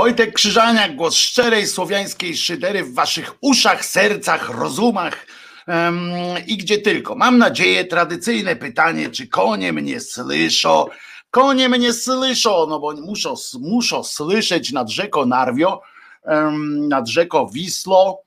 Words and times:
Wojtek 0.00 0.34
Krzyżaniak, 0.34 0.96
głos 0.96 1.14
szczerej 1.14 1.66
słowiańskiej 1.66 2.36
szydery 2.36 2.84
w 2.84 2.94
waszych 2.94 3.34
uszach, 3.40 3.84
sercach, 3.84 4.50
rozumach 4.58 5.26
um, 5.68 6.02
i 6.46 6.56
gdzie 6.56 6.78
tylko. 6.78 7.14
Mam 7.14 7.38
nadzieję, 7.38 7.84
tradycyjne 7.84 8.56
pytanie, 8.56 9.10
czy 9.10 9.28
konie 9.28 9.72
mnie 9.72 10.00
słyszą? 10.00 10.86
Konie 11.30 11.68
mnie 11.68 11.92
słyszą, 11.92 12.66
no 12.66 12.80
bo 12.80 12.92
muszą, 12.92 13.34
muszą 13.60 14.04
słyszeć 14.04 14.72
nad 14.72 14.90
rzeką 14.90 15.26
Narwio, 15.26 15.82
um, 16.24 16.88
nad 16.88 17.08
rzeką 17.08 17.48
Wisło. 17.48 18.22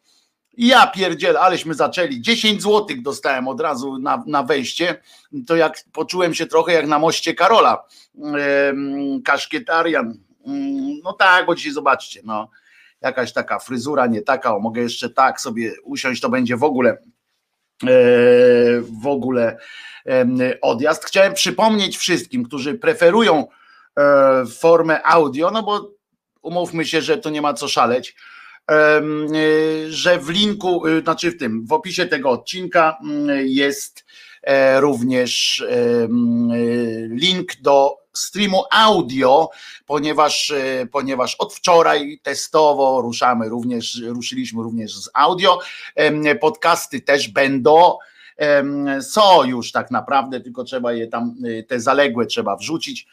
Ja 0.58 0.88
pierdziel, 0.88 1.38
aleśmy 1.38 1.74
zaczęli. 1.74 2.22
10 2.22 2.62
złotych 2.62 3.02
dostałem 3.02 3.48
od 3.48 3.62
razu 3.62 3.98
na, 4.00 4.24
na 4.28 4.44
wejście. 4.44 5.02
To 5.48 5.56
jak 5.56 5.84
poczułem 5.94 6.34
się 6.34 6.46
trochę 6.46 6.74
jak 6.74 6.88
na 6.88 7.00
moście 7.00 7.34
Karola. 7.34 7.84
Um, 8.16 9.22
kaszkietarian 9.26 10.18
no 11.04 11.14
tak, 11.14 11.46
bo 11.46 11.56
dzisiaj 11.56 11.72
zobaczcie, 11.72 12.22
no 12.24 12.50
jakaś 13.04 13.34
taka 13.34 13.60
fryzura 13.60 14.08
nie 14.08 14.22
taka, 14.22 14.56
o, 14.56 14.60
mogę 14.60 14.82
jeszcze 14.82 15.10
tak 15.10 15.42
sobie 15.42 15.74
usiąść, 15.84 16.22
to 16.22 16.30
będzie 16.30 16.58
w 16.58 16.64
ogóle 16.64 16.90
e, 16.90 16.98
w 18.82 19.08
ogóle 19.08 19.58
odjazd. 20.62 21.06
Chciałem 21.06 21.34
przypomnieć 21.34 21.98
wszystkim, 21.98 22.44
którzy 22.44 22.74
preferują 22.74 23.48
e, 23.98 24.46
formę 24.46 25.04
audio, 25.04 25.52
no 25.52 25.64
bo 25.64 25.92
umówmy 26.42 26.86
się, 26.86 27.02
że 27.02 27.18
to 27.18 27.30
nie 27.30 27.42
ma 27.42 27.54
co 27.54 27.68
szaleć, 27.68 28.16
e, 28.72 29.02
że 29.90 30.20
w 30.20 30.30
linku, 30.30 30.84
znaczy 31.04 31.32
w 31.32 31.38
tym, 31.38 31.66
w 31.66 31.74
opisie 31.74 32.06
tego 32.06 32.30
odcinka 32.30 32.98
mm, 33.04 33.48
jest 33.48 34.06
również 34.80 35.64
link 37.10 37.56
do 37.62 38.03
streamu 38.14 38.64
audio, 38.72 39.50
ponieważ, 39.86 40.52
e, 40.52 40.86
ponieważ 40.92 41.36
od 41.36 41.54
wczoraj 41.54 42.20
testowo 42.24 43.02
ruszamy 43.02 43.50
również, 43.50 44.02
ruszyliśmy 44.06 44.64
również 44.64 44.96
z 44.96 45.10
audio. 45.14 45.60
Podcasty 46.42 47.02
też 47.02 47.28
będą. 47.28 47.98
Są 49.02 49.44
już 49.44 49.72
tak 49.72 49.92
naprawdę, 49.92 50.42
tylko 50.42 50.64
trzeba 50.64 50.94
je 50.94 51.08
tam, 51.08 51.36
e, 51.46 51.64
te 51.64 51.80
zaległe 51.80 52.26
trzeba 52.26 52.56
wrzucić 52.56 53.08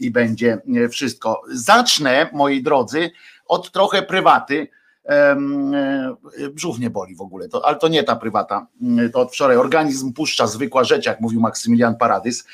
i 0.00 0.10
będzie 0.10 0.58
e, 0.84 0.88
wszystko. 0.88 1.42
Zacznę, 1.52 2.30
moi 2.32 2.62
drodzy, 2.62 3.10
od 3.46 3.70
trochę 3.70 4.02
prywaty 4.02 4.68
brzuch 6.52 6.78
nie 6.78 6.90
boli 6.90 7.14
w 7.16 7.20
ogóle, 7.20 7.48
to, 7.48 7.66
ale 7.66 7.76
to 7.76 7.88
nie 7.88 8.02
ta 8.02 8.16
prywata, 8.16 8.66
mm, 8.82 9.12
to 9.12 9.20
od 9.20 9.32
wczoraj. 9.32 9.56
Organizm 9.56 10.12
puszcza 10.12 10.46
zwykła 10.46 10.84
rzecz, 10.84 11.06
jak 11.06 11.20
mówił 11.20 11.40
Maksymilian 11.40 11.96
Paradys. 11.96 12.44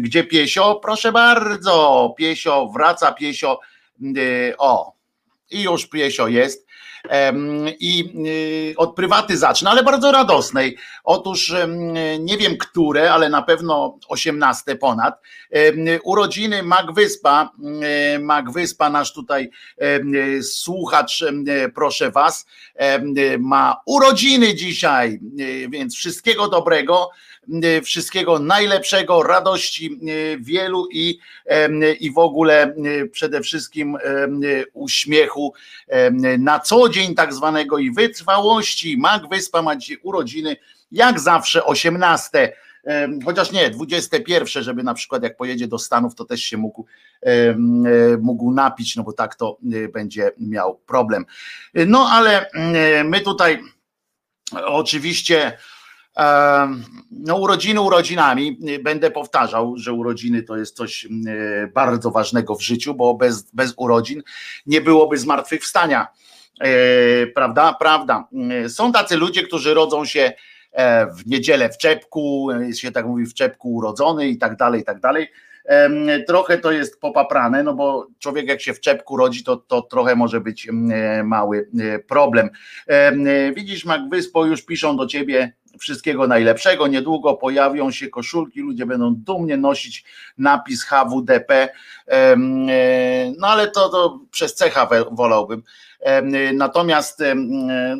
Gdzie 0.00 0.24
piesio? 0.24 0.74
Proszę 0.74 1.12
bardzo, 1.12 2.14
piesio, 2.18 2.70
wraca 2.74 3.12
piesio, 3.12 3.60
y, 4.16 4.54
o, 4.58 4.92
i 5.50 5.62
już 5.62 5.86
piesio 5.86 6.28
jest 6.28 6.69
i 7.80 8.12
y, 8.72 8.74
od 8.76 8.94
prywaty 8.94 9.36
zacznę, 9.36 9.70
ale 9.70 9.82
bardzo 9.82 10.12
radosnej. 10.12 10.76
Otóż 11.04 11.54
nie 12.18 12.38
wiem 12.38 12.56
które, 12.56 13.12
ale 13.12 13.28
na 13.28 13.42
pewno 13.42 13.98
18 14.08 14.76
ponad. 14.76 15.20
Urodziny 16.04 16.62
Magwyspa, 16.62 17.50
Magwyspa, 18.20 18.90
nasz 18.90 19.12
tutaj 19.12 19.50
słuchacz, 20.42 21.24
proszę 21.74 22.10
was, 22.10 22.46
ma 23.38 23.76
urodziny 23.86 24.54
dzisiaj, 24.54 25.20
więc 25.68 25.96
wszystkiego 25.96 26.48
dobrego 26.48 27.10
wszystkiego 27.84 28.38
najlepszego, 28.38 29.22
radości 29.22 30.00
e, 30.02 30.38
wielu 30.38 30.88
i, 30.92 31.18
i 32.00 32.12
w 32.12 32.18
ogóle 32.18 32.62
e, 32.62 32.74
przede 33.06 33.40
wszystkim 33.40 33.96
uśmiechu 34.72 35.54
na 36.38 36.60
co 36.60 36.88
dzień 36.88 37.14
tak 37.14 37.34
zwanego 37.34 37.78
i 37.78 37.90
wytrwałości. 37.90 38.96
Mag 38.98 39.28
Wyspa 39.28 39.62
ma 39.62 39.76
dzisiaj 39.76 39.98
urodziny, 40.02 40.56
jak 40.92 41.20
zawsze 41.20 41.64
18 41.64 42.52
chociaż 43.24 43.52
nie, 43.52 43.70
21, 43.70 44.62
żeby 44.62 44.82
na 44.82 44.94
przykład 44.94 45.22
jak 45.22 45.36
pojedzie 45.36 45.68
do 45.68 45.78
Stanów, 45.78 46.14
to 46.14 46.24
też 46.24 46.42
się 46.42 46.56
mógł, 46.56 46.86
mógł 48.20 48.52
napić, 48.52 48.96
no 48.96 49.02
bo 49.02 49.12
tak 49.12 49.34
to 49.34 49.58
będzie 49.92 50.32
miał 50.38 50.78
problem. 50.86 51.24
No 51.74 52.08
ale 52.10 52.50
my 53.04 53.20
tutaj 53.20 53.62
oczywiście 54.64 55.58
no, 57.10 57.36
urodziny 57.36 57.80
urodzinami. 57.80 58.58
Będę 58.82 59.10
powtarzał, 59.10 59.76
że 59.76 59.92
urodziny 59.92 60.42
to 60.42 60.56
jest 60.56 60.76
coś 60.76 61.08
bardzo 61.74 62.10
ważnego 62.10 62.54
w 62.54 62.62
życiu, 62.62 62.94
bo 62.94 63.14
bez, 63.14 63.50
bez 63.50 63.74
urodzin 63.76 64.22
nie 64.66 64.80
byłoby 64.80 65.18
zmartwychwstania. 65.18 66.06
E, 66.60 67.26
prawda? 67.26 67.76
Prawda. 67.78 68.28
Są 68.68 68.92
tacy 68.92 69.16
ludzie, 69.16 69.42
którzy 69.42 69.74
rodzą 69.74 70.04
się 70.04 70.32
e, 70.72 71.06
w 71.06 71.26
niedzielę 71.26 71.70
w 71.70 71.78
czepku, 71.78 72.48
się 72.74 72.92
tak 72.92 73.06
mówi 73.06 73.26
w 73.26 73.34
czepku 73.34 73.74
urodzony 73.74 74.28
i 74.28 74.38
tak 74.38 74.56
dalej, 74.56 74.80
i 74.80 74.84
tak 74.84 75.00
dalej. 75.00 75.28
Trochę 76.26 76.58
to 76.58 76.72
jest 76.72 77.00
popaprane, 77.00 77.62
no 77.62 77.74
bo 77.74 78.06
człowiek 78.18 78.48
jak 78.48 78.60
się 78.60 78.74
w 78.74 78.80
czepku 78.80 79.16
rodzi, 79.16 79.44
to, 79.44 79.56
to 79.56 79.82
trochę 79.82 80.16
może 80.16 80.40
być 80.40 80.68
mały 81.24 81.70
problem. 82.08 82.50
Widzisz, 83.54 83.84
Mac 83.84 84.00
Wyspo, 84.10 84.44
już 84.44 84.62
piszą 84.62 84.96
do 84.96 85.06
ciebie 85.06 85.52
Wszystkiego 85.78 86.26
najlepszego. 86.26 86.86
Niedługo 86.86 87.34
pojawią 87.34 87.90
się 87.90 88.08
koszulki, 88.08 88.60
ludzie 88.60 88.86
będą 88.86 89.14
dumnie 89.14 89.56
nosić 89.56 90.04
napis 90.38 90.84
HWDP. 90.84 91.68
E, 92.08 92.36
no 93.38 93.46
ale 93.46 93.70
to, 93.70 93.88
to 93.88 94.20
przez 94.30 94.54
cecha 94.54 94.88
wolałbym. 95.10 95.62
Natomiast, 96.54 97.22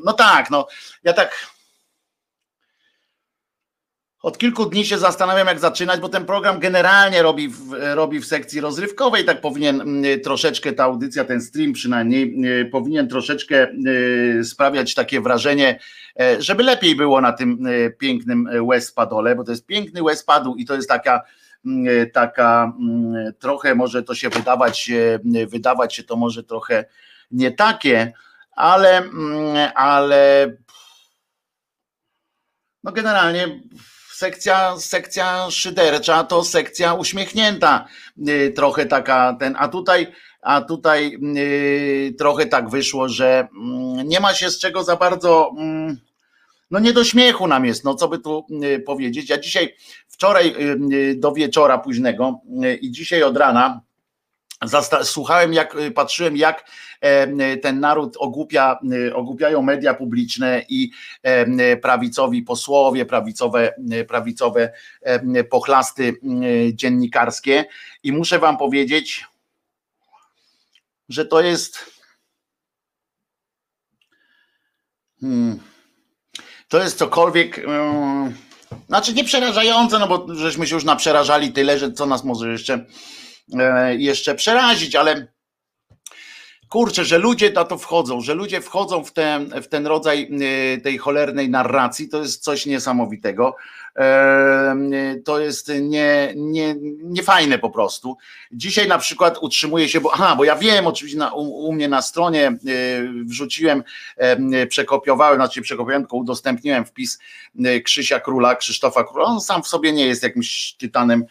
no 0.04 0.12
tak, 0.12 0.50
no 0.50 0.66
ja 1.04 1.12
tak 1.12 1.46
od 4.22 4.38
kilku 4.38 4.66
dni 4.66 4.84
się 4.84 4.98
zastanawiam, 4.98 5.46
jak 5.46 5.58
zaczynać, 5.58 6.00
bo 6.00 6.08
ten 6.08 6.26
program 6.26 6.58
generalnie 6.58 7.22
robi 7.22 7.48
w, 7.48 7.72
robi 7.94 8.20
w 8.20 8.26
sekcji 8.26 8.60
rozrywkowej. 8.60 9.24
Tak 9.24 9.40
powinien 9.40 9.80
mm, 9.80 10.20
troszeczkę 10.20 10.72
ta 10.72 10.84
audycja, 10.84 11.24
ten 11.24 11.40
stream 11.40 11.72
przynajmniej, 11.72 12.22
mm, 12.22 12.70
powinien 12.70 13.08
troszeczkę 13.08 13.68
mm, 13.68 14.44
sprawiać 14.44 14.94
takie 14.94 15.20
wrażenie, 15.20 15.78
e, 16.20 16.42
żeby 16.42 16.62
lepiej 16.62 16.96
było 16.96 17.20
na 17.20 17.32
tym 17.32 17.66
e, 17.66 17.90
pięknym 17.90 18.48
Westpadole, 18.68 19.36
bo 19.36 19.44
to 19.44 19.50
jest 19.50 19.66
piękny 19.66 20.02
Westpadu 20.02 20.54
i 20.54 20.64
to 20.64 20.74
jest 20.74 20.88
taka, 20.88 21.22
taka 22.12 22.72
trochę 23.38 23.74
może 23.74 24.02
to 24.02 24.14
się 24.14 24.28
wydawać, 24.28 24.90
wydawać 25.46 25.94
się 25.94 26.02
to 26.02 26.16
może 26.16 26.44
trochę 26.44 26.84
nie 27.30 27.50
takie, 27.50 28.12
ale, 28.52 29.02
ale 29.74 30.52
no 32.84 32.92
generalnie 32.92 33.60
sekcja, 34.20 34.76
sekcja 34.78 35.50
szydercza 35.50 36.24
to 36.24 36.44
sekcja 36.44 36.94
uśmiechnięta, 36.94 37.86
y, 38.28 38.52
trochę 38.56 38.86
taka 38.86 39.36
ten, 39.40 39.54
a 39.58 39.68
tutaj, 39.68 40.12
a 40.42 40.60
tutaj 40.60 41.18
y, 41.36 42.14
trochę 42.18 42.46
tak 42.46 42.70
wyszło, 42.70 43.08
że 43.08 43.48
mm, 43.56 44.08
nie 44.08 44.20
ma 44.20 44.34
się 44.34 44.50
z 44.50 44.58
czego 44.58 44.84
za 44.84 44.96
bardzo, 44.96 45.50
mm, 45.58 45.96
no 46.70 46.78
nie 46.78 46.92
do 46.92 47.04
śmiechu 47.04 47.46
nam 47.46 47.64
jest, 47.64 47.84
no 47.84 47.94
co 47.94 48.08
by 48.08 48.18
tu 48.18 48.46
y, 48.64 48.80
powiedzieć. 48.80 49.30
Ja 49.30 49.38
dzisiaj, 49.38 49.74
wczoraj 50.08 50.54
do 51.16 51.32
wieczora 51.32 51.78
późnego 51.78 52.40
i 52.80 52.90
dzisiaj 52.90 53.22
od 53.22 53.36
rana 53.36 53.80
słuchałem, 55.02 55.52
jak 55.52 55.76
patrzyłem, 55.94 56.36
jak 56.36 56.70
ten 57.62 57.80
naród 57.80 58.16
ogłupia, 58.16 58.78
ogłupiają 59.14 59.62
media 59.62 59.94
publiczne 59.94 60.64
i 60.68 60.90
prawicowi 61.82 62.42
posłowie, 62.42 63.06
prawicowe, 63.06 63.74
prawicowe 64.08 64.72
pochlasty 65.50 66.20
dziennikarskie. 66.72 67.64
I 68.02 68.12
muszę 68.12 68.38
wam 68.38 68.56
powiedzieć, 68.56 69.26
że 71.08 71.24
to 71.24 71.40
jest. 71.40 72.00
Hmm, 75.20 75.60
to 76.68 76.82
jest 76.82 76.98
cokolwiek. 76.98 77.66
Znaczy 78.88 79.14
nie 79.14 79.24
przerażające, 79.24 79.98
no 79.98 80.08
bo 80.08 80.34
żeśmy 80.34 80.66
się 80.66 80.74
już 80.74 80.84
naprzerażali 80.84 81.52
tyle, 81.52 81.78
że 81.78 81.92
co 81.92 82.06
nas 82.06 82.24
może 82.24 82.52
jeszcze 82.52 82.84
E, 82.84 83.29
jeszcze 83.98 84.34
przerazić, 84.34 84.96
ale 84.96 85.26
kurczę, 86.70 87.04
że 87.04 87.18
ludzie 87.18 87.52
na 87.52 87.64
to 87.64 87.78
wchodzą, 87.78 88.20
że 88.20 88.34
ludzie 88.34 88.60
wchodzą 88.60 89.04
w 89.04 89.12
ten, 89.12 89.62
w 89.62 89.68
ten 89.68 89.86
rodzaj 89.86 90.30
e, 90.32 90.80
tej 90.80 90.98
cholernej 90.98 91.50
narracji, 91.50 92.08
to 92.08 92.22
jest 92.22 92.42
coś 92.42 92.66
niesamowitego. 92.66 93.56
E, 93.96 94.76
to 95.24 95.40
jest 95.40 95.72
nie, 95.80 96.32
nie, 96.36 96.74
nie 97.02 97.22
fajne 97.22 97.58
po 97.58 97.70
prostu. 97.70 98.16
Dzisiaj 98.52 98.88
na 98.88 98.98
przykład 98.98 99.38
utrzymuje 99.40 99.88
się, 99.88 100.00
bo, 100.00 100.10
aha, 100.14 100.34
bo 100.36 100.44
ja 100.44 100.56
wiem, 100.56 100.86
oczywiście 100.86 101.18
na, 101.18 101.32
u, 101.32 101.42
u, 101.42 101.72
mnie 101.72 101.88
na 101.88 102.02
stronie 102.02 102.58
wrzuciłem, 103.24 103.82
przekopiowałem, 104.68 105.36
znaczy 105.36 105.62
przekopiowałem, 105.62 106.02
tylko 106.02 106.16
udostępniłem 106.16 106.84
wpis 106.84 107.18
Krzysia 107.84 108.20
Króla, 108.20 108.54
Krzysztofa 108.54 109.04
Króla. 109.04 109.24
On 109.24 109.40
sam 109.40 109.62
w 109.62 109.68
sobie 109.68 109.92
nie 109.92 110.06
jest 110.06 110.22
jakimś 110.22 110.74
tytanem 110.78 111.24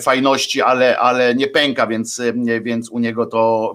fajności, 0.00 0.62
ale, 0.62 0.98
ale 0.98 1.34
nie 1.34 1.46
pęka, 1.46 1.86
więc, 1.86 2.20
więc 2.62 2.90
u 2.90 2.98
niego 2.98 3.26
to 3.26 3.74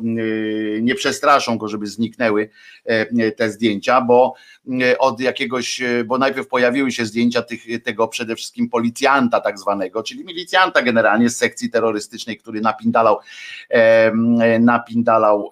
nie 0.82 0.96
przestraszą 0.96 1.58
go, 1.58 1.68
żeby 1.68 1.88
zniknęły 1.88 2.50
te 3.38 3.50
zdjęcia, 3.50 4.02
bo 4.02 4.34
od 5.00 5.20
jakiegoś, 5.20 5.82
bo 6.06 6.18
najpierw 6.18 6.48
pojawiły 6.48 6.92
się 6.92 7.06
zdjęcia 7.06 7.42
tych, 7.42 7.84
tego 7.84 8.08
przede 8.08 8.36
wszystkim 8.36 8.70
policjanta 8.70 9.40
tak 9.42 9.60
zwanego, 9.60 10.04
czyli 10.04 10.26
milicjanta 10.26 10.82
generalnie 10.82 11.30
z 11.30 11.38
sekcji 11.38 11.70
terrorystycznej, 11.70 12.38
który 12.38 12.62
napindalał 12.62 13.18
napindalał 14.60 15.50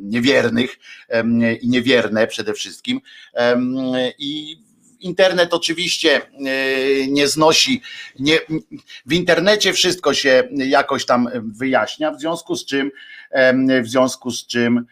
niewiernych 0.00 0.78
i 1.60 1.68
niewierne 1.68 2.26
przede 2.26 2.52
wszystkim 2.52 3.00
i 4.18 4.63
internet 5.04 5.54
oczywiście 5.54 6.16
e, 6.16 7.06
nie 7.06 7.28
znosi, 7.28 7.82
nie, 8.18 8.38
w 9.06 9.12
internecie 9.12 9.72
wszystko 9.72 10.14
się 10.14 10.48
jakoś 10.50 11.06
tam 11.06 11.28
wyjaśnia, 11.42 12.10
w 12.10 12.20
związku 12.20 12.56
z 12.56 12.66
czym, 12.66 12.90
w 13.82 13.88
związku 13.88 14.30
z 14.30 14.46
czym, 14.46 14.86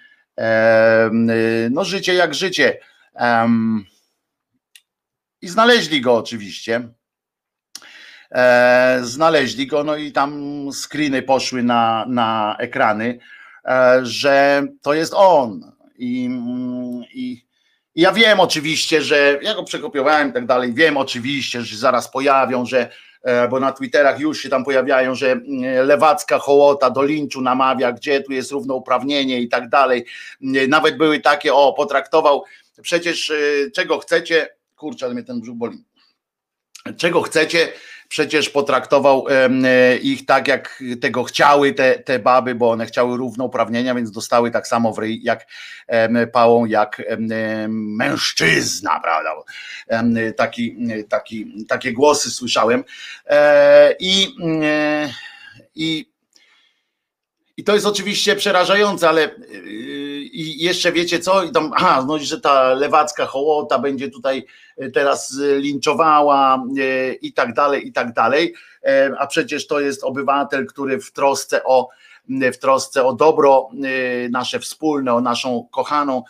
no 1.70 1.84
życie 1.84 2.14
jak 2.14 2.34
życie. 2.34 2.78
I 5.42 5.48
znaleźli 5.48 6.00
go 6.00 6.16
oczywiście. 6.16 6.88
E, 8.34 9.00
znaleźli 9.02 9.66
go, 9.66 9.84
no 9.84 9.96
i 9.96 10.12
tam 10.12 10.32
screeny 10.72 11.22
poszły 11.22 11.62
na, 11.62 12.04
na 12.08 12.56
ekrany, 12.58 13.18
e, 13.64 14.00
że 14.02 14.62
to 14.82 14.94
jest 14.94 15.14
on. 15.16 15.72
I, 15.98 16.30
i 17.14 17.44
ja 17.94 18.12
wiem 18.12 18.40
oczywiście, 18.40 19.02
że 19.02 19.38
ja 19.42 19.54
go 19.54 19.64
przekopiowałem 19.64 20.30
i 20.30 20.32
tak 20.32 20.46
dalej, 20.46 20.74
wiem 20.74 20.96
oczywiście, 20.96 21.62
że 21.62 21.76
zaraz 21.76 22.10
pojawią, 22.10 22.66
że 22.66 22.90
e, 23.22 23.48
bo 23.48 23.60
na 23.60 23.72
Twitterach 23.72 24.20
już 24.20 24.42
się 24.42 24.48
tam 24.48 24.64
pojawiają, 24.64 25.14
że 25.14 25.32
mm, 25.32 25.86
lewacka 25.86 26.38
hołota 26.38 26.90
do 26.90 27.02
linczu 27.02 27.40
namawia, 27.40 27.92
gdzie 27.92 28.20
tu 28.20 28.32
jest 28.32 28.52
równouprawnienie 28.52 29.40
i 29.40 29.48
tak 29.48 29.68
dalej. 29.68 30.04
Mm, 30.42 30.70
nawet 30.70 30.96
były 30.96 31.20
takie, 31.20 31.54
o, 31.54 31.72
potraktował, 31.72 32.44
przecież 32.82 33.30
e, 33.30 33.70
czego 33.74 33.98
chcecie, 33.98 34.48
kurczę, 34.76 35.06
ale 35.06 35.14
mnie 35.14 35.24
ten 35.24 35.40
brzuch 35.40 35.56
boli, 35.56 35.84
czego 36.96 37.22
chcecie, 37.22 37.72
przecież 38.12 38.50
potraktował 38.50 39.26
e, 39.28 39.96
ich 39.96 40.26
tak, 40.26 40.48
jak 40.48 40.82
tego 41.00 41.24
chciały 41.24 41.72
te, 41.72 41.98
te 41.98 42.18
baby, 42.18 42.54
bo 42.54 42.70
one 42.70 42.86
chciały 42.86 43.16
równouprawnienia, 43.16 43.94
więc 43.94 44.10
dostały 44.10 44.50
tak 44.50 44.66
samo 44.66 44.92
w 44.92 44.98
ryj 44.98 45.22
jak 45.22 45.46
pałą, 46.32 46.64
jak 46.64 47.02
mężczyzna, 47.68 49.00
prawda? 49.00 49.30
Taki, 50.36 50.76
taki, 51.08 51.66
takie 51.68 51.92
głosy 51.92 52.30
słyszałem. 52.30 52.84
E, 53.26 53.94
I, 54.00 54.34
e, 54.62 55.08
i 55.74 56.11
i 57.62 57.64
to 57.64 57.74
jest 57.74 57.86
oczywiście 57.86 58.36
przerażające, 58.36 59.08
ale 59.08 59.30
i 60.32 60.64
jeszcze 60.64 60.92
wiecie 60.92 61.18
co? 61.18 61.44
I 61.44 61.52
tam, 61.52 61.72
aha, 61.74 62.04
no, 62.08 62.18
że 62.18 62.40
ta 62.40 62.74
lewacka 62.74 63.26
hołota 63.26 63.78
będzie 63.78 64.10
tutaj 64.10 64.46
e, 64.76 64.90
teraz 64.90 65.38
e, 65.38 65.58
linczowała 65.58 66.64
i 67.20 67.32
tak 67.32 67.54
dalej, 67.54 67.88
i 67.88 67.92
tak 67.92 68.12
dalej. 68.12 68.54
A 69.18 69.26
przecież 69.26 69.66
to 69.66 69.80
jest 69.80 70.04
obywatel, 70.04 70.66
który 70.66 71.00
w 71.00 71.12
trosce 71.12 71.64
o 71.64 71.88
w 72.52 72.58
trosce 72.58 73.04
o 73.04 73.12
dobro 73.12 73.70
nasze 74.30 74.60
wspólne, 74.60 75.14
o 75.14 75.20
naszą 75.20 75.68
kochaną 75.70 76.22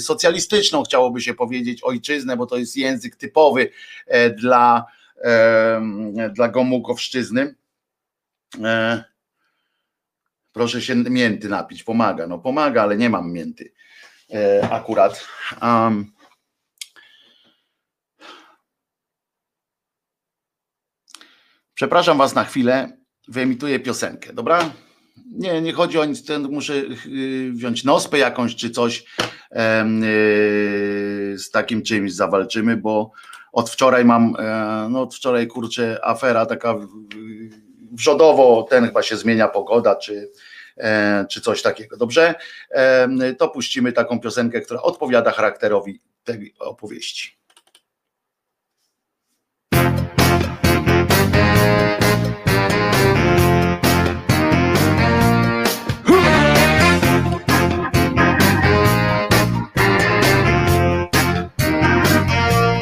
socjalistyczną, 0.00 0.82
chciałoby 0.82 1.20
się 1.20 1.34
powiedzieć, 1.34 1.82
ojczyznę, 1.82 2.36
bo 2.36 2.46
to 2.46 2.56
jest 2.56 2.76
język 2.76 3.16
typowy 3.16 3.70
dla, 4.36 4.84
dla 6.32 6.48
Gomułkowszczyzny 6.48 7.54
Proszę 10.54 10.82
się 10.82 10.94
mięty 10.94 11.48
napić, 11.48 11.82
pomaga. 11.82 12.26
No 12.26 12.38
pomaga, 12.38 12.82
ale 12.82 12.96
nie 12.96 13.10
mam 13.10 13.32
mięty 13.32 13.72
e, 14.34 14.68
akurat. 14.72 15.28
Um, 15.62 16.14
Przepraszam 21.74 22.18
Was 22.18 22.34
na 22.34 22.44
chwilę, 22.44 22.96
wyemituję 23.28 23.80
piosenkę, 23.80 24.32
dobra? 24.32 24.70
Nie, 25.32 25.62
nie 25.62 25.72
chodzi 25.72 25.98
o 25.98 26.04
nic, 26.04 26.24
muszę 26.50 26.74
y, 26.74 27.52
wziąć 27.52 27.84
nospę 27.84 28.18
jakąś 28.18 28.56
czy 28.56 28.70
coś 28.70 28.98
y, 28.98 29.04
z 31.38 31.50
takim 31.50 31.82
czymś 31.82 32.12
zawalczymy, 32.12 32.76
bo 32.76 33.10
od 33.52 33.70
wczoraj 33.70 34.04
mam, 34.04 34.36
e, 34.38 34.88
no 34.90 35.02
od 35.02 35.14
wczoraj 35.14 35.46
kurczę 35.46 35.98
afera 36.04 36.46
taka 36.46 36.74
wrzodowo 37.94 38.66
ten 38.70 38.86
chyba 38.86 39.02
się 39.02 39.16
zmienia 39.16 39.48
pogoda, 39.48 39.96
czy, 39.96 40.30
e, 40.76 41.26
czy 41.30 41.40
coś 41.40 41.62
takiego. 41.62 41.96
Dobrze? 41.96 42.34
E, 42.70 43.34
to 43.34 43.48
puścimy 43.48 43.92
taką 43.92 44.20
piosenkę, 44.20 44.60
która 44.60 44.82
odpowiada 44.82 45.30
charakterowi 45.30 46.00
tej 46.24 46.54
opowieści. 46.58 47.36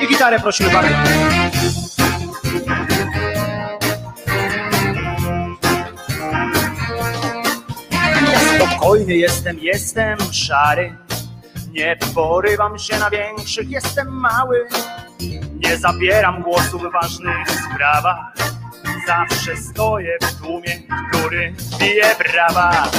I 0.03 0.09
gitarę 0.09 0.41
prosimy 0.41 0.71
bardzo. 0.71 1.62
Spokojny 8.93 9.17
jestem, 9.17 9.59
jestem 9.59 10.19
szary. 10.33 10.97
Nie 11.71 11.97
porywam 12.15 12.79
się 12.79 12.99
na 12.99 13.11
większych, 13.11 13.71
jestem 13.71 14.09
mały. 14.09 14.69
Nie 15.55 15.79
zabieram 15.79 16.43
głosu 16.43 16.79
w 16.79 16.93
ważnych 16.93 17.51
sprawach. 17.51 18.35
Zawsze 19.07 19.57
stoję 19.57 20.17
w 20.23 20.41
tłumie, 20.41 20.83
który 21.11 21.55
bije 21.79 22.15
brawa. 22.19 22.91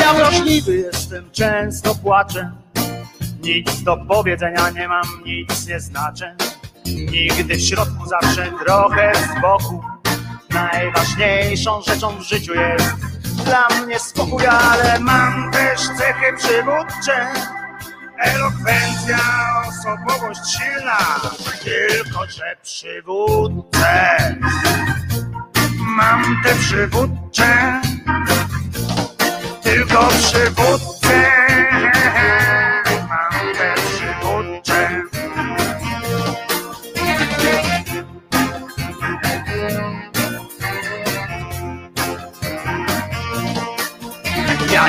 Ja 0.00 0.14
wrażliwy 0.14 0.76
jestem, 0.76 1.30
często 1.30 1.94
płaczę. 1.94 2.52
Nic 3.42 3.82
do 3.82 3.96
powiedzenia 3.96 4.70
nie 4.70 4.88
mam, 4.88 5.06
nic 5.24 5.66
nie 5.66 5.80
znaczę. 5.80 6.49
Nigdy 6.94 7.56
w 7.56 7.60
środku, 7.60 8.06
zawsze 8.06 8.52
trochę 8.64 9.12
z 9.14 9.40
boku. 9.40 9.84
Najważniejszą 10.50 11.82
rzeczą 11.82 12.16
w 12.16 12.22
życiu 12.22 12.54
jest 12.54 12.94
dla 13.44 13.68
mnie 13.68 13.98
spokój, 13.98 14.46
ale 14.46 15.00
mam 15.00 15.50
też 15.52 15.80
cechy 15.80 16.36
przywódcze. 16.36 17.32
Elokwencja, 18.18 19.18
osobowość 19.68 20.40
silna, 20.52 21.20
tylko 21.64 22.26
że 22.26 22.56
przywódcę. 22.62 24.34
Mam 25.78 26.42
te 26.44 26.54
przywódcze, 26.54 27.80
tylko 29.62 30.08
przywódcę. 30.08 30.99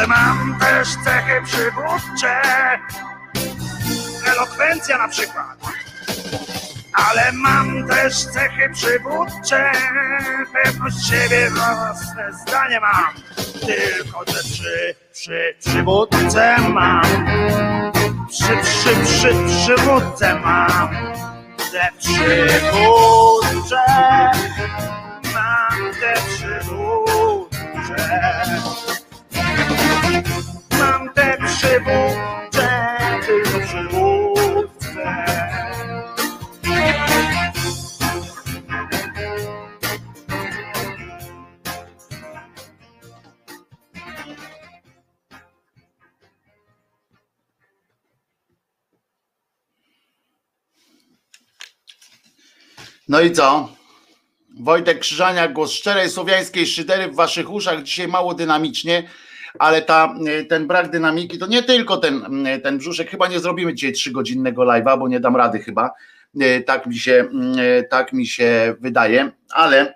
Ale 0.00 0.08
mam 0.08 0.58
też 0.58 0.88
cechy 1.04 1.42
przywódcze. 1.44 2.40
Elokwencja 4.26 4.98
na 4.98 5.08
przykład. 5.08 5.58
Ale 6.92 7.32
mam 7.32 7.88
też 7.88 8.24
cechy 8.24 8.70
przywódcze, 8.72 9.72
pewność 10.52 11.08
siebie, 11.08 11.50
własne 11.50 12.32
zdanie 12.32 12.80
mam. 12.80 13.14
Tylko 13.66 14.24
te 14.24 14.32
przy, 14.32 14.94
przy, 15.12 15.54
przywódce 15.58 16.56
mam. 16.68 17.26
Przy, 18.28 18.56
przy, 18.62 18.96
przy, 19.04 19.34
przywódce 19.46 20.34
mam. 20.34 20.88
Te 21.72 21.88
przywódcze, 21.98 23.76
mam 25.34 25.92
te 26.00 26.14
przywódcze. 26.26 27.00
Przywódcze, 31.60 32.96
tylko 33.26 33.66
przywódce. 33.66 35.24
No 53.08 53.20
i 53.20 53.32
co? 53.32 53.68
Wojtek 54.60 54.98
Krzyżania, 54.98 55.48
głos 55.48 55.72
szczerej 55.72 56.10
słowiańskiej 56.10 56.66
szydery 56.66 57.08
w 57.08 57.14
waszych 57.14 57.50
uszach. 57.50 57.82
Dzisiaj 57.82 58.08
mało 58.08 58.34
dynamicznie, 58.34 59.08
ale 59.58 59.82
ta, 59.82 60.14
ten 60.48 60.66
brak 60.66 60.90
dynamiki 60.90 61.38
to 61.38 61.46
nie 61.46 61.62
tylko 61.62 61.96
ten, 61.96 62.46
ten 62.62 62.78
brzuszek. 62.78 63.10
Chyba 63.10 63.28
nie 63.28 63.40
zrobimy 63.40 63.74
dzisiaj 63.74 63.92
trzygodzinnego 63.92 64.62
live'a, 64.62 64.98
bo 64.98 65.08
nie 65.08 65.20
dam 65.20 65.36
rady 65.36 65.58
chyba. 65.58 65.90
Tak 66.66 66.86
mi 66.86 66.98
się, 66.98 67.28
tak 67.90 68.12
mi 68.12 68.26
się 68.26 68.74
wydaje, 68.80 69.30
ale 69.50 69.94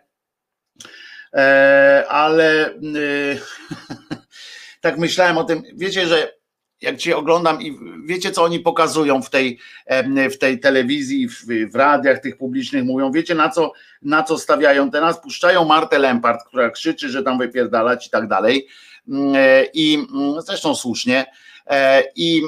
e, 1.35 2.05
ale 2.09 2.75
tak 4.81 4.99
myślałem 4.99 5.39
o 5.39 5.45
tym. 5.45 5.63
Wiecie, 5.75 6.07
że 6.07 6.33
jak 6.85 6.97
cię 6.97 7.17
oglądam 7.17 7.63
i 7.63 7.79
wiecie, 8.07 8.31
co 8.31 8.45
oni 8.45 8.61
pokazują 8.61 9.23
w 9.23 9.31
tej, 9.31 9.59
w 10.31 10.39
tej 10.39 10.61
telewizji, 10.61 11.29
w, 11.29 11.45
w 11.73 11.75
radiach 11.75 12.19
tych 12.19 12.37
publicznych, 12.37 12.85
mówią, 12.85 13.13
wiecie 13.13 13.35
na 13.35 13.49
co, 13.49 13.73
na 14.03 14.23
co 14.23 14.39
stawiają 14.39 14.91
teraz? 14.91 15.23
Puszczają 15.23 15.65
Martę 15.65 15.99
Lempart, 15.99 16.45
która 16.49 16.71
krzyczy, 16.71 17.09
że 17.09 17.23
tam 17.23 17.39
wypierdalać 17.39 18.07
i 18.07 18.11
tak 18.11 18.29
dalej. 18.29 18.67
I 19.75 20.07
zresztą 20.47 20.75
słusznie. 20.75 21.27
I 22.17 22.43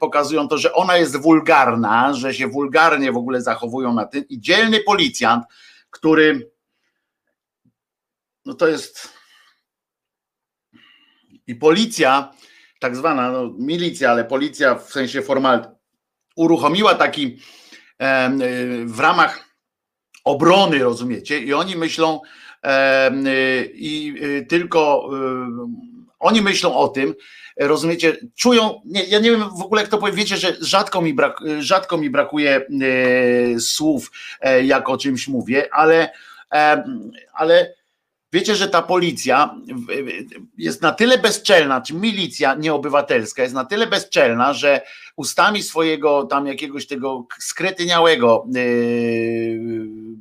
pokazują 0.00 0.48
to, 0.48 0.58
że 0.58 0.74
ona 0.74 0.96
jest 0.96 1.16
wulgarna, 1.16 2.14
że 2.14 2.34
się 2.34 2.48
wulgarnie 2.48 3.12
w 3.12 3.16
ogóle 3.16 3.42
zachowują 3.42 3.94
na 3.94 4.06
tym. 4.06 4.28
I 4.28 4.40
dzielny 4.40 4.80
policjant, 4.80 5.44
który 5.90 6.50
no 8.44 8.54
to 8.54 8.68
jest 8.68 9.18
i 11.46 11.54
policja 11.54 12.32
tak 12.78 12.96
zwana 12.96 13.30
no, 13.32 13.50
milicja, 13.58 14.10
ale 14.10 14.24
policja 14.24 14.74
w 14.74 14.92
sensie 14.92 15.22
formalnym, 15.22 15.70
uruchomiła 16.36 16.94
taki 16.94 17.38
e, 18.00 18.30
w 18.84 19.00
ramach 19.00 19.44
obrony, 20.24 20.78
rozumiecie? 20.78 21.38
I 21.38 21.54
oni 21.54 21.76
myślą 21.76 22.20
e, 22.20 22.28
i 23.74 24.14
tylko 24.48 25.10
e, 25.12 25.18
oni 26.18 26.42
myślą 26.42 26.76
o 26.76 26.88
tym, 26.88 27.14
rozumiecie, 27.56 28.16
czują, 28.36 28.80
nie, 28.84 29.04
ja 29.04 29.18
nie 29.18 29.30
wiem 29.30 29.40
w 29.40 29.62
ogóle 29.62 29.82
jak 29.82 29.90
to 29.90 29.98
powiem, 29.98 30.16
wiecie, 30.16 30.36
że 30.36 30.56
rzadko 30.60 31.02
mi, 31.02 31.14
brak, 31.14 31.40
rzadko 31.58 31.98
mi 31.98 32.10
brakuje 32.10 32.66
słów, 33.60 34.10
e, 34.40 34.64
jak 34.64 34.88
o 34.88 34.98
czymś 34.98 35.28
mówię, 35.28 35.68
ale, 35.72 36.10
ale 37.32 37.74
Wiecie, 38.32 38.56
że 38.56 38.68
ta 38.68 38.82
policja 38.82 39.54
jest 40.58 40.82
na 40.82 40.92
tyle 40.92 41.18
bezczelna, 41.18 41.80
czy 41.80 41.94
milicja 41.94 42.54
nieobywatelska 42.54 43.42
jest 43.42 43.54
na 43.54 43.64
tyle 43.64 43.86
bezczelna, 43.86 44.52
że 44.52 44.80
ustami 45.16 45.62
swojego 45.62 46.24
tam 46.24 46.46
jakiegoś 46.46 46.86
tego 46.86 47.26
skretyniałego 47.38 48.46
yy, 48.54 49.58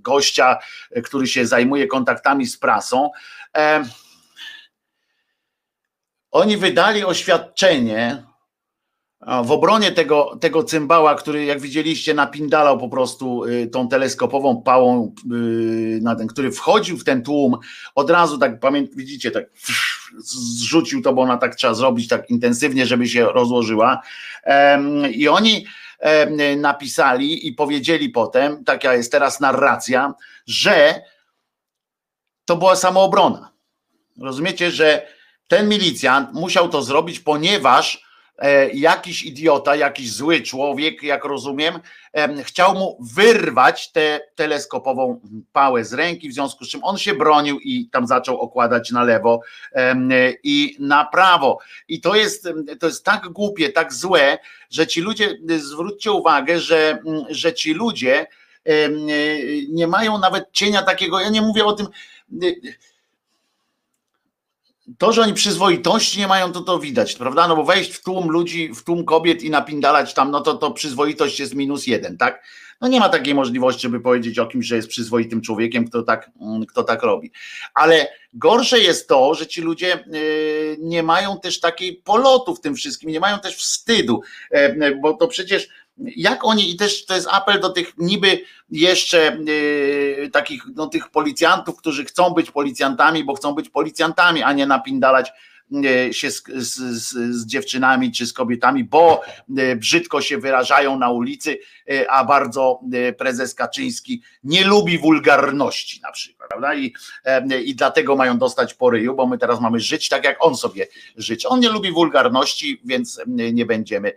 gościa, 0.02 0.58
który 1.04 1.28
się 1.28 1.46
zajmuje 1.46 1.88
kontaktami 1.88 2.46
z 2.46 2.58
prasą, 2.58 3.12
oni 6.32 6.58
wydali 6.58 7.04
oświadczenie 7.04 8.24
w 9.28 9.52
obronie 9.52 9.92
tego, 9.92 10.38
tego 10.42 10.64
cymbała, 10.64 11.16
który 11.16 11.46
jak 11.46 11.62
widzieliście 11.62 12.14
napindalał 12.14 12.78
po 12.78 12.90
prostu 12.90 13.44
y, 13.44 13.68
tą 13.68 13.88
teleskopową 13.88 14.62
pałą, 14.62 15.16
y, 15.34 16.00
na 16.02 16.16
ten, 16.16 16.28
który 16.28 16.52
wchodził 16.52 16.98
w 16.98 17.04
ten 17.04 17.24
tłum, 17.24 17.58
od 17.96 18.10
razu 18.10 18.38
tak 18.38 18.60
pamięt, 18.60 18.96
widzicie, 18.96 19.32
tak 19.32 19.46
zrzucił 20.18 21.02
to, 21.02 21.14
bo 21.14 21.22
ona 21.22 21.38
tak 21.38 21.56
trzeba 21.56 21.74
zrobić 21.74 22.08
tak 22.08 22.30
intensywnie, 22.30 22.86
żeby 22.86 23.08
się 23.08 23.26
rozłożyła. 23.26 24.02
I 25.12 25.28
oni 25.28 25.66
napisali 26.58 27.48
i 27.48 27.54
powiedzieli 27.54 28.10
potem, 28.10 28.64
taka 28.64 28.94
jest 28.94 29.12
teraz 29.12 29.40
narracja, 29.40 30.14
że 30.46 31.02
to 32.46 32.56
była 32.56 32.76
samoobrona. 32.76 33.52
Rozumiecie, 34.22 34.72
że 34.72 35.08
ten 35.48 35.70
milicjant 35.70 36.34
musiał 36.34 36.70
to 36.70 36.82
zrobić, 36.82 37.20
ponieważ 37.20 38.07
jakiś 38.74 39.24
idiota, 39.24 39.76
jakiś 39.76 40.14
zły 40.14 40.42
człowiek, 40.42 41.04
jak 41.04 41.26
rozumiem, 41.26 41.80
chciał 42.44 42.74
mu 42.74 42.98
wyrwać 43.16 43.92
tę 43.92 44.20
teleskopową 44.36 45.22
pałę 45.54 45.86
z 45.86 45.94
ręki, 45.94 46.30
w 46.30 46.34
związku 46.34 46.66
z 46.66 46.70
czym 46.70 46.84
on 46.84 46.98
się 46.98 47.14
bronił 47.14 47.60
i 47.60 47.90
tam 47.90 48.08
zaczął 48.08 48.40
okładać 48.40 48.92
na 48.92 49.04
lewo 49.04 49.42
i 50.44 50.78
na 50.80 51.06
prawo. 51.06 51.60
I 51.88 52.02
to 52.02 52.16
jest, 52.16 52.50
to 52.80 52.88
jest 52.88 53.06
tak 53.06 53.30
głupie, 53.30 53.70
tak 53.70 53.94
złe, 53.94 54.38
że 54.70 54.88
ci 54.88 55.02
ludzie, 55.02 55.38
zwróćcie 55.58 56.12
uwagę, 56.12 56.60
że, 56.60 57.00
że 57.30 57.54
ci 57.54 57.74
ludzie 57.74 58.28
nie 59.70 59.88
mają 59.88 60.18
nawet 60.18 60.46
cienia 60.52 60.82
takiego, 60.82 61.20
ja 61.20 61.30
nie 61.30 61.42
mówię 61.42 61.66
o 61.66 61.74
tym, 61.74 61.88
to, 64.98 65.12
że 65.12 65.22
oni 65.22 65.34
przyzwoitości 65.34 66.20
nie 66.20 66.28
mają, 66.28 66.52
to 66.52 66.62
to 66.62 66.80
widać, 66.80 67.16
prawda? 67.16 67.48
No 67.48 67.56
bo 67.56 67.64
wejść 67.64 67.92
w 67.92 68.04
tłum 68.04 68.30
ludzi, 68.30 68.74
w 68.74 68.84
tłum 68.84 69.06
kobiet 69.06 69.44
i 69.44 69.50
napindalać 69.50 70.14
tam, 70.14 70.32
no 70.32 70.42
to 70.42 70.54
to 70.54 70.72
przyzwoitość 70.72 71.40
jest 71.40 71.56
minus 71.56 71.88
jeden, 71.88 72.18
tak? 72.18 72.44
No 72.82 72.88
nie 72.88 73.00
ma 73.00 73.10
takiej 73.10 73.36
możliwości, 73.36 73.82
żeby 73.82 74.00
powiedzieć 74.00 74.40
o 74.40 74.48
kimś, 74.48 74.66
że 74.66 74.76
jest 74.76 74.88
przyzwoitym 74.88 75.42
człowiekiem, 75.42 75.88
kto 75.88 76.04
tak, 76.04 76.32
mm, 76.42 76.66
kto 76.66 76.84
tak 76.84 77.04
robi. 77.04 77.32
Ale 77.74 78.08
gorsze 78.34 78.80
jest 78.80 79.08
to, 79.08 79.34
że 79.34 79.48
ci 79.48 79.62
ludzie 79.62 80.04
y, 80.14 80.78
nie 80.80 81.04
mają 81.04 81.40
też 81.40 81.60
takiej 81.60 81.96
polotu 81.96 82.56
w 82.56 82.62
tym 82.62 82.76
wszystkim, 82.76 83.10
nie 83.10 83.20
mają 83.20 83.40
też 83.40 83.56
wstydu, 83.56 84.22
e, 84.52 84.96
bo 84.96 85.14
to 85.14 85.28
przecież 85.28 85.70
jak 86.00 86.46
oni, 86.46 86.72
i 86.72 86.76
też 86.76 87.06
to 87.06 87.16
jest 87.16 87.28
apel 87.32 87.60
do 87.60 87.70
tych 87.70 87.94
niby 87.98 88.40
jeszcze 88.70 89.38
yy, 89.46 90.30
takich, 90.30 90.64
no 90.76 90.88
tych 90.88 91.10
policjantów, 91.10 91.78
którzy 91.78 92.06
chcą 92.06 92.30
być 92.30 92.52
policjantami, 92.52 93.24
bo 93.24 93.36
chcą 93.36 93.54
być 93.54 93.70
policjantami, 93.70 94.44
a 94.44 94.54
nie 94.54 94.66
napindalać 94.66 95.32
E, 95.74 96.14
się 96.14 96.32
z, 96.32 96.44
z, 96.56 96.76
z, 97.36 97.46
dziewczynami 97.46 98.12
czy 98.12 98.26
z 98.26 98.34
kobietami, 98.34 98.84
bo 98.84 99.22
e, 99.58 99.76
brzydko 99.76 100.22
się 100.22 100.38
wyrażają 100.38 101.00
na 101.00 101.10
ulicy, 101.10 101.58
a 102.10 102.26
bardzo 102.26 102.80
prezes 103.18 103.56
Kaczyński 103.56 104.22
nie 104.44 104.66
lubi 104.66 104.98
wulgarności 104.98 106.02
na 106.02 106.12
przykład, 106.12 106.50
prawda? 106.50 106.76
I, 106.76 106.94
i 107.66 107.76
dlatego 107.76 108.16
mają 108.16 108.38
dostać 108.38 108.74
po 108.74 108.90
ryju, 108.90 109.16
bo 109.16 109.28
my 109.28 109.38
teraz 109.38 109.62
mamy 109.62 109.80
żyć 109.80 110.10
tak, 110.10 110.24
jak 110.24 110.38
on 110.40 110.56
sobie 110.56 110.88
życzy. 111.18 111.48
On 111.48 111.60
nie 111.60 111.70
lubi 111.70 111.92
wulgarności, 111.92 112.82
więc 112.86 113.22
nie 113.28 113.66
będziemy 113.66 114.14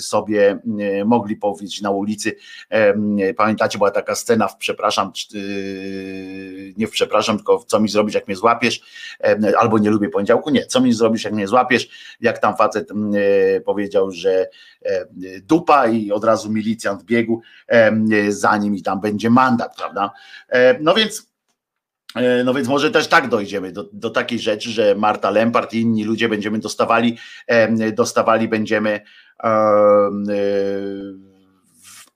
sobie 0.00 0.58
mogli 1.04 1.36
powiedzieć 1.36 1.80
na 1.82 1.90
ulicy. 1.90 2.36
Pamiętacie, 3.36 3.78
była 3.78 3.90
taka 3.90 4.14
scena 4.14 4.48
w 4.48 4.56
przepraszam, 4.56 5.12
nie 6.76 6.86
w 6.86 6.90
przepraszam, 6.90 7.36
tylko 7.36 7.64
co 7.66 7.80
mi 7.80 7.88
zrobić, 7.88 8.14
jak 8.14 8.28
mnie 8.28 8.36
złapiesz, 8.36 8.80
albo 9.58 9.78
nie 9.78 9.90
lubię 9.90 10.08
poniedziałku? 10.08 10.50
Nie. 10.50 10.66
Co 10.66 10.80
mi 10.80 10.92
zrobisz, 10.92 11.24
jak 11.24 11.32
mnie 11.32 11.48
złapiesz? 11.48 11.88
Jak 12.20 12.38
tam 12.38 12.56
facet 12.56 12.90
mm, 12.90 13.12
powiedział, 13.64 14.10
że 14.10 14.48
dupa 15.42 15.86
i 15.86 16.12
od 16.12 16.24
razu 16.24 16.50
milicjant 16.50 17.04
biegł 17.04 17.40
e, 17.68 17.92
za 18.28 18.56
nim 18.56 18.76
i 18.76 18.82
tam 18.82 19.00
będzie 19.00 19.30
mandat, 19.30 19.76
prawda? 19.76 20.10
No 20.80 20.94
więc 20.94 21.36
no 22.44 22.54
więc 22.54 22.68
może 22.68 22.90
też 22.90 23.08
tak 23.08 23.28
dojdziemy 23.28 23.72
do, 23.72 23.88
do 23.92 24.10
takiej 24.10 24.38
rzeczy, 24.38 24.70
że 24.70 24.94
Marta 24.94 25.30
Lempart 25.30 25.72
i 25.72 25.80
inni 25.80 26.04
ludzie 26.04 26.28
będziemy 26.28 26.58
dostawali, 26.58 27.18
dostawali 27.92 28.48
będziemy 28.48 29.00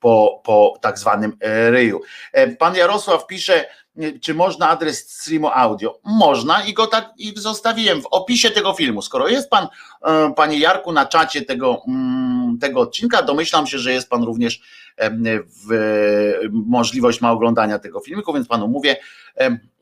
po, 0.01 0.43
po 0.45 0.79
tak 0.81 0.99
zwanym 0.99 1.37
ryju. 1.71 2.01
Pan 2.59 2.77
Jarosław 2.77 3.27
pisze, 3.27 3.65
czy 4.21 4.35
można 4.35 4.69
adres 4.69 5.11
streamu 5.11 5.49
audio? 5.55 6.01
Można 6.05 6.65
i 6.65 6.75
go 6.75 6.87
tak 6.87 7.13
i 7.19 7.33
zostawiłem 7.37 8.03
w 8.03 8.07
opisie 8.07 8.51
tego 8.51 8.73
filmu. 8.73 9.03
Skoro 9.03 9.29
jest 9.29 9.51
pan, 9.51 9.67
panie 10.37 10.59
Jarku, 10.59 10.93
na 10.93 11.07
czacie 11.07 11.43
tego, 11.43 11.83
mm, 11.89 12.59
tego 12.59 12.81
odcinka, 12.81 13.23
domyślam 13.23 13.67
się, 13.67 13.79
że 13.79 13.93
jest 13.93 14.11
pan 14.11 14.23
również 14.23 14.61
w 15.69 15.75
możliwość 16.53 17.21
ma 17.21 17.33
oglądania 17.33 17.79
tego 17.79 18.01
filmiku, 18.01 18.33
więc 18.33 18.49
panu 18.49 18.69
mówię, 18.69 18.97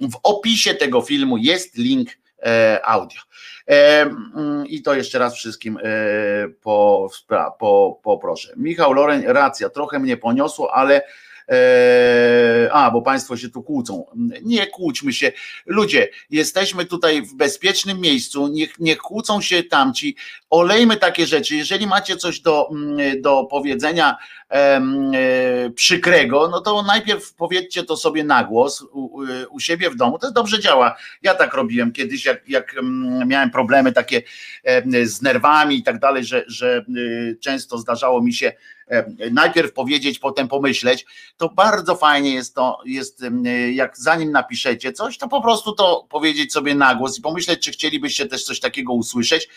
w 0.01 0.17
opisie 0.23 0.75
tego 0.75 1.01
filmu 1.01 1.37
jest 1.37 1.79
link 1.79 2.09
e, 2.43 2.81
audio. 2.85 3.21
Mm, 3.67 4.67
I 4.67 4.83
to 4.83 4.95
jeszcze 4.95 5.19
raz 5.19 5.35
wszystkim 5.35 5.79
e, 5.83 5.83
po, 6.63 7.09
po, 7.59 8.01
poproszę. 8.03 8.53
Michał 8.57 8.93
Loren, 8.93 9.23
racja, 9.27 9.69
trochę 9.69 9.99
mnie 9.99 10.17
poniosło, 10.17 10.75
ale 10.75 10.97
e, 10.97 11.09
a, 12.73 12.91
bo 12.91 13.03
Państwo 13.03 13.37
się 13.37 13.49
tu 13.49 13.63
kłócą. 13.63 14.05
Nie 14.43 14.67
kłóćmy 14.67 15.13
się. 15.13 15.33
Ludzie, 15.67 16.09
jesteśmy 16.31 16.85
tutaj 16.85 17.23
w 17.23 17.35
bezpiecznym 17.35 18.01
miejscu, 18.01 18.49
niech, 18.49 18.79
niech 18.79 18.99
kłócą 18.99 19.41
się 19.41 19.63
tamci. 19.63 20.17
Olejmy 20.51 20.97
takie 20.97 21.27
rzeczy. 21.27 21.57
Jeżeli 21.57 21.87
macie 21.87 22.17
coś 22.17 22.41
do, 22.41 22.71
mm, 22.71 23.23
do 23.23 23.45
powiedzenia, 23.45 24.17
przykrego, 25.75 26.49
no 26.49 26.61
to 26.61 26.83
najpierw 26.83 27.35
powiedzcie 27.35 27.85
to 27.85 27.97
sobie 27.97 28.25
na 28.25 28.45
głos 28.45 28.83
u, 28.83 29.25
u, 29.51 29.61
siebie 29.61 29.91
w 29.91 29.97
domu. 29.97 30.19
To 30.19 30.33
dobrze 30.33 30.61
działa. 30.61 30.97
Ja 31.23 31.35
tak 31.35 31.55
robiłem 31.55 31.93
kiedyś, 31.93 32.25
jak, 32.25 32.49
jak 32.49 32.75
miałem 33.27 33.51
problemy 33.51 33.93
takie 33.93 34.23
z 35.05 35.23
nerwami 35.23 35.77
i 35.77 35.83
tak 35.83 35.99
dalej, 35.99 36.25
że, 36.25 36.45
że 36.47 36.85
y, 36.97 37.39
często 37.41 37.79
zdarzało 37.79 38.23
mi 38.23 38.33
się 38.33 38.53
najpierw 39.31 39.73
powiedzieć, 39.73 40.19
potem 40.19 40.49
pomyśleć, 40.49 41.07
to 41.37 41.49
bardzo 41.49 41.97
fajnie 41.97 42.35
jest 42.35 42.55
to, 42.55 42.79
jest 42.85 43.23
jak 43.73 43.99
zanim 43.99 44.33
napiszecie 44.33 44.93
coś, 44.93 45.19
to 45.19 45.29
po 45.29 45.43
prostu 45.43 45.73
to 45.73 46.07
powiedzieć 46.11 46.53
sobie 46.53 46.75
na 46.75 46.95
głos 46.95 47.19
i 47.19 47.23
pomyśleć, 47.23 47.65
czy 47.65 47.71
chcielibyście 47.71 48.27
też 48.27 48.45
coś 48.45 48.61
takiego 48.61 48.93
usłyszeć 48.93 49.49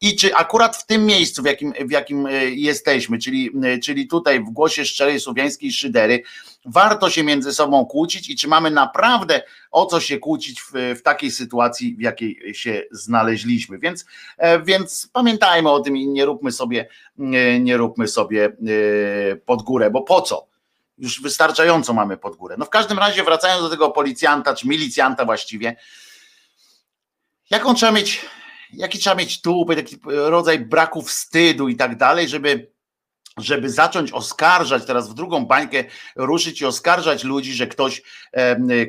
i 0.00 0.16
czy 0.16 0.34
akurat 0.34 0.76
w 0.76 0.86
tym 0.86 1.06
miejscu, 1.06 1.42
w 1.42 1.46
jakim, 1.46 1.72
w 1.72 1.90
jakim 1.90 2.26
e, 2.26 2.44
jesteśmy, 2.44 3.18
czyli, 3.18 3.50
e, 3.62 3.78
czyli 3.78 4.08
tutaj 4.08 4.40
w 4.40 4.50
głosie 4.50 4.84
szczerej 4.84 5.20
słowiańskiej 5.20 5.72
szydery, 5.72 6.22
warto 6.64 7.10
się 7.10 7.24
między 7.24 7.52
sobą 7.52 7.86
kłócić 7.86 8.30
i 8.30 8.36
czy 8.36 8.48
mamy 8.48 8.70
naprawdę 8.70 9.42
o 9.70 9.86
co 9.86 10.00
się 10.00 10.18
kłócić 10.18 10.60
w, 10.60 10.72
w 10.98 11.02
takiej 11.02 11.30
sytuacji, 11.30 11.96
w 11.96 12.00
jakiej 12.00 12.54
się 12.54 12.82
znaleźliśmy. 12.90 13.78
Więc, 13.78 14.04
e, 14.38 14.62
więc 14.62 15.08
pamiętajmy 15.12 15.70
o 15.70 15.80
tym 15.80 15.96
i 15.96 16.06
nie 16.06 16.24
róbmy 16.24 16.52
sobie, 16.52 16.88
nie 17.60 17.76
róbmy 17.76 18.08
sobie 18.08 18.56
pod 19.46 19.62
górę, 19.62 19.90
bo 19.90 20.02
po 20.02 20.22
co? 20.22 20.46
Już 20.98 21.22
wystarczająco 21.22 21.92
mamy 21.92 22.16
pod 22.16 22.36
górę. 22.36 22.56
No 22.58 22.64
w 22.64 22.70
każdym 22.70 22.98
razie 22.98 23.24
wracając 23.24 23.62
do 23.62 23.70
tego 23.70 23.90
policjanta, 23.90 24.54
czy 24.54 24.68
milicjanta 24.68 25.24
właściwie, 25.24 25.76
jaką 27.50 27.74
trzeba 27.74 27.92
mieć 27.92 28.26
jaki 28.72 28.98
trzeba 28.98 29.16
mieć 29.16 29.40
tupy, 29.40 29.76
taki 29.76 29.96
rodzaj 30.04 30.58
braku 30.58 31.02
wstydu 31.02 31.68
i 31.68 31.76
tak 31.76 31.96
dalej, 31.96 32.28
żeby 32.28 32.70
żeby 33.38 33.70
zacząć 33.70 34.12
oskarżać, 34.12 34.84
teraz 34.84 35.10
w 35.10 35.14
drugą 35.14 35.46
bańkę 35.46 35.84
ruszyć 36.16 36.60
i 36.60 36.66
oskarżać 36.66 37.24
ludzi, 37.24 37.52
że 37.52 37.66
ktoś, 37.66 38.02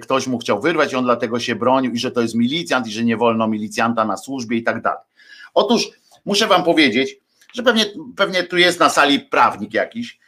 ktoś 0.01 0.27
mu 0.27 0.37
chciał 0.37 0.61
wyrwać 0.61 0.93
i 0.93 0.95
on 0.95 1.03
dlatego 1.03 1.39
się 1.39 1.55
bronił 1.55 1.91
i 1.91 1.99
że 1.99 2.11
to 2.11 2.21
jest 2.21 2.35
milicjant 2.35 2.87
i 2.87 2.91
że 2.91 3.03
nie 3.03 3.17
wolno 3.17 3.47
milicjanta 3.47 4.05
na 4.05 4.17
służbie 4.17 4.57
i 4.57 4.63
tak 4.63 4.81
dalej. 4.81 4.99
Otóż 5.53 5.89
muszę 6.25 6.47
wam 6.47 6.63
powiedzieć, 6.63 7.17
że 7.53 7.63
pewnie, 7.63 7.85
pewnie 8.17 8.43
tu 8.43 8.57
jest 8.57 8.79
na 8.79 8.89
sali 8.89 9.19
prawnik 9.19 9.73
jakiś, 9.73 10.19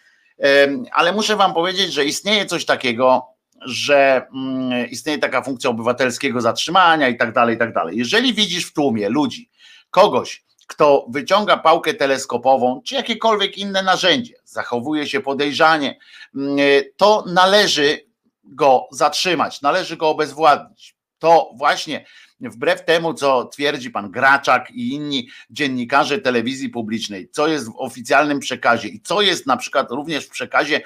ale 0.91 1.11
muszę 1.11 1.35
wam 1.35 1.53
powiedzieć, 1.53 1.93
że 1.93 2.05
istnieje 2.05 2.45
coś 2.45 2.65
takiego, 2.65 3.32
że 3.65 4.27
mm, 4.35 4.89
istnieje 4.89 5.19
taka 5.19 5.41
funkcja 5.41 5.69
obywatelskiego 5.69 6.41
zatrzymania 6.41 7.09
i 7.09 7.17
tak 7.17 7.33
dalej, 7.33 7.55
i 7.55 7.59
tak 7.59 7.73
dalej. 7.73 7.97
Jeżeli 7.97 8.33
widzisz 8.33 8.65
w 8.65 8.73
tłumie 8.73 9.09
ludzi, 9.09 9.49
kogoś, 9.89 10.43
kto 10.67 11.05
wyciąga 11.09 11.57
pałkę 11.57 11.93
teleskopową, 11.93 12.81
czy 12.85 12.95
jakiekolwiek 12.95 13.57
inne 13.57 13.83
narzędzie, 13.83 14.35
zachowuje 14.45 15.07
się 15.07 15.21
podejrzanie, 15.21 15.99
mm, 16.35 16.57
to 16.97 17.23
należy 17.27 17.99
go 18.43 18.87
zatrzymać, 18.91 19.61
należy 19.61 19.97
go 19.97 20.09
obezwładnić. 20.09 20.95
To 21.19 21.51
właśnie 21.55 22.05
wbrew 22.49 22.85
temu, 22.85 23.13
co 23.13 23.45
twierdzi 23.45 23.89
pan 23.89 24.11
Graczak 24.11 24.71
i 24.71 24.93
inni 24.93 25.27
dziennikarze 25.49 26.19
telewizji 26.19 26.69
publicznej, 26.69 27.29
co 27.31 27.47
jest 27.47 27.67
w 27.67 27.75
oficjalnym 27.77 28.39
przekazie 28.39 28.87
i 28.87 28.99
co 28.99 29.21
jest 29.21 29.47
na 29.47 29.57
przykład 29.57 29.91
również 29.91 30.25
w 30.25 30.29
przekazie 30.29 30.81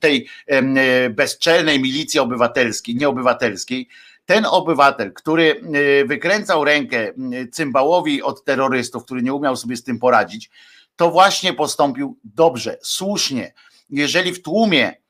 tej 0.00 0.28
e, 0.46 1.10
bezczelnej 1.10 1.80
milicji 1.80 2.20
obywatelskiej, 2.20 2.96
nieobywatelskiej, 2.96 3.88
ten 4.26 4.46
obywatel, 4.46 5.12
który 5.12 5.60
e, 5.60 6.04
wykręcał 6.04 6.64
rękę 6.64 7.12
cymbałowi 7.52 8.22
od 8.22 8.44
terrorystów, 8.44 9.04
który 9.04 9.22
nie 9.22 9.34
umiał 9.34 9.56
sobie 9.56 9.76
z 9.76 9.84
tym 9.84 9.98
poradzić, 9.98 10.50
to 10.96 11.10
właśnie 11.10 11.52
postąpił 11.52 12.18
dobrze, 12.24 12.78
słusznie. 12.82 13.52
Jeżeli 13.90 14.32
w 14.32 14.42
tłumie 14.42 15.01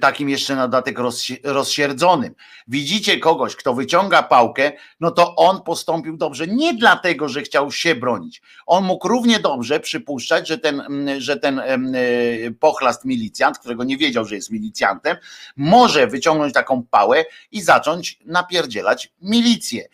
takim 0.00 0.28
jeszcze 0.28 0.56
na 0.56 0.68
dodatek 0.68 0.98
rozsierdzonym. 1.44 2.34
Widzicie 2.68 3.18
kogoś, 3.18 3.56
kto 3.56 3.74
wyciąga 3.74 4.22
pałkę, 4.22 4.72
no 5.00 5.10
to 5.10 5.36
on 5.36 5.62
postąpił 5.62 6.16
dobrze 6.16 6.46
nie 6.46 6.74
dlatego, 6.74 7.28
że 7.28 7.42
chciał 7.42 7.72
się 7.72 7.94
bronić. 7.94 8.42
On 8.66 8.84
mógł 8.84 9.08
równie 9.08 9.40
dobrze 9.40 9.80
przypuszczać, 9.80 10.48
że 10.48 10.58
ten, 10.58 10.82
że 11.18 11.36
ten 11.36 11.58
e, 11.58 11.64
pochlast 12.60 13.04
milicjant, 13.04 13.58
którego 13.58 13.84
nie 13.84 13.96
wiedział, 13.96 14.24
że 14.24 14.34
jest 14.34 14.50
milicjantem, 14.50 15.16
może 15.56 16.06
wyciągnąć 16.06 16.54
taką 16.54 16.82
pałę 16.82 17.24
i 17.52 17.62
zacząć 17.62 18.18
napierdzielać 18.24 19.12
milicję, 19.22 19.88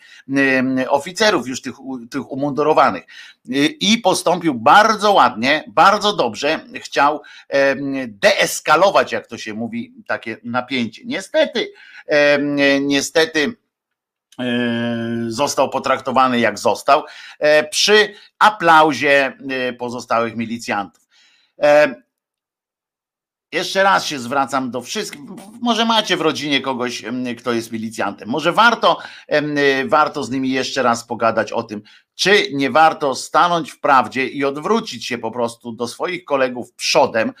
oficerów 0.89 1.47
już 1.47 1.61
tych, 1.61 1.75
tych 2.09 2.31
umundurowanych. 2.31 3.03
I 3.79 3.97
postąpił 3.97 4.53
bardzo 4.53 5.11
ładnie, 5.11 5.63
bardzo 5.67 6.13
dobrze, 6.13 6.59
chciał 6.75 7.21
deeskalować 8.07 9.11
jak 9.11 9.27
to 9.27 9.37
się 9.37 9.53
mówi, 9.53 9.93
takie 10.07 10.37
napięcie. 10.43 11.01
Niestety, 11.05 11.71
niestety 12.81 13.53
e, 14.39 14.45
został 15.27 15.69
potraktowany 15.69 16.39
jak 16.39 16.59
został 16.59 17.03
e, 17.39 17.63
przy 17.63 18.13
aplauzie 18.39 19.33
e, 19.49 19.73
pozostałych 19.73 20.35
milicjantów. 20.35 21.03
Jeszcze 23.53 23.83
raz 23.83 24.05
się 24.05 24.19
zwracam 24.19 24.71
do 24.71 24.81
wszystkich. 24.81 25.21
Może 25.61 25.85
macie 25.85 26.17
w 26.17 26.21
rodzinie 26.21 26.61
kogoś, 26.61 27.03
kto 27.37 27.53
jest 27.53 27.71
milicjantem. 27.71 28.29
Może 28.29 28.51
warto, 28.51 28.97
warto 29.85 30.23
z 30.23 30.31
nimi 30.31 30.49
jeszcze 30.49 30.83
raz 30.83 31.03
pogadać 31.03 31.51
o 31.51 31.63
tym, 31.63 31.81
czy 32.15 32.47
nie 32.53 32.71
warto 32.71 33.15
stanąć 33.15 33.71
w 33.71 33.79
prawdzie 33.79 34.27
i 34.27 34.45
odwrócić 34.45 35.05
się 35.05 35.17
po 35.17 35.31
prostu 35.31 35.71
do 35.71 35.87
swoich 35.87 36.25
kolegów 36.25 36.73
przodem, 36.73 37.33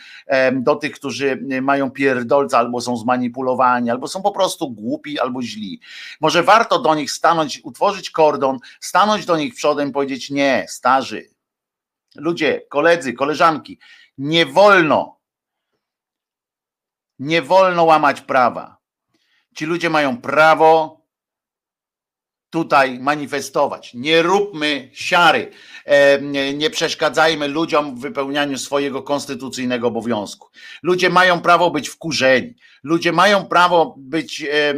do 0.51 0.75
tych, 0.75 0.91
którzy 0.91 1.45
mają 1.61 1.91
pierdolca 1.91 2.57
albo 2.57 2.81
są 2.81 2.97
zmanipulowani, 2.97 3.89
albo 3.89 4.07
są 4.07 4.21
po 4.21 4.31
prostu 4.31 4.71
głupi, 4.71 5.19
albo 5.19 5.41
źli. 5.41 5.79
Może 6.21 6.43
warto 6.43 6.79
do 6.79 6.95
nich 6.95 7.11
stanąć, 7.11 7.61
utworzyć 7.63 8.09
kordon, 8.09 8.59
stanąć 8.79 9.25
do 9.25 9.37
nich 9.37 9.55
przodem 9.55 9.89
i 9.89 9.91
powiedzieć: 9.91 10.29
Nie, 10.29 10.65
starzy, 10.69 11.29
ludzie, 12.15 12.61
koledzy, 12.69 13.13
koleżanki, 13.13 13.79
nie 14.17 14.45
wolno 14.45 15.22
nie 17.23 17.41
wolno 17.41 17.83
łamać 17.83 18.21
prawa. 18.21 18.77
Ci 19.55 19.65
ludzie 19.65 19.89
mają 19.89 20.17
prawo 20.17 21.01
tutaj 22.49 22.99
manifestować. 22.99 23.93
Nie 23.93 24.21
róbmy 24.21 24.89
siary, 24.93 25.51
nie 26.53 26.69
przeszkadzajmy 26.69 27.47
ludziom 27.47 27.95
w 27.95 27.99
wypełnianiu 27.99 28.57
swojego 28.57 29.03
konstytucyjnego 29.03 29.87
obowiązku. 29.87 30.47
Ludzie 30.83 31.09
mają 31.09 31.41
prawo 31.41 31.71
być 31.71 31.89
wkurzeni. 31.89 32.55
Ludzie 32.83 33.11
mają 33.11 33.45
prawo 33.45 33.95
być, 33.97 34.41
e, 34.41 34.73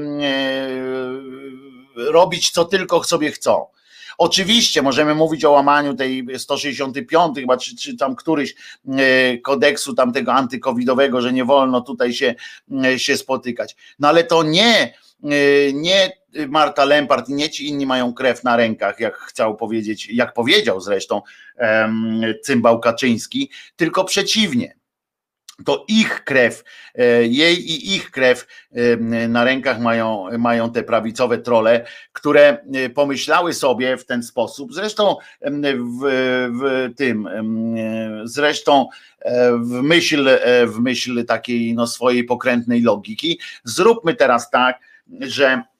robić 1.95 2.49
co 2.51 2.65
tylko 2.65 3.03
sobie 3.03 3.31
chcą. 3.31 3.65
Oczywiście 4.17 4.82
możemy 4.82 5.15
mówić 5.15 5.45
o 5.45 5.51
łamaniu 5.51 5.93
tej 5.93 6.28
165 6.38 7.38
chyba, 7.38 7.58
czy, 7.58 7.75
czy 7.75 7.97
tam 7.97 8.15
któryś 8.15 8.56
e, 8.88 9.38
kodeksu 9.38 9.93
tamtego 9.93 10.34
antykowidowego, 10.34 11.21
że 11.21 11.34
nie 11.34 11.45
wolno 11.45 11.82
tutaj 11.82 12.13
się, 12.13 12.36
e, 12.86 12.99
się 12.99 13.17
spotykać. 13.17 13.75
No 13.99 14.08
ale 14.08 14.23
to 14.23 14.43
nie, 14.43 14.93
e, 15.23 15.73
nie 15.73 16.12
Marta 16.47 16.86
Lempart 16.86 17.30
i 17.30 17.34
nie 17.34 17.49
ci 17.49 17.67
inni 17.67 17.86
mają 17.86 18.13
krew 18.13 18.43
na 18.43 18.56
rękach, 18.56 18.99
jak 18.99 19.17
chciał 19.17 19.56
powiedzieć, 19.56 20.10
jak 20.12 20.34
powiedział 20.34 20.82
zresztą 20.82 21.21
cymbał 22.43 22.80
Kaczyński, 22.80 23.49
tylko 23.75 24.04
przeciwnie. 24.04 24.75
To 25.65 25.85
ich 25.87 26.23
krew, 26.23 26.63
e, 26.95 27.23
jej 27.23 27.55
i 27.55 27.95
ich 27.95 28.11
krew 28.11 28.47
e, 28.71 29.27
na 29.27 29.43
rękach 29.43 29.79
mają, 29.79 30.27
mają 30.37 30.71
te 30.71 30.83
prawicowe 30.83 31.37
trole, 31.37 31.85
które 32.13 32.57
e, 32.73 32.89
pomyślały 32.89 33.53
sobie 33.53 33.97
w 33.97 34.05
ten 34.05 34.23
sposób, 34.23 34.73
zresztą 34.73 35.15
w, 35.41 35.99
w 36.59 36.95
tym, 36.95 37.29
zresztą 38.23 38.87
w 39.59 39.81
myśl, 39.81 40.29
w 40.67 40.79
myśl 40.79 41.25
takiej 41.25 41.73
no, 41.73 41.87
swojej 41.87 42.23
pokrętnej 42.23 42.81
logiki, 42.81 43.39
zróbmy 43.63 44.15
teraz 44.15 44.49
tak, 44.49 44.79
że 45.19 45.63
E, 45.63 45.74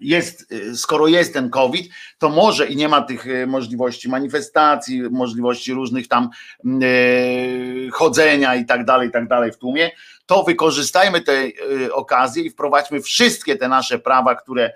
jest, 0.00 0.52
e, 0.52 0.76
skoro 0.76 1.08
jest 1.08 1.32
ten 1.32 1.50
COVID, 1.50 1.92
to 2.18 2.28
może 2.28 2.66
i 2.66 2.76
nie 2.76 2.88
ma 2.88 3.02
tych 3.02 3.26
e, 3.28 3.46
możliwości 3.46 4.08
manifestacji, 4.08 5.02
możliwości 5.02 5.72
różnych 5.72 6.08
tam 6.08 6.30
chodzenia 7.92 8.54
i 8.54 8.66
tak 8.66 8.84
dalej, 8.84 9.08
i 9.08 9.12
tak 9.12 9.28
dalej 9.28 9.52
w 9.52 9.58
tłumie, 9.58 9.90
to 10.26 10.42
wykorzystajmy 10.42 11.20
tę 11.20 11.48
okazję 11.92 12.42
i 12.42 12.50
wprowadźmy 12.50 13.00
wszystkie 13.00 13.56
te 13.56 13.68
nasze 13.68 13.98
prawa, 13.98 14.34
które, 14.34 14.72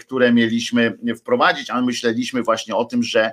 które 0.00 0.32
mieliśmy 0.32 0.98
wprowadzić, 1.18 1.70
a 1.70 1.80
myśleliśmy 1.80 2.42
właśnie 2.42 2.76
o 2.76 2.84
tym, 2.84 3.02
że, 3.02 3.32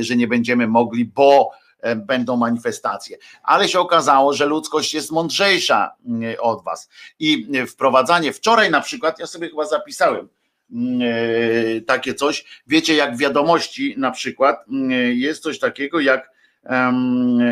że 0.00 0.16
nie 0.16 0.28
będziemy 0.28 0.66
mogli, 0.66 1.04
bo 1.04 1.50
E, 1.50 1.63
będą 1.96 2.36
manifestacje. 2.36 3.16
Ale 3.42 3.68
się 3.68 3.80
okazało, 3.80 4.32
że 4.32 4.46
ludzkość 4.46 4.94
jest 4.94 5.10
mądrzejsza 5.10 5.90
mm, 6.06 6.36
od 6.40 6.64
was. 6.64 6.88
I 7.18 7.48
wprowadzanie 7.66 8.32
wczoraj 8.32 8.70
na 8.70 8.80
przykład, 8.80 9.18
ja 9.18 9.26
sobie 9.26 9.48
chyba 9.48 9.64
zapisałem 9.64 10.28
mm, 10.72 11.00
e, 11.02 11.80
takie 11.80 12.14
coś, 12.14 12.62
wiecie, 12.66 12.94
jak 12.94 13.16
w 13.16 13.18
wiadomości 13.18 13.94
na 13.98 14.10
przykład 14.10 14.64
mm, 14.68 14.90
jest 15.18 15.42
coś 15.42 15.58
takiego 15.58 16.00
jak, 16.00 16.30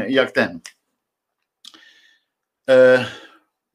jak 0.09 0.31
ten. 0.31 0.61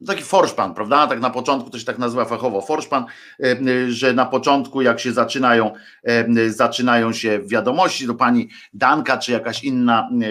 E, 0.02 0.06
Taki 0.06 0.22
forszpan, 0.22 0.74
prawda? 0.74 1.06
Tak 1.06 1.20
na 1.20 1.30
początku 1.30 1.70
to 1.70 1.78
się 1.78 1.84
tak 1.84 1.98
nazywa 1.98 2.24
fachowo 2.24 2.60
forszpan, 2.60 3.04
e, 3.42 3.56
że 3.90 4.12
na 4.12 4.26
początku 4.26 4.82
jak 4.82 5.00
się 5.00 5.12
zaczynają, 5.12 5.72
e, 6.04 6.50
zaczynają 6.50 7.12
się 7.12 7.40
wiadomości, 7.46 8.06
to 8.06 8.14
pani 8.14 8.48
Danka 8.74 9.18
czy 9.18 9.32
jakaś 9.32 9.64
inna 9.64 10.08
e, 10.22 10.26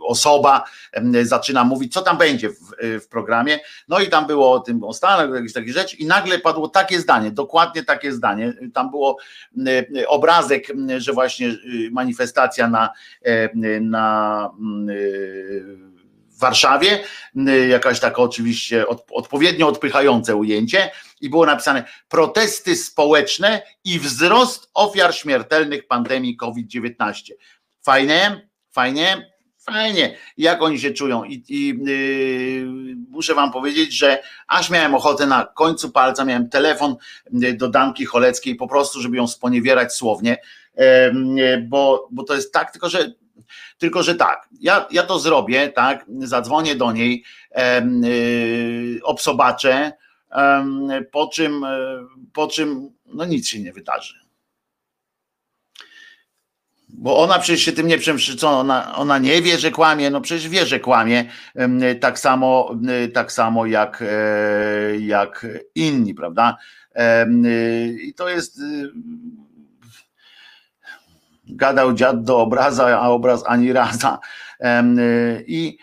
osoba 0.00 0.64
zaczyna 1.22 1.64
mówić, 1.64 1.92
co 1.92 2.02
tam 2.02 2.18
będzie 2.18 2.50
w, 2.50 2.56
w 3.00 3.08
programie. 3.08 3.58
No 3.88 4.00
i 4.00 4.08
tam 4.08 4.26
było 4.26 4.52
o 4.52 4.60
tym 4.60 4.84
o 4.84 4.92
Stanach, 4.92 5.34
jakieś 5.34 5.52
takie 5.52 5.72
rzeczy 5.72 5.96
i 5.96 6.06
nagle 6.06 6.38
padło 6.38 6.68
takie 6.68 7.00
zdanie, 7.00 7.30
dokładnie 7.30 7.84
takie 7.84 8.12
zdanie. 8.12 8.52
Tam 8.74 8.90
było 8.90 9.16
obrazek, 10.08 10.66
że 10.98 11.12
właśnie 11.12 11.56
manifestacja 11.90 12.68
na, 12.68 12.90
na 13.80 14.50
w 16.38 16.40
Warszawie, 16.40 17.04
jakaś 17.68 18.00
taka 18.00 18.22
oczywiście 18.22 18.84
odpowiednio 19.10 19.68
odpychające 19.68 20.36
ujęcie 20.36 20.90
i 21.20 21.30
było 21.30 21.46
napisane 21.46 21.84
protesty 22.08 22.76
społeczne 22.76 23.62
i 23.84 23.98
wzrost 23.98 24.70
ofiar 24.74 25.14
śmiertelnych 25.14 25.86
pandemii 25.86 26.36
COVID-19. 26.36 27.32
Fajnie, 27.82 28.48
fajnie, 28.70 29.32
fajnie. 29.58 30.16
Jak 30.36 30.62
oni 30.62 30.80
się 30.80 30.90
czują? 30.90 31.24
I, 31.24 31.44
i 31.48 31.68
yy, 31.68 32.96
muszę 33.10 33.34
wam 33.34 33.52
powiedzieć, 33.52 33.92
że 33.92 34.22
aż 34.46 34.70
miałem 34.70 34.94
ochotę 34.94 35.26
na 35.26 35.44
końcu 35.44 35.90
palca, 35.90 36.24
miałem 36.24 36.48
telefon 36.48 36.96
do 37.54 37.68
Danki 37.68 38.04
Choleckiej 38.04 38.54
po 38.54 38.68
prostu, 38.68 39.00
żeby 39.00 39.16
ją 39.16 39.26
sponiewierać 39.26 39.94
słownie, 39.94 40.36
yy, 40.76 41.66
bo, 41.68 42.08
bo 42.10 42.24
to 42.24 42.34
jest 42.34 42.52
tak, 42.52 42.72
tylko 42.72 42.88
że 42.88 43.12
tylko, 43.78 44.02
że 44.02 44.14
tak, 44.14 44.48
ja, 44.60 44.86
ja 44.90 45.02
to 45.02 45.18
zrobię, 45.18 45.68
tak, 45.68 46.06
zadzwonię 46.18 46.76
do 46.76 46.92
niej, 46.92 47.24
yy, 47.56 49.00
obsobaczę, 49.02 49.92
po 51.10 51.28
czym, 51.28 51.64
e, 51.64 51.78
po 52.32 52.46
czym 52.46 52.90
no 53.06 53.24
nic 53.24 53.48
się 53.48 53.60
nie 53.60 53.72
wydarzy. 53.72 54.14
Bo 56.88 57.18
ona 57.18 57.38
przecież 57.38 57.64
się 57.64 57.72
tym 57.72 57.86
nie 57.86 57.98
przemszczyco, 57.98 58.58
ona, 58.58 58.96
ona 58.96 59.18
nie 59.18 59.42
wie, 59.42 59.58
że 59.58 59.70
kłamie, 59.70 60.10
no 60.10 60.20
przecież 60.20 60.48
wie, 60.48 60.66
że 60.66 60.80
kłamie, 60.80 61.30
tak 62.00 62.18
samo, 62.18 62.74
tak 63.14 63.32
samo 63.32 63.66
jak, 63.66 64.02
e, 64.02 64.98
jak 64.98 65.46
inni, 65.74 66.14
prawda? 66.14 66.56
I 68.02 68.14
to 68.16 68.28
jest 68.28 68.60
gadał 71.48 71.92
dziad 71.92 72.22
do 72.22 72.38
obraza, 72.38 73.00
a 73.00 73.08
obraz 73.08 73.42
ani 73.46 73.72
raza. 73.72 74.18
Y, 74.60 75.44
I 75.46 75.78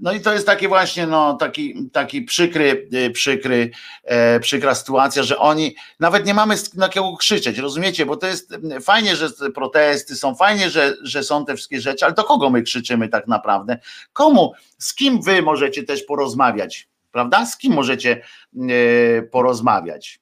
no 0.00 0.12
i 0.12 0.20
to 0.20 0.32
jest 0.32 0.46
taki 0.46 0.68
właśnie 0.68 1.06
no, 1.06 1.34
taki, 1.34 1.90
taki 1.92 2.22
przykry, 2.22 2.88
y, 2.94 3.10
przykry, 3.10 3.70
e, 4.04 4.40
przykra 4.40 4.74
sytuacja, 4.74 5.22
że 5.22 5.38
oni 5.38 5.74
nawet 6.00 6.26
nie 6.26 6.34
mamy 6.34 6.54
na 6.74 6.88
kogo 6.88 7.16
krzyczeć, 7.16 7.58
rozumiecie? 7.58 8.06
Bo 8.06 8.16
to 8.16 8.26
jest 8.26 8.54
fajnie, 8.82 9.16
że 9.16 9.28
protesty 9.54 10.16
są, 10.16 10.34
fajnie, 10.34 10.70
że, 10.70 10.94
że 11.02 11.22
są 11.22 11.44
te 11.44 11.56
wszystkie 11.56 11.80
rzeczy, 11.80 12.04
ale 12.04 12.14
do 12.14 12.24
kogo 12.24 12.50
my 12.50 12.62
krzyczymy 12.62 13.08
tak 13.08 13.28
naprawdę? 13.28 13.78
Komu? 14.12 14.52
Z 14.78 14.94
kim 14.94 15.22
wy 15.22 15.42
możecie 15.42 15.82
też 15.82 16.02
porozmawiać? 16.02 16.88
Prawda? 17.12 17.46
Z 17.46 17.56
kim 17.56 17.72
możecie 17.72 18.22
e, 18.56 19.22
porozmawiać? 19.22 20.20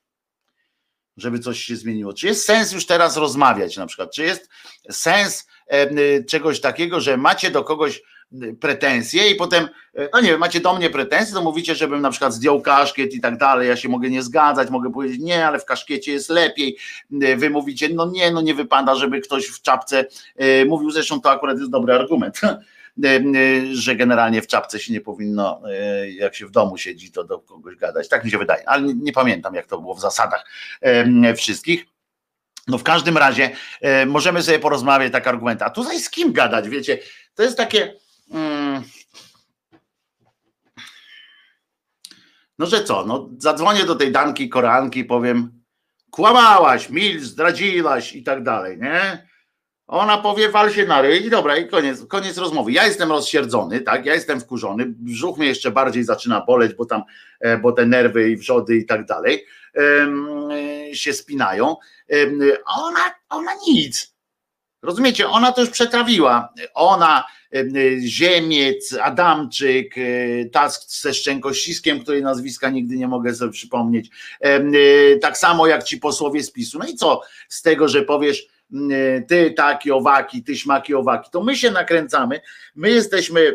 Żeby 1.18 1.38
coś 1.38 1.62
się 1.62 1.76
zmieniło. 1.76 2.12
Czy 2.12 2.26
jest 2.26 2.44
sens 2.44 2.72
już 2.72 2.87
teraz 2.87 3.16
rozmawiać 3.16 3.76
na 3.76 3.87
przykład? 3.87 4.14
Czy 4.14 4.22
jest 4.22 4.48
sens 4.90 5.46
y, 5.72 6.24
czegoś 6.28 6.61
takiego, 6.61 7.00
że 7.00 7.16
macie 7.16 7.50
do 7.50 7.64
kogoś 7.64 8.02
pretensje 8.61 9.31
i 9.31 9.35
potem, 9.35 9.64
y, 9.98 10.09
no 10.12 10.20
nie 10.20 10.31
wiem, 10.31 10.40
macie 10.40 10.61
do 10.61 10.74
mnie 10.74 10.90
pretensje, 10.90 11.35
to 11.35 11.42
mówicie, 11.42 11.74
żebym 11.74 12.00
na 12.00 12.11
przykład 12.11 12.35
zdjął 12.35 12.61
kaszkiet 12.61 13.14
i 13.14 13.20
tak 13.20 13.38
dalej, 13.38 13.68
ja 13.68 13.76
się 13.76 13.88
mogę 13.88 14.11
nie 14.11 14.22
zgadzać, 14.22 14.70
mogę 14.70 14.92
powiedzieć 14.92 15.20
nie, 15.20 15.46
ale 15.46 15.59
w 15.59 15.64
kaszkiecie 15.64 16.12
jest 16.12 16.31
lepiej, 16.31 16.78
wy 17.11 17.50
mówicie, 17.50 17.88
no 17.88 18.11
nie, 18.11 18.31
no 18.31 18.40
nie 18.40 18.54
wypada, 18.54 18.94
żeby 18.94 19.20
ktoś 19.20 19.46
w 19.46 19.62
czapce 19.62 20.04
mówił, 20.66 20.90
zresztą 20.90 21.20
to 21.20 21.31
akurat 21.31 21.59
jest 21.59 21.70
dobry 21.70 21.94
argument, 21.94 22.40
E, 22.40 22.48
e, 22.48 22.77
że 23.72 23.96
generalnie 23.96 24.42
w 24.42 24.46
czapce 24.46 24.78
się 24.80 24.92
nie 24.92 25.00
powinno, 25.00 25.62
e, 25.70 26.11
jak 26.11 26.34
się 26.34 26.46
w 26.46 26.50
domu 26.50 26.78
siedzi, 26.78 27.12
to 27.12 27.24
do 27.24 27.38
kogoś 27.38 27.76
gadać. 27.76 28.08
Tak 28.08 28.24
mi 28.24 28.30
się 28.30 28.38
wydaje, 28.38 28.68
ale 28.68 28.94
nie, 28.94 29.12
pamiętam, 29.12 29.54
jak 29.54 29.66
to 29.66 29.80
było 29.80 29.94
w 29.94 30.00
zasadach 30.00 30.50
wszystkich. 31.37 31.87
No 32.68 32.78
w 32.78 32.82
każdym 32.82 33.16
razie 33.16 33.50
możemy 34.06 34.42
sobie 34.42 34.58
porozmawiać 34.58 35.12
tak 35.12 35.26
argumenty. 35.26 35.64
A 35.64 35.70
tutaj 35.70 36.00
z 36.00 36.11
kim 36.11 36.32
gadać, 36.32 36.68
wiecie? 36.68 36.98
To 37.34 37.42
jest 37.42 37.56
takie. 37.56 37.94
Mm, 38.30 38.82
no 42.58 42.66
że 42.66 42.84
co? 42.84 43.06
No 43.06 43.28
zadzwonię 43.38 43.84
do 43.84 43.94
tej 43.94 44.12
Danki 44.12 44.48
Koranki, 44.48 45.04
powiem, 45.04 45.62
kłamałaś, 46.11 46.90
mil, 46.90 47.20
zdradziłaś 47.20 48.14
i 48.14 48.22
tak 48.22 48.42
dalej, 48.42 48.78
nie? 48.78 49.28
Ona 49.88 50.18
powie, 50.18 50.48
wal 50.48 50.70
się 50.70 50.87
na 50.87 51.03
ryj 51.03 51.27
i 51.27 51.31
dobra, 51.31 51.57
i 51.57 51.68
koniec, 51.68 52.07
koniec 52.07 52.38
rozmowy. 52.38 52.72
Ja 52.72 52.87
jestem 52.87 53.11
rozsierdzony, 53.11 53.81
tak, 53.81 54.07
ja 54.07 54.14
jestem 54.14 54.40
wkurzony, 54.40 54.85
brzuch 54.87 55.38
mnie 55.38 55.48
jeszcze 55.48 55.70
bardziej 55.70 56.05
zaczyna 56.05 56.40
boleć, 56.40 56.74
bo 56.74 56.85
tam, 56.85 57.03
e, 57.40 57.59
bo 57.59 57.72
te 57.72 57.87
nerwy 57.87 58.31
i 58.31 58.37
wrzody 58.37 58.77
i 58.77 58.87
tak 58.87 59.07
dalej 59.07 59.46
się 60.92 61.12
spinają. 61.12 61.77
Um, 62.11 62.40
ona, 62.66 63.14
ona 63.29 63.51
nic. 63.68 64.14
Rozumiecie, 64.83 65.29
ona 65.29 65.53
to 65.53 65.61
już 65.61 65.70
przetrawiła. 65.70 66.53
Ona, 66.74 67.24
Ziemiec, 68.01 68.94
Adamczyk, 69.03 69.94
e, 69.98 70.03
ta 70.44 70.68
ze 70.87 71.14
Szczękościskiem, 71.14 72.01
której 72.01 72.22
nazwiska 72.22 72.70
nigdy 72.70 72.96
nie 72.96 73.09
mogę 73.09 73.35
sobie 73.35 73.53
przypomnieć. 73.53 74.11
Tak 75.20 75.38
samo 75.38 75.66
jak 75.66 75.85
ci 75.85 75.98
posłowie 75.98 76.42
z 76.42 76.51
PiSu. 76.51 76.79
No 76.79 76.87
i 76.87 76.94
co 76.94 77.22
z 77.48 77.62
tego, 77.62 77.88
że 77.88 78.03
powiesz, 78.03 78.46
E, 78.46 78.57
ty 79.28 79.50
taki 79.50 79.92
owaki, 79.92 80.42
ty 80.42 80.57
śmaki 80.57 80.94
owaki, 80.94 81.31
to 81.31 81.42
my 81.42 81.57
się 81.57 81.70
nakręcamy, 81.70 82.40
my 82.74 82.90
jesteśmy 82.90 83.40
e, 83.40 83.54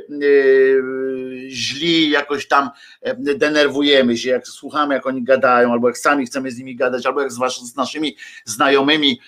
źli, 1.49 2.09
jakoś 2.09 2.47
tam 2.47 2.69
e, 3.01 3.15
denerwujemy 3.35 4.17
się, 4.17 4.29
jak 4.29 4.47
słuchamy, 4.47 4.93
jak 4.93 5.05
oni 5.05 5.23
gadają, 5.23 5.71
albo 5.71 5.87
jak 5.87 5.97
sami 5.97 6.25
chcemy 6.25 6.51
z 6.51 6.57
nimi 6.57 6.75
gadać, 6.75 7.05
albo 7.05 7.21
jak 7.21 7.31
z, 7.31 7.37
was, 7.37 7.55
z 7.55 7.75
naszymi 7.75 8.17
znajomymi, 8.45 9.19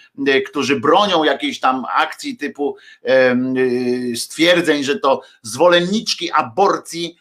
którzy 0.45 0.79
bronią 0.79 1.23
jakiejś 1.23 1.59
tam 1.59 1.85
akcji 1.95 2.37
typu 2.37 2.75
stwierdzeń, 4.15 4.83
że 4.83 4.99
to 4.99 5.21
zwolenniczki 5.41 6.31
aborcji 6.31 7.17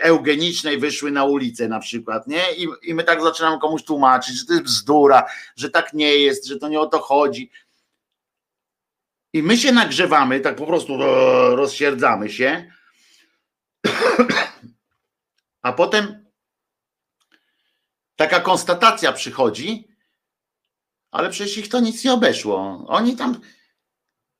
eugenicznej 0.00 0.78
wyszły 0.78 1.10
na 1.10 1.24
ulicę 1.24 1.68
na 1.68 1.80
przykład, 1.80 2.26
nie? 2.26 2.42
I, 2.56 2.68
I 2.82 2.94
my 2.94 3.04
tak 3.04 3.22
zaczynamy 3.22 3.58
komuś 3.58 3.82
tłumaczyć, 3.82 4.38
że 4.38 4.46
to 4.46 4.52
jest 4.52 4.64
bzdura, 4.64 5.26
że 5.56 5.70
tak 5.70 5.92
nie 5.92 6.16
jest, 6.16 6.46
że 6.46 6.58
to 6.58 6.68
nie 6.68 6.80
o 6.80 6.86
to 6.86 6.98
chodzi. 6.98 7.50
I 9.34 9.42
my 9.42 9.58
się 9.58 9.72
nagrzewamy, 9.72 10.40
tak 10.40 10.56
po 10.56 10.66
prostu 10.66 10.98
rozsierdzamy 11.56 12.30
się, 12.30 12.72
a 15.62 15.72
potem 15.72 16.24
taka 18.16 18.40
konstatacja 18.40 19.12
przychodzi, 19.12 19.88
ale 21.10 21.30
przecież 21.30 21.58
ich 21.58 21.68
to 21.68 21.80
nic 21.80 22.04
nie 22.04 22.12
obeszło. 22.12 22.84
Oni 22.88 23.16
tam 23.16 23.40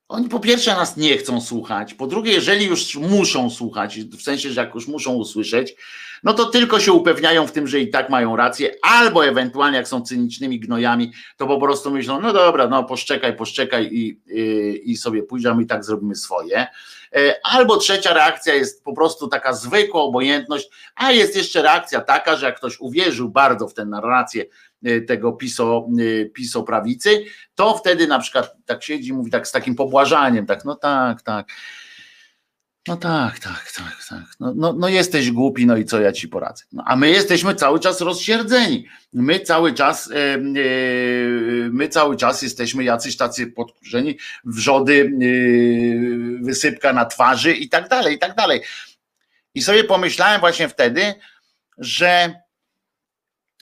oni 0.09 0.29
po 0.29 0.41
pierwsze 0.41 0.75
nas 0.75 0.97
nie 0.97 1.19
chcą 1.19 1.41
słuchać, 1.41 1.95
po 1.95 2.07
drugie, 2.07 2.33
jeżeli 2.33 2.67
już 2.67 2.97
muszą 2.97 3.51
słuchać, 3.51 4.01
w 4.01 4.23
sensie, 4.23 4.51
że 4.51 4.61
jak 4.61 4.75
już 4.75 4.89
muszą 4.89 5.15
usłyszeć, 5.15 5.77
no 6.23 6.35
to 6.35 6.45
tylko 6.45 6.81
się 6.81 6.93
upewniają 6.93 7.47
w 7.47 7.53
tym, 7.53 7.67
że 7.67 7.81
i 7.81 7.91
tak 7.91 8.11
mają 8.11 8.37
rację, 8.37 8.75
albo 8.83 9.27
ewentualnie 9.27 9.77
jak 9.77 9.89
są 9.89 10.03
cynicznymi 10.03 10.61
gnojami, 10.61 11.13
to 11.37 11.47
po 11.47 11.61
prostu 11.61 11.91
myślą, 11.91 12.21
no 12.21 12.33
dobra, 12.33 12.69
no 12.69 12.85
poszczekaj, 12.85 13.37
poszczekaj 13.37 13.89
i, 13.93 14.21
i, 14.27 14.91
i 14.91 14.97
sobie 14.97 15.23
pójdziemy 15.23 15.63
i 15.63 15.67
tak 15.67 15.85
zrobimy 15.85 16.15
swoje. 16.15 16.67
E, 17.17 17.35
albo 17.43 17.77
trzecia 17.77 18.15
reakcja 18.15 18.55
jest 18.55 18.85
po 18.85 18.95
prostu 18.95 19.29
taka 19.29 19.53
zwykła 19.53 20.03
obojętność, 20.03 20.69
a 20.95 21.13
jest 21.13 21.37
jeszcze 21.37 21.63
reakcja 21.63 22.01
taka, 22.01 22.37
że 22.37 22.47
jak 22.47 22.57
ktoś 22.57 22.81
uwierzył 22.81 23.29
bardzo 23.29 23.69
w 23.69 23.75
tę 23.75 23.85
narrację 23.85 24.45
tego 25.07 25.33
piso, 25.33 25.89
e, 26.01 26.25
piso 26.25 26.63
prawicy, 26.63 27.25
to 27.55 27.79
wtedy 27.79 28.07
na 28.07 28.19
przykład 28.19 28.57
tak 28.67 28.83
siedzi, 28.83 29.13
mówi 29.13 29.31
tak 29.31 29.49
z 29.49 29.53
takim 29.53 29.75
pobłażaniem, 29.75 30.47
tak, 30.47 30.65
no 30.65 30.75
tak, 30.75 31.23
tak. 31.23 31.49
No 32.89 32.97
tak, 32.97 33.39
tak, 33.39 33.73
tak, 33.77 34.05
tak. 34.09 34.25
No, 34.41 34.53
no, 34.57 34.73
no, 34.73 34.89
jesteś 34.89 35.31
głupi, 35.31 35.67
no 35.67 35.77
i 35.77 35.85
co 35.85 36.01
ja 36.01 36.13
ci 36.13 36.29
poradzę. 36.29 36.65
No, 36.73 36.83
a 36.87 36.97
my 36.97 37.11
jesteśmy 37.11 37.55
cały 37.55 37.81
czas 37.81 38.01
rozsierdzeni. 38.01 38.87
My 39.13 39.41
cały 39.41 39.75
czas, 39.75 40.11
e, 40.11 40.39
my 41.71 41.89
cały 41.89 42.17
czas 42.17 42.43
jesteśmy 42.43 42.85
jacyś 42.85 43.17
tacy 43.17 43.47
podkurzeni, 43.47 44.19
wrzody, 44.45 45.13
e, 45.13 46.45
wysypka 46.45 46.93
na 46.93 47.05
twarzy 47.05 47.53
i 47.53 47.69
tak 47.69 47.89
dalej, 47.89 48.15
i 48.15 48.19
tak 48.19 48.35
dalej. 48.35 48.61
I 49.55 49.63
sobie 49.63 49.85
pomyślałem 49.85 50.41
właśnie 50.41 50.69
wtedy, 50.69 51.15
że 51.79 52.35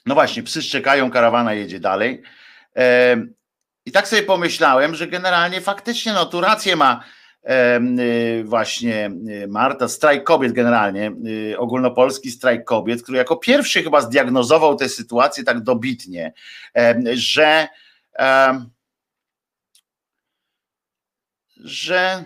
no 0.07 0.15
właśnie, 0.15 0.43
psy 0.43 0.63
szczekają, 0.63 1.11
karawana 1.11 1.55
jedzie 1.55 1.81
dalej. 1.81 2.23
I 3.87 3.93
tak 3.93 4.09
sobie 4.09 4.23
pomyślałem, 4.23 4.95
że 4.95 5.07
generalnie 5.07 5.61
faktycznie 5.61 6.13
no 6.13 6.27
tu 6.27 6.41
rację 6.41 6.77
ma 6.77 7.05
Y, 7.51 8.45
właśnie 8.45 9.11
y, 9.29 9.49
Marta, 9.49 9.89
strajk 9.89 10.25
kobiet 10.25 10.53
generalnie, 10.53 11.13
y, 11.53 11.59
ogólnopolski 11.59 12.31
strajk 12.31 12.65
kobiet, 12.65 13.03
który 13.03 13.19
jako 13.19 13.37
pierwszy 13.37 13.83
chyba 13.83 14.01
zdiagnozował 14.01 14.77
tę 14.77 14.89
sytuację 14.89 15.45
tak 15.45 15.61
dobitnie, 15.61 16.33
że 17.15 17.69
że 21.57 22.25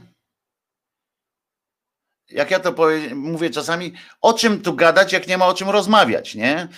jak 2.30 2.50
ja 2.50 2.60
to 2.60 2.74
mówię 3.14 3.50
czasami, 3.50 3.92
o 4.20 4.32
czym 4.32 4.60
tu 4.62 4.74
gadać, 4.74 5.12
jak 5.12 5.28
nie 5.28 5.38
ma 5.38 5.46
o 5.46 5.54
czym 5.54 5.70
rozmawiać, 5.70 6.34
nie? 6.34 6.68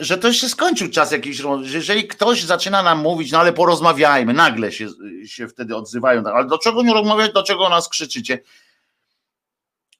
Że 0.00 0.18
to 0.18 0.32
się 0.32 0.48
skończył 0.48 0.90
czas 0.90 1.12
jakiś, 1.12 1.42
jeżeli 1.62 2.08
ktoś 2.08 2.44
zaczyna 2.44 2.82
nam 2.82 2.98
mówić, 2.98 3.32
no 3.32 3.38
ale 3.38 3.52
porozmawiajmy, 3.52 4.32
nagle 4.32 4.72
się, 4.72 4.88
się 5.26 5.48
wtedy 5.48 5.76
odzywają, 5.76 6.24
ale 6.24 6.46
do 6.46 6.58
czego 6.58 6.82
nie 6.82 6.92
rozmawiać, 6.92 7.32
do 7.32 7.42
czego 7.42 7.68
nas 7.68 7.88
krzyczycie? 7.88 8.38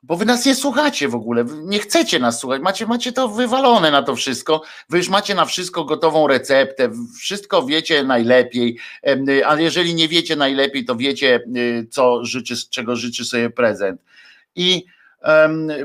Bo 0.02 0.16
wy 0.16 0.24
nas 0.24 0.46
nie 0.46 0.54
słuchacie 0.54 1.08
w 1.08 1.14
ogóle, 1.14 1.44
nie 1.62 1.78
chcecie 1.78 2.18
nas 2.18 2.40
słuchać, 2.40 2.62
macie, 2.62 2.86
macie 2.86 3.12
to 3.12 3.28
wywalone 3.28 3.90
na 3.90 4.02
to 4.02 4.16
wszystko, 4.16 4.62
wy 4.88 4.98
już 4.98 5.08
macie 5.08 5.34
na 5.34 5.44
wszystko 5.44 5.84
gotową 5.84 6.26
receptę, 6.26 6.90
wszystko 7.18 7.66
wiecie 7.66 8.04
najlepiej, 8.04 8.78
a 9.46 9.60
jeżeli 9.60 9.94
nie 9.94 10.08
wiecie 10.08 10.36
najlepiej, 10.36 10.84
to 10.84 10.96
wiecie, 10.96 11.40
y, 11.56 11.86
co 11.90 12.24
życzy, 12.24 12.54
czego 12.70 12.96
życzy 12.96 13.24
sobie 13.24 13.50
prezent. 13.50 14.00
I 14.54 14.84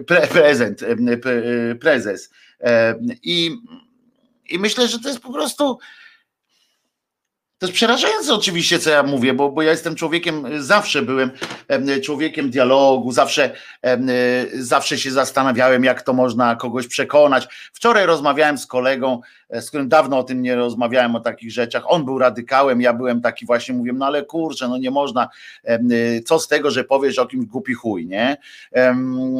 pre, 0.08 0.28
prezent, 0.28 0.82
y, 0.82 1.78
prezes. 1.82 2.30
I, 3.24 3.58
I 4.50 4.60
myślę, 4.60 4.88
że 4.88 5.00
to 5.00 5.08
jest 5.08 5.22
po 5.22 5.34
prostu. 5.34 5.80
To 7.58 7.66
jest 7.66 7.76
przerażające 7.76 8.34
oczywiście, 8.34 8.80
co 8.80 8.90
ja 8.90 9.04
mówię, 9.04 9.34
bo, 9.34 9.52
bo 9.52 9.62
ja 9.62 9.72
jestem 9.72 9.96
człowiekiem, 9.96 10.64
zawsze 10.64 11.02
byłem 11.02 11.32
człowiekiem 12.04 12.50
dialogu, 12.50 13.12
zawsze, 13.12 13.52
zawsze 14.54 14.98
się 14.98 15.12
zastanawiałem, 15.12 15.84
jak 15.84 16.02
to 16.02 16.14
można 16.14 16.56
kogoś 16.56 16.88
przekonać. 16.88 17.48
Wczoraj 17.74 18.06
rozmawiałem 18.06 18.58
z 18.58 18.68
kolegą, 18.68 19.22
e, 19.50 19.62
z 19.62 19.68
którym 19.68 19.90
dawno 19.90 20.18
o 20.18 20.24
tym 20.24 20.42
nie 20.42 20.56
rozmawiałem, 20.56 21.16
o 21.16 21.20
takich 21.20 21.52
rzeczach. 21.52 21.84
On 21.88 22.06
był 22.06 22.20
radykałem, 22.20 22.82
ja 22.82 22.94
byłem 22.94 23.22
taki 23.22 23.46
właśnie, 23.46 23.76
mówię, 23.76 23.94
no 23.94 24.06
ale 24.06 24.24
kurczę, 24.24 24.68
no 24.68 24.78
nie 24.78 24.92
można, 24.92 25.30
co 26.26 26.40
z 26.40 26.48
tego, 26.48 26.72
że 26.72 26.84
powiesz 26.84 27.20
o 27.20 27.26
kimś 27.26 27.46
głupi 27.46 27.74
chuj, 27.74 28.08
nie? 28.08 28.38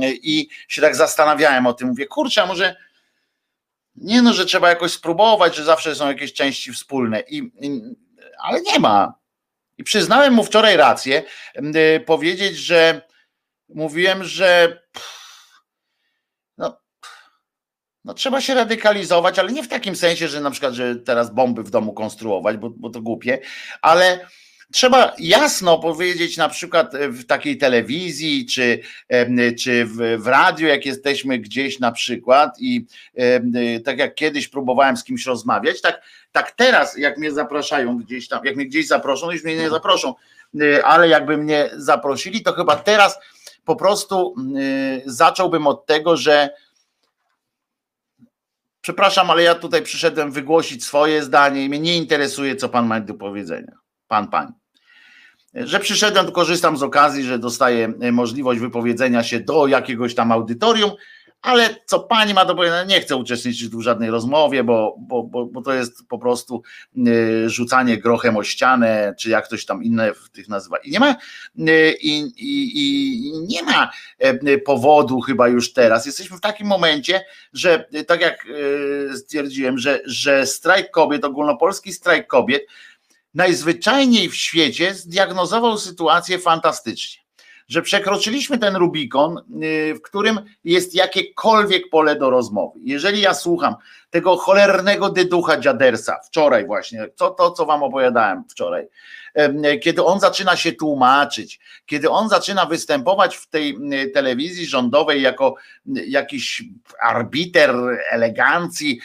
I 0.04 0.48
się 0.68 0.82
tak 0.82 0.96
zastanawiałem 0.96 1.68
o 1.68 1.74
tym, 1.74 1.88
mówię, 1.88 2.06
kurczę, 2.06 2.44
a 2.44 2.46
może 2.46 2.85
nie 3.96 4.22
no, 4.22 4.34
że 4.34 4.46
trzeba 4.46 4.70
jakoś 4.70 4.92
spróbować, 4.92 5.56
że 5.56 5.64
zawsze 5.64 5.96
są 5.96 6.08
jakieś 6.08 6.34
części 6.34 6.74
wspólne, 6.74 7.24
I, 7.30 7.38
i 7.38 7.82
ale 8.40 8.62
nie 8.62 8.80
ma. 8.80 9.14
I 9.78 9.84
przyznałem 9.84 10.34
mu 10.34 10.44
wczoraj 10.44 10.78
rację, 10.78 11.24
y, 11.96 12.00
powiedzieć, 12.00 12.58
że 12.58 13.02
mówiłem, 13.70 14.24
że 14.24 14.80
no, 16.58 16.78
no 18.04 18.14
trzeba 18.14 18.42
się 18.42 18.54
radykalizować, 18.54 19.40
ale 19.40 19.52
nie 19.52 19.64
w 19.64 19.68
takim 19.68 19.96
sensie, 19.96 20.28
że 20.28 20.42
na 20.42 20.52
przykład, 20.52 20.74
że 20.74 20.96
teraz 20.96 21.34
bomby 21.34 21.64
w 21.64 21.70
domu 21.70 21.94
konstruować, 21.94 22.58
bo, 22.58 22.70
bo 22.70 22.90
to 22.90 23.02
głupie, 23.02 23.40
ale 23.82 24.28
Trzeba 24.72 25.14
jasno 25.20 25.80
powiedzieć, 25.80 26.38
na 26.38 26.50
przykład 26.50 26.94
w 27.10 27.26
takiej 27.26 27.58
telewizji, 27.58 28.46
czy, 28.46 28.80
czy 29.60 29.86
w, 29.86 30.24
w 30.24 30.28
radiu, 30.28 30.68
jak 30.68 30.86
jesteśmy 30.86 31.40
gdzieś 31.40 31.80
na 31.80 31.92
przykład, 31.92 32.60
i 32.60 32.86
tak 33.86 34.00
jak 34.00 34.16
kiedyś 34.16 34.48
próbowałem 34.48 34.98
z 34.98 35.04
kimś 35.04 35.26
rozmawiać, 35.26 35.82
tak, 35.82 36.02
tak 36.32 36.52
teraz, 36.52 36.98
jak 36.98 37.18
mnie 37.18 37.32
zapraszają 37.32 37.98
gdzieś 37.98 38.28
tam, 38.28 38.46
jak 38.46 38.56
mnie 38.56 38.66
gdzieś 38.66 38.88
zaproszą, 38.88 39.32
już 39.32 39.44
mnie 39.44 39.56
nie 39.56 39.70
zaproszą, 39.70 40.14
e, 40.62 40.86
ale 40.86 41.08
jakby 41.08 41.38
mnie 41.38 41.70
zaprosili, 41.76 42.44
to 42.44 42.54
chyba 42.54 42.76
teraz 42.76 43.20
po 43.66 43.76
prostu 43.76 44.36
e, 44.38 45.02
zacząłbym 45.06 45.68
od 45.68 45.86
tego, 45.86 46.18
że 46.18 46.50
przepraszam, 48.82 49.32
ale 49.32 49.44
ja 49.44 49.56
tutaj 49.56 49.82
przyszedłem 49.82 50.32
wygłosić 50.32 50.84
swoje 50.86 51.24
zdanie 51.24 51.64
i 51.66 51.70
mnie 51.70 51.80
nie 51.80 51.98
interesuje, 51.98 52.56
co 52.56 52.70
pan 52.70 52.88
ma 52.88 53.00
do 53.00 53.14
powiedzenia 53.14 53.85
pan, 54.08 54.28
pani. 54.28 54.52
Że 55.56 55.80
przyszedłem, 55.80 56.32
korzystam 56.32 56.78
z 56.78 56.84
okazji, 56.84 57.24
że 57.24 57.40
dostaję 57.40 57.94
e, 58.02 58.12
możliwość 58.12 58.60
wypowiedzenia 58.60 59.24
się 59.24 59.40
do 59.40 59.68
jakiegoś 59.68 60.16
tam 60.16 60.32
audytorium, 60.32 60.92
ale 61.42 61.76
co 61.86 62.00
pani 62.00 62.34
ma 62.34 62.46
do 62.46 62.56
powiedzenia, 62.56 62.84
nie 62.84 63.02
chcę 63.02 63.16
uczestniczyć 63.16 63.68
w 63.70 63.82
żadnej 63.82 64.10
rozmowie, 64.10 64.64
bo, 64.64 64.96
bo, 65.00 65.24
bo, 65.24 65.46
bo 65.46 65.62
to 65.62 65.74
jest 65.74 66.08
po 66.08 66.20
prostu 66.20 66.64
e, 66.98 67.50
rzucanie 67.50 67.98
grochem 67.98 68.38
o 68.38 68.44
ścianę, 68.44 69.14
czy 69.20 69.30
jak 69.30 69.46
ktoś 69.46 69.66
tam 69.66 69.84
inne 69.84 70.14
w 70.14 70.30
tych 70.30 70.50
nazywa. 70.50 70.78
I 70.78 70.92
nie 70.92 71.00
ma, 71.00 71.16
e, 71.68 71.92
i, 71.92 72.20
i, 72.38 72.78
i 72.78 73.32
nie 73.48 73.64
ma 73.64 73.92
powodu 74.66 75.20
chyba 75.22 75.48
już 75.48 75.74
teraz. 75.74 76.06
Jesteśmy 76.06 76.38
w 76.38 76.42
takim 76.42 76.68
momencie, 76.68 77.26
że 77.54 77.86
tak 78.08 78.22
jak 78.22 78.48
stwierdziłem, 79.16 79.78
że, 79.78 80.00
że 80.06 80.46
strajk 80.46 80.92
kobiet, 80.92 81.26
ogólnopolski 81.26 81.94
strajk 81.94 82.28
kobiet, 82.28 82.64
najzwyczajniej 83.36 84.30
w 84.30 84.36
świecie 84.36 84.94
zdiagnozował 84.94 85.78
sytuację 85.78 86.40
fantastycznie. 86.40 87.22
Że 87.68 87.82
przekroczyliśmy 87.82 88.58
ten 88.58 88.76
Rubikon, 88.76 89.38
y, 89.38 89.96
w 89.96 90.02
którym 90.02 90.40
jest 90.64 90.96
jakiekolwiek 90.96 91.90
pole 91.90 92.16
do 92.16 92.30
rozmowy. 92.30 92.80
Jeżeli 92.84 93.22
ja 93.22 93.34
słucham 93.34 93.76
tego 94.16 94.38
cholernego 94.38 95.10
dyducha 95.10 95.60
dziadersa. 95.60 96.20
Wczoraj 96.26 96.66
właśnie, 96.66 97.08
co 97.16 97.30
to, 97.30 97.52
co 97.52 97.66
wam 97.66 97.84
opowiadałem 97.84 98.44
wczoraj, 98.50 98.88
kiedy 99.84 100.04
on 100.04 100.20
zaczyna 100.20 100.56
się 100.56 100.72
tłumaczyć, 100.72 101.60
kiedy 101.86 102.10
on 102.10 102.30
zaczyna 102.30 102.66
występować 102.66 103.36
w 103.36 103.48
tej 103.48 103.78
y, 103.94 104.10
telewizji 104.10 104.66
rządowej 104.66 105.22
jako 105.22 105.56
y, 105.98 106.06
jakiś 106.06 106.64
arbiter 107.02 107.76
elegancji, 108.12 109.00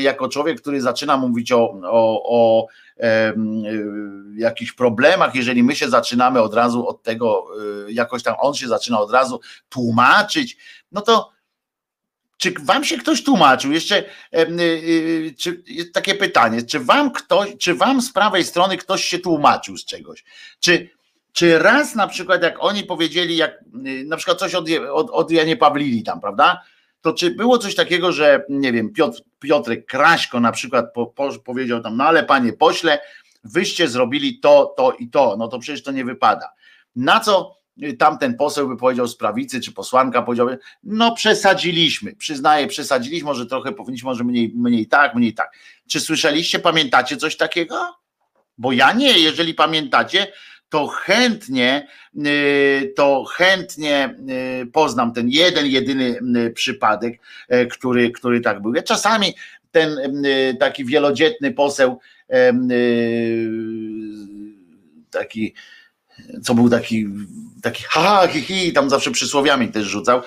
jako 0.00 0.28
człowiek, 0.28 0.60
który 0.60 0.80
zaczyna 0.80 1.16
mówić 1.16 1.52
o, 1.52 1.70
o, 1.82 2.22
o 2.24 2.66
jakichś 4.36 4.72
problemach, 4.72 5.34
jeżeli 5.34 5.62
my 5.62 5.74
się 5.74 5.88
zaczynamy 5.88 6.40
od 6.40 6.54
razu 6.54 6.88
od 6.88 7.02
tego, 7.02 7.44
y, 7.88 7.92
jakoś 7.92 8.22
tam 8.22 8.34
on 8.38 8.54
się 8.54 8.68
zaczyna 8.68 9.00
od 9.00 9.12
razu 9.12 9.40
tłumaczyć, 9.68 10.56
no 10.92 11.00
to 11.00 11.35
czy 12.36 12.54
wam 12.64 12.84
się 12.84 12.98
ktoś 12.98 13.24
tłumaczył? 13.24 13.72
Jeszcze 13.72 13.98
y, 13.98 14.38
y, 14.50 15.34
czy, 15.38 15.62
takie 15.92 16.14
pytanie, 16.14 16.62
czy 16.62 16.80
wam 16.80 17.12
ktoś, 17.12 17.50
czy 17.58 17.74
wam 17.74 18.02
z 18.02 18.12
prawej 18.12 18.44
strony 18.44 18.76
ktoś 18.76 19.04
się 19.04 19.18
tłumaczył 19.18 19.76
z 19.76 19.84
czegoś? 19.84 20.24
Czy, 20.60 20.90
czy 21.32 21.58
raz 21.58 21.94
na 21.94 22.08
przykład, 22.08 22.42
jak 22.42 22.64
oni 22.64 22.84
powiedzieli, 22.84 23.36
jak 23.36 23.64
na 24.06 24.16
przykład 24.16 24.38
coś 24.38 24.54
od, 24.54 24.68
od, 24.92 25.10
od 25.10 25.30
Janie 25.30 25.56
Pawlili 25.56 26.02
tam, 26.02 26.20
prawda? 26.20 26.62
to 27.06 27.12
czy 27.12 27.30
było 27.30 27.58
coś 27.58 27.74
takiego, 27.74 28.12
że 28.12 28.44
nie 28.48 28.72
wiem, 28.72 28.92
Piotr, 28.92 29.20
Piotrek 29.38 29.86
Kraśko 29.86 30.40
na 30.40 30.52
przykład 30.52 30.92
po, 30.94 31.06
po, 31.06 31.38
powiedział 31.38 31.82
tam, 31.82 31.96
no 31.96 32.04
ale 32.04 32.24
panie 32.24 32.52
pośle, 32.52 32.98
wyście 33.44 33.88
zrobili 33.88 34.40
to, 34.40 34.74
to 34.76 34.92
i 34.92 35.08
to, 35.08 35.36
no 35.38 35.48
to 35.48 35.58
przecież 35.58 35.82
to 35.82 35.92
nie 35.92 36.04
wypada. 36.04 36.52
Na 36.96 37.20
co 37.20 37.56
tamten 37.98 38.36
poseł 38.36 38.68
by 38.68 38.76
powiedział 38.76 39.08
z 39.08 39.16
prawicy, 39.16 39.60
czy 39.60 39.72
posłanka 39.72 40.22
powiedziałby, 40.22 40.58
no 40.82 41.14
przesadziliśmy, 41.14 42.14
przyznaję, 42.14 42.66
przesadziliśmy, 42.66 43.26
może 43.26 43.46
trochę 43.46 43.72
powinniśmy, 43.72 44.06
może 44.06 44.24
mniej, 44.24 44.52
mniej 44.54 44.86
tak, 44.86 45.14
mniej 45.14 45.34
tak. 45.34 45.52
Czy 45.88 46.00
słyszeliście, 46.00 46.58
pamiętacie 46.58 47.16
coś 47.16 47.36
takiego? 47.36 47.96
Bo 48.58 48.72
ja 48.72 48.92
nie, 48.92 49.18
jeżeli 49.18 49.54
pamiętacie, 49.54 50.26
to 50.68 50.86
chętnie, 50.86 51.88
to 52.96 53.24
chętnie 53.24 54.16
poznam 54.72 55.12
ten 55.12 55.28
jeden, 55.28 55.66
jedyny 55.66 56.18
przypadek, 56.54 57.20
który, 57.70 58.10
który 58.10 58.40
tak 58.40 58.62
był. 58.62 58.74
Ja 58.74 58.82
czasami 58.82 59.34
ten 59.70 59.98
taki 60.60 60.84
wielodzietny 60.84 61.52
poseł, 61.52 62.00
taki, 65.10 65.54
co 66.42 66.54
był 66.54 66.70
taki, 66.70 67.06
taki 67.62 67.84
ha, 67.88 68.28
hi, 68.28 68.40
hi, 68.40 68.72
tam 68.72 68.90
zawsze 68.90 69.10
przysłowiami 69.10 69.68
też 69.68 69.84
rzucał, 69.84 70.22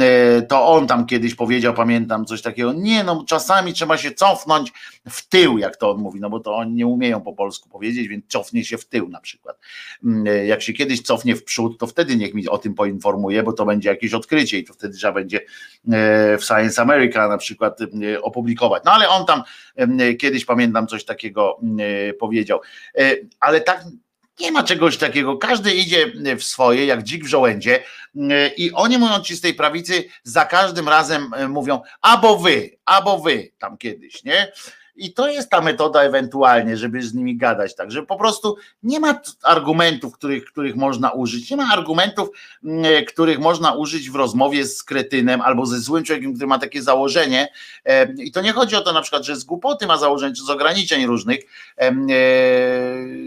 E, 0.00 0.42
to 0.42 0.68
on 0.68 0.86
tam 0.86 1.06
kiedyś 1.06 1.34
powiedział, 1.34 1.74
pamiętam 1.74 2.24
coś 2.24 2.42
takiego, 2.42 2.72
nie 2.72 3.04
no, 3.04 3.24
czasami 3.28 3.72
trzeba 3.72 3.96
się 3.96 4.10
cofnąć 4.10 4.72
w 5.08 5.28
tył, 5.28 5.58
jak 5.58 5.76
to 5.76 5.90
on 5.90 6.00
mówi, 6.00 6.20
no 6.20 6.30
bo 6.30 6.40
to 6.40 6.56
oni 6.56 6.74
nie 6.74 6.86
umieją 6.86 7.20
po 7.20 7.32
polsku 7.32 7.68
powiedzieć, 7.68 8.08
więc 8.08 8.26
cofnie 8.28 8.64
się 8.64 8.78
w 8.78 8.84
tył 8.84 9.08
na 9.08 9.20
przykład. 9.20 9.58
Mm, 10.04 10.26
e, 10.26 10.46
jak 10.46 10.62
się 10.62 10.72
kiedyś 10.72 11.02
cofnie 11.02 11.36
w 11.36 11.44
przód, 11.44 11.78
to 11.78 11.86
wtedy 11.86 12.16
niech 12.16 12.34
mi 12.34 12.48
o 12.48 12.58
tym 12.58 12.74
poinformuje, 12.74 13.42
bo 13.42 13.52
to 13.52 13.64
będzie 13.64 13.88
jakieś 13.88 14.14
odkrycie 14.14 14.58
i 14.58 14.64
to 14.64 14.72
wtedy 14.72 14.94
trzeba 14.94 15.12
będzie 15.12 15.38
e, 15.38 16.38
w 16.38 16.44
Science 16.44 16.82
America 16.82 17.28
na 17.28 17.38
przykład 17.38 17.78
opublikować. 18.22 18.82
No 18.84 18.92
ale 18.92 19.08
on 19.08 19.26
tam 19.26 19.42
kiedyś, 20.18 20.44
pamiętam, 20.44 20.86
coś 20.86 21.04
takiego 21.04 21.60
powiedział. 22.18 22.60
Ale 23.40 23.60
tak 23.60 23.84
nie 24.40 24.52
ma 24.52 24.62
czegoś 24.62 24.96
takiego. 24.96 25.36
Każdy 25.36 25.74
idzie 25.74 26.12
w 26.38 26.44
swoje, 26.44 26.86
jak 26.86 27.02
dzik 27.02 27.24
w 27.24 27.28
żołędzie, 27.28 27.84
i 28.56 28.72
oni 28.72 28.98
mówią 28.98 29.20
ci 29.20 29.36
z 29.36 29.40
tej 29.40 29.54
prawicy 29.54 30.04
za 30.22 30.44
każdym 30.44 30.88
razem 30.88 31.30
e, 31.34 31.48
mówią, 31.48 31.80
albo 32.00 32.36
wy, 32.36 32.70
albo 32.84 33.18
wy 33.18 33.52
tam 33.58 33.78
kiedyś, 33.78 34.24
nie? 34.24 34.52
I 34.96 35.12
to 35.12 35.28
jest 35.28 35.50
ta 35.50 35.60
metoda 35.60 36.02
ewentualnie, 36.02 36.76
żeby 36.76 37.02
z 37.02 37.14
nimi 37.14 37.36
gadać, 37.36 37.74
tak, 37.74 37.92
że 37.92 38.02
po 38.02 38.16
prostu 38.16 38.56
nie 38.82 39.00
ma 39.00 39.20
argumentów, 39.42 40.14
których, 40.14 40.44
których 40.44 40.76
można 40.76 41.10
użyć, 41.10 41.50
nie 41.50 41.56
ma 41.56 41.68
argumentów, 41.72 42.28
mm, 42.64 42.84
e, 42.84 43.02
których 43.02 43.38
można 43.38 43.72
użyć 43.72 44.10
w 44.10 44.14
rozmowie 44.14 44.66
z 44.66 44.82
kretynem 44.82 45.40
albo 45.40 45.66
ze 45.66 45.78
złym 45.78 46.04
człowiekiem, 46.04 46.34
który 46.34 46.46
ma 46.46 46.58
takie 46.58 46.82
założenie. 46.82 47.48
E, 47.84 48.12
i 48.12 48.32
to 48.32 48.40
nie 48.40 48.52
chodzi 48.52 48.76
o 48.76 48.80
to 48.80 48.92
na 48.92 49.02
przykład, 49.02 49.24
że 49.24 49.36
z 49.36 49.44
głupoty 49.44 49.86
ma 49.86 49.98
założenie, 49.98 50.34
czy 50.34 50.42
z 50.42 50.50
ograniczeń 50.50 51.06
różnych 51.06 51.40
e, 51.78 51.92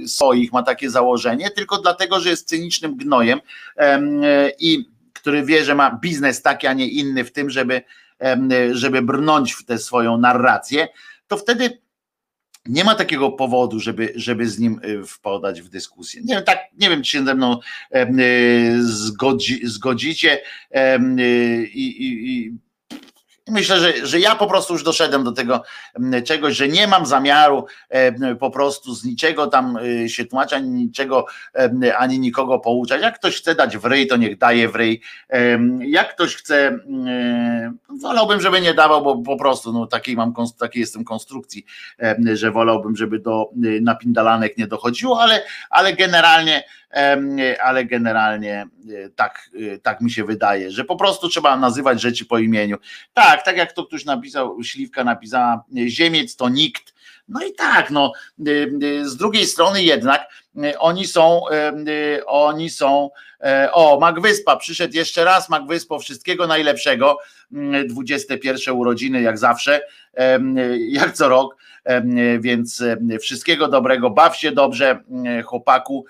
swoich 0.07 0.53
ma 0.53 0.63
takie 0.63 0.89
założenie, 0.89 1.49
tylko 1.49 1.77
dlatego, 1.77 2.19
że 2.19 2.29
jest 2.29 2.49
cynicznym 2.49 2.97
gnojem 2.97 3.41
i 4.59 4.89
który 5.13 5.43
wie, 5.43 5.65
że 5.65 5.75
ma 5.75 5.99
biznes 6.01 6.41
taki, 6.41 6.67
a 6.67 6.73
nie 6.73 6.87
inny 6.87 7.23
w 7.23 7.31
tym, 7.31 7.49
żeby 7.49 7.81
żeby 8.71 9.01
brnąć 9.01 9.53
w 9.53 9.65
tę 9.65 9.77
swoją 9.77 10.17
narrację, 10.17 10.87
to 11.27 11.37
wtedy 11.37 11.85
nie 12.65 12.83
ma 12.83 12.95
takiego 12.95 13.31
powodu, 13.31 13.79
żeby, 13.79 14.13
żeby 14.15 14.47
z 14.47 14.59
nim 14.59 14.79
y, 14.85 15.05
wpadać 15.05 15.61
w 15.61 15.69
dyskusję. 15.69 16.21
Nie 16.25 16.35
wiem, 16.35 16.43
tak, 16.43 16.59
nie 16.77 16.89
wiem, 16.89 17.03
czy 17.03 17.11
się 17.11 17.25
ze 17.25 17.35
mną 17.35 17.59
y, 17.95 18.83
zgodzi, 18.83 19.67
zgodzicie 19.67 20.37
y, 20.37 20.79
i, 21.73 21.87
i, 21.87 22.37
i 22.37 22.57
Myślę, 23.47 23.79
że, 23.79 24.07
że 24.07 24.19
ja 24.19 24.35
po 24.35 24.47
prostu 24.47 24.73
już 24.73 24.83
doszedłem 24.83 25.23
do 25.23 25.31
tego 25.31 25.63
czegoś, 26.25 26.55
że 26.55 26.67
nie 26.67 26.87
mam 26.87 27.05
zamiaru 27.05 27.65
po 28.39 28.51
prostu 28.51 28.95
z 28.95 29.03
niczego 29.03 29.47
tam 29.47 29.77
y, 29.77 30.09
się 30.09 30.25
tłumaczyć, 30.25 30.53
ani 30.53 30.69
niczego, 30.69 31.25
ani 31.97 32.19
nikogo 32.19 32.59
pouczać. 32.59 33.01
Jak 33.01 33.19
ktoś 33.19 33.37
chce 33.37 33.55
dać 33.55 33.77
w 33.77 33.85
ryj, 33.85 34.07
to 34.07 34.17
niech 34.17 34.37
daje 34.37 34.69
w 34.69 34.75
ryj. 34.75 35.01
Jak 35.79 36.15
ktoś 36.15 36.35
chce, 36.35 36.79
wolałbym, 38.01 38.41
żeby 38.41 38.61
nie 38.61 38.73
dawał, 38.73 39.03
bo 39.03 39.17
po 39.17 39.37
prostu 39.37 39.73
no, 39.73 39.87
takiej 39.87 40.15
mam, 40.15 40.33
takiej 40.59 40.81
jestem 40.81 41.03
konstrukcji, 41.03 41.65
że 42.33 42.51
wolałbym, 42.51 42.95
żeby 42.95 43.19
do 43.19 43.49
napindalanek 43.81 44.57
nie 44.57 44.67
dochodziło, 44.67 45.21
ale, 45.21 45.43
ale 45.69 45.93
generalnie 45.93 46.63
ale 47.63 47.85
generalnie 47.85 48.67
y, 48.89 49.11
tak, 49.15 49.49
tak 49.83 50.01
mi 50.01 50.11
się 50.11 50.23
wydaje, 50.23 50.71
że 50.71 50.83
po 50.83 50.95
prostu 50.95 51.29
trzeba 51.29 51.57
nazywać 51.57 52.01
rzeczy 52.01 52.25
po 52.25 52.37
imieniu. 52.37 52.77
Tak, 53.13 53.45
tak 53.45 53.57
jak 53.57 53.73
to 53.73 53.85
ktoś 53.85 54.05
napisał, 54.05 54.63
Śliwka 54.63 55.03
napisała, 55.03 55.63
Ziemiec 55.87 56.35
to 56.35 56.49
nikt. 56.49 56.95
No 57.27 57.45
i 57.45 57.53
tak, 57.53 57.91
no, 57.91 58.11
z 59.01 59.15
drugiej 59.17 59.45
strony 59.45 59.83
jednak 59.83 60.27
oni 60.79 61.07
są, 61.07 61.41
oni 62.25 62.69
są, 62.69 63.09
e, 63.41 63.69
o, 63.71 63.99
Magwyspa, 63.99 64.57
przyszedł 64.57 64.95
jeszcze 64.95 65.23
raz, 65.23 65.49
Magwyspo, 65.49 65.99
wszystkiego 65.99 66.47
najlepszego, 66.47 67.17
21 67.87 68.75
urodziny 68.75 69.21
jak 69.21 69.37
zawsze, 69.37 69.81
jak 70.77 71.13
co 71.13 71.29
rok, 71.29 71.57
więc 72.39 72.83
wszystkiego 73.21 73.67
dobrego, 73.67 74.09
baw 74.09 74.37
się 74.37 74.51
dobrze, 74.51 75.03
chłopaku, 75.45 76.05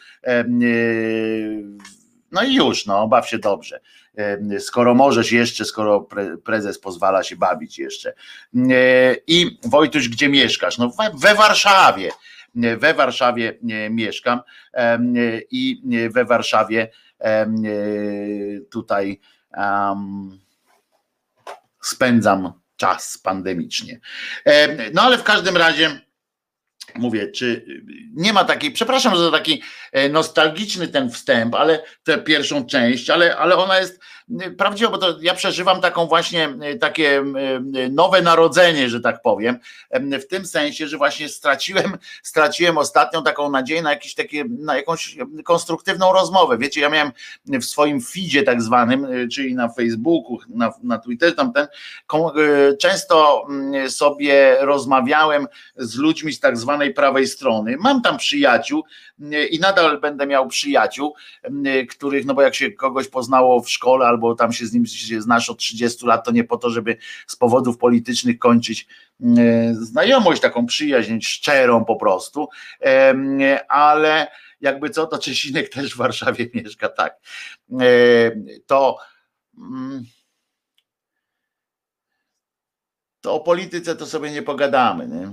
no 2.31 2.43
i 2.43 2.55
już, 2.55 2.85
no, 2.85 3.07
baw 3.07 3.29
się 3.29 3.39
dobrze. 3.39 3.79
Skoro 4.59 4.95
możesz 4.95 5.31
jeszcze, 5.31 5.65
skoro 5.65 6.07
prezes 6.43 6.79
pozwala 6.79 7.23
się 7.23 7.35
bawić 7.35 7.79
jeszcze. 7.79 8.13
I 9.27 9.59
Wojtuś, 9.63 10.09
gdzie 10.09 10.29
mieszkasz? 10.29 10.77
No 10.77 10.91
we 11.13 11.35
Warszawie. 11.35 12.11
We 12.55 12.93
Warszawie 12.93 13.57
mieszkam 13.89 14.39
i 15.51 15.81
we 16.09 16.25
Warszawie 16.25 16.89
tutaj 18.71 19.19
spędzam 21.81 22.53
czas 22.75 23.17
pandemicznie. 23.17 23.99
No 24.93 25.01
ale 25.01 25.17
w 25.17 25.23
każdym 25.23 25.57
razie 25.57 26.05
mówię, 26.95 27.31
czy 27.31 27.65
nie 28.13 28.33
ma 28.33 28.43
takiej, 28.43 28.71
przepraszam 28.71 29.17
za 29.17 29.31
taki 29.31 29.61
e, 29.91 30.09
nostalgiczny 30.09 30.87
ten 30.87 31.09
wstęp, 31.11 31.55
ale 31.55 31.83
tę 32.03 32.17
pierwszą 32.17 32.65
część, 32.65 33.09
ale, 33.09 33.37
ale 33.37 33.57
ona 33.57 33.79
jest 33.79 33.99
e, 34.39 34.51
prawdziwa, 34.51 34.91
bo 34.91 34.97
to 34.97 35.17
ja 35.21 35.33
przeżywam 35.33 35.81
taką 35.81 36.07
właśnie 36.07 36.49
e, 36.61 36.75
takie 36.75 37.23
nowe 37.91 38.21
narodzenie, 38.21 38.89
że 38.89 39.01
tak 39.01 39.21
powiem, 39.21 39.59
w 40.21 40.27
tym 40.27 40.45
sensie, 40.45 40.87
że 40.87 40.97
właśnie 40.97 41.29
straciłem, 41.29 41.97
straciłem 42.23 42.77
ostatnią 42.77 43.23
taką 43.23 43.49
nadzieję 43.49 43.81
na 43.81 43.89
jakieś 43.89 44.15
takie, 44.15 44.45
na 44.49 44.77
jakąś 44.77 45.17
konstruktywną 45.43 46.13
rozmowę. 46.13 46.57
Wiecie, 46.57 46.81
ja 46.81 46.89
miałem 46.89 47.11
w 47.45 47.65
swoim 47.65 48.01
feedzie 48.01 48.43
tak 48.43 48.61
zwanym, 48.61 49.07
czyli 49.31 49.55
na 49.55 49.69
Facebooku, 49.69 50.39
na, 50.49 50.73
na 50.83 50.97
Twitterze, 50.97 51.35
tam 51.35 51.53
ten, 51.53 51.67
często 52.79 53.45
mm, 53.49 53.89
sobie 53.89 54.57
rozmawiałem 54.59 55.47
z 55.75 55.95
ludźmi 55.95 56.33
z 56.33 56.39
tak 56.39 56.57
zwanej 56.57 56.93
prawej 56.93 57.27
strony. 57.27 57.77
Mam 57.79 58.01
tam 58.01 58.17
przyjaciół 58.17 58.83
i 59.49 59.59
nadal 59.59 59.99
będę 59.99 60.27
miał 60.27 60.47
przyjaciół, 60.47 61.15
których, 61.89 62.25
no 62.25 62.33
bo 62.33 62.41
jak 62.41 62.55
się 62.55 62.71
kogoś 62.71 63.07
poznało 63.07 63.61
w 63.61 63.69
szkole 63.69 64.07
albo 64.15 64.35
tam 64.35 64.53
się 64.53 64.65
z 64.65 64.73
nim 64.73 64.85
się 64.85 65.21
znasz 65.21 65.49
od 65.49 65.57
30 65.57 66.05
lat, 66.05 66.25
to 66.25 66.31
nie 66.31 66.43
po 66.43 66.57
to, 66.57 66.69
żeby 66.69 66.97
z 67.27 67.35
powodów 67.35 67.77
politycznych 67.77 68.39
kończyć 68.39 68.87
znajomość, 69.71 70.41
taką 70.41 70.65
przyjaźń 70.65 71.19
szczerą 71.21 71.85
po 71.85 71.95
prostu, 71.95 72.47
ale 73.67 74.27
jakby 74.61 74.89
co, 74.89 75.07
to 75.07 75.17
Czesinek 75.17 75.69
też 75.69 75.93
w 75.93 75.97
Warszawie 75.97 76.49
mieszka, 76.53 76.89
tak. 76.89 77.17
To 78.65 78.97
mm, 79.57 80.05
to 83.21 83.33
o 83.33 83.39
polityce 83.39 83.95
to 83.95 84.05
sobie 84.05 84.31
nie 84.31 84.41
pogadamy. 84.41 85.07
Nie? 85.07 85.31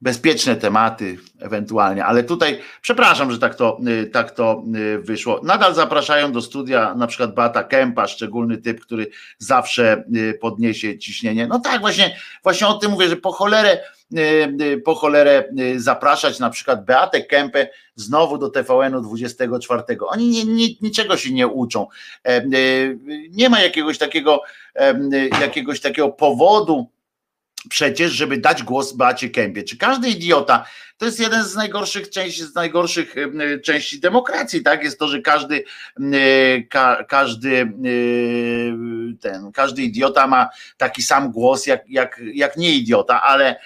Bezpieczne 0.00 0.56
tematy 0.56 1.18
ewentualnie, 1.40 2.04
ale 2.04 2.24
tutaj 2.24 2.60
przepraszam, 2.82 3.32
że 3.32 3.38
tak 3.38 3.54
to, 3.54 3.78
y, 3.88 4.06
tak 4.06 4.30
to 4.30 4.62
y, 4.76 4.98
wyszło. 4.98 5.40
Nadal 5.42 5.74
zapraszają 5.74 6.32
do 6.32 6.42
studia 6.42 6.94
na 6.94 7.06
przykład 7.06 7.34
Bata 7.34 7.64
Kępa, 7.64 8.06
szczególny 8.06 8.58
typ, 8.58 8.80
który 8.80 9.10
zawsze 9.38 10.04
y, 10.16 10.38
podniesie 10.40 10.98
ciśnienie. 10.98 11.46
No 11.46 11.58
tak, 11.58 11.80
właśnie, 11.80 12.16
właśnie 12.42 12.66
o 12.66 12.74
tym 12.74 12.90
mówię, 12.90 13.08
że 13.08 13.16
po 13.16 13.32
cholerę 13.32 13.78
po 14.84 14.94
cholerę 14.94 15.44
zapraszać 15.76 16.38
na 16.38 16.50
przykład 16.50 16.84
Beatę 16.84 17.22
Kępę 17.22 17.68
znowu 17.94 18.38
do 18.38 18.48
TVN-u 18.48 19.00
24. 19.00 19.82
Oni 20.06 20.28
nie, 20.28 20.44
nie, 20.44 20.66
niczego 20.80 21.16
się 21.16 21.32
nie 21.32 21.46
uczą. 21.46 21.86
Nie 23.30 23.48
ma 23.48 23.60
jakiegoś 23.60 23.98
takiego, 23.98 24.42
jakiegoś 25.40 25.80
takiego 25.80 26.08
powodu, 26.08 26.90
przecież, 27.68 28.12
żeby 28.12 28.38
dać 28.38 28.62
głos 28.62 28.92
Beacie 28.92 29.30
Kępie. 29.30 29.62
Czy 29.62 29.76
każdy 29.76 30.08
idiota, 30.08 30.64
to 31.00 31.06
jest 31.06 31.20
jeden 31.20 31.44
z 31.44 31.54
najgorszych 31.54 32.10
części, 32.10 32.44
z 32.44 32.54
najgorszych 32.54 33.14
części 33.64 34.00
demokracji, 34.00 34.62
tak? 34.62 34.84
Jest 34.84 34.98
to, 34.98 35.08
że 35.08 35.20
każdy, 35.20 35.64
ka, 36.70 37.04
każdy 37.08 37.72
ten, 39.20 39.52
każdy 39.52 39.82
idiota 39.82 40.26
ma 40.26 40.48
taki 40.76 41.02
sam 41.02 41.32
głos 41.32 41.66
jak, 41.66 41.88
jak, 41.88 42.20
jak 42.34 42.56
nie 42.56 42.74
idiota, 42.74 43.22
ale, 43.22 43.60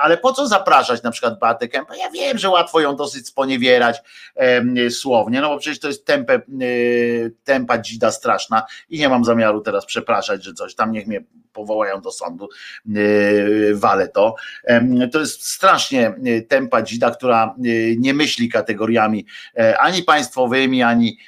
ale 0.00 0.16
po 0.16 0.32
co 0.32 0.48
zapraszać 0.48 1.02
na 1.02 1.10
przykład 1.10 1.38
Beatę 1.38 1.68
Kępę? 1.68 1.98
Ja 1.98 2.10
wiem, 2.10 2.38
że 2.38 2.48
łatwo 2.48 2.80
ją 2.80 2.96
dosyć 2.96 3.26
sponiewierać 3.26 4.02
słownie, 4.90 5.40
no 5.40 5.48
bo 5.48 5.58
przecież 5.58 5.80
to 5.80 5.88
jest 5.88 6.06
tempę, 6.06 6.40
tempa 7.44 7.78
dzida 7.78 8.10
straszna 8.10 8.62
i 8.88 8.98
nie 8.98 9.08
mam 9.08 9.24
zamiaru 9.24 9.60
teraz 9.60 9.86
przepraszać, 9.86 10.44
że 10.44 10.52
coś 10.52 10.74
tam 10.74 10.92
niech 10.92 11.06
mnie 11.06 11.24
powołają 11.52 12.00
do 12.00 12.12
sądu, 12.12 12.48
wale 13.74 14.08
to. 14.08 14.34
To 15.12 15.20
jest 15.20 15.46
strasznie 15.46 16.14
tempa 16.48 16.63
tępa 16.64 16.82
dzida, 16.82 17.10
która 17.10 17.54
nie 17.98 18.14
myśli 18.14 18.48
kategoriami 18.48 19.26
ani 19.78 20.02
państwowymi, 20.02 20.82
ani, 20.82 21.18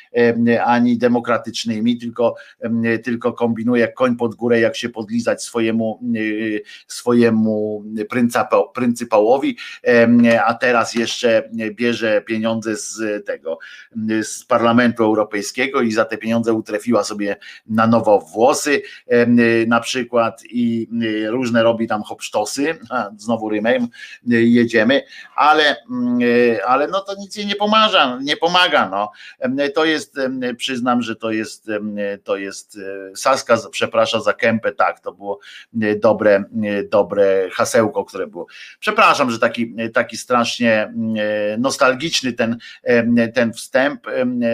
ani 0.64 0.98
demokratycznymi, 0.98 1.98
tylko, 1.98 2.34
tylko 3.04 3.32
kombinuje 3.32 3.80
jak 3.80 3.94
koń 3.94 4.16
pod 4.16 4.34
górę, 4.34 4.60
jak 4.60 4.76
się 4.76 4.88
podlizać 4.88 5.42
swojemu, 5.42 6.00
swojemu 6.86 7.84
pryncypałowi, 8.74 9.56
a 10.46 10.54
teraz 10.54 10.94
jeszcze 10.94 11.50
bierze 11.70 12.22
pieniądze 12.22 12.76
z 12.76 13.26
tego, 13.26 13.58
z 14.22 14.44
Parlamentu 14.44 15.04
Europejskiego 15.04 15.80
i 15.80 15.92
za 15.92 16.04
te 16.04 16.18
pieniądze 16.18 16.52
utrefiła 16.52 17.04
sobie 17.04 17.36
na 17.66 17.86
nowo 17.86 18.18
włosy 18.18 18.82
na 19.66 19.80
przykład 19.80 20.42
i 20.50 20.88
różne 21.28 21.62
robi 21.62 21.86
tam 21.86 22.02
hopsztosy, 22.02 22.78
znowu 23.16 23.48
rymem 23.48 23.88
jedziemy, 24.26 25.02
ale, 25.34 25.76
ale 26.66 26.88
no 26.88 27.00
to 27.00 27.14
nic 27.18 27.36
jej 27.36 27.46
nie 27.46 27.56
pomaga, 27.56 28.18
nie 28.22 28.36
pomaga, 28.36 28.88
no. 28.88 29.10
To 29.74 29.84
jest, 29.84 30.16
przyznam, 30.56 31.02
że 31.02 31.16
to 31.16 31.30
jest, 31.30 31.70
to 32.24 32.36
jest 32.36 32.78
Saska 33.16 33.56
przeprasza 33.70 34.20
za 34.20 34.32
kępę, 34.32 34.72
tak, 34.72 35.00
to 35.00 35.12
było 35.12 35.38
dobre, 35.96 36.44
dobre 36.90 37.50
hasełko, 37.52 38.04
które 38.04 38.26
było. 38.26 38.46
Przepraszam, 38.80 39.30
że 39.30 39.38
taki, 39.38 39.74
taki 39.94 40.16
strasznie 40.16 40.92
nostalgiczny 41.58 42.32
ten, 42.32 42.58
ten 43.34 43.52
wstęp, 43.52 44.06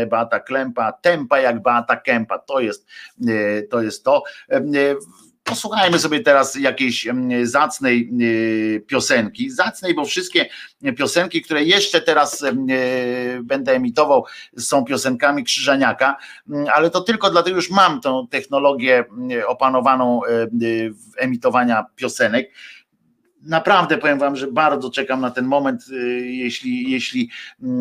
Beata 0.06 0.40
Klempa, 0.40 0.92
tempa 0.92 1.38
jak 1.40 1.62
Beata 1.62 1.96
Kępa, 1.96 2.38
to 2.38 2.60
jest, 2.60 2.86
to 3.70 3.82
jest 3.82 4.04
to. 4.04 4.22
Posłuchajmy 5.44 5.98
sobie 5.98 6.20
teraz 6.20 6.54
jakiejś 6.54 7.08
zacnej 7.42 8.10
piosenki. 8.86 9.50
Zacnej, 9.50 9.94
bo 9.94 10.04
wszystkie 10.04 10.46
piosenki, 10.98 11.42
które 11.42 11.64
jeszcze 11.64 12.00
teraz 12.00 12.44
będę 13.42 13.72
emitował, 13.72 14.24
są 14.58 14.84
piosenkami 14.84 15.44
Krzyżaniaka, 15.44 16.16
ale 16.74 16.90
to 16.90 17.00
tylko 17.00 17.30
dlatego 17.30 17.56
już 17.56 17.70
mam 17.70 18.00
tą 18.00 18.28
technologię 18.28 19.04
opanowaną 19.46 20.20
emitowania 21.16 21.86
piosenek 21.96 22.50
naprawdę 23.42 23.98
powiem 23.98 24.18
wam, 24.18 24.36
że 24.36 24.46
bardzo 24.46 24.90
czekam 24.90 25.20
na 25.20 25.30
ten 25.30 25.44
moment, 25.44 25.88
y, 25.88 26.26
jeśli, 26.26 26.90
jeśli 26.90 27.30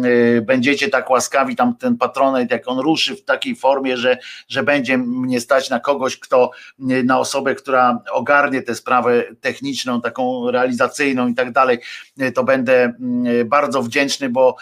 y, 0.05 0.41
będziecie 0.41 0.89
tak 0.89 1.09
łaskawi, 1.09 1.55
tam 1.55 1.75
ten 1.75 1.97
patronet, 1.97 2.51
jak 2.51 2.67
on 2.67 2.79
ruszy 2.79 3.15
w 3.15 3.23
takiej 3.23 3.55
formie, 3.55 3.97
że, 3.97 4.17
że 4.47 4.63
będzie 4.63 4.97
mnie 4.97 5.41
stać 5.41 5.69
na 5.69 5.79
kogoś, 5.79 6.17
kto, 6.17 6.51
y, 6.91 7.03
na 7.03 7.19
osobę, 7.19 7.55
która 7.55 7.99
ogarnie 8.11 8.61
tę 8.61 8.75
sprawę 8.75 9.23
techniczną, 9.41 10.01
taką 10.01 10.51
realizacyjną 10.51 11.27
i 11.27 11.35
tak 11.35 11.51
dalej, 11.51 11.79
to 12.35 12.43
będę 12.43 12.93
bardzo 13.45 13.83
wdzięczny, 13.83 14.29
bo 14.29 14.55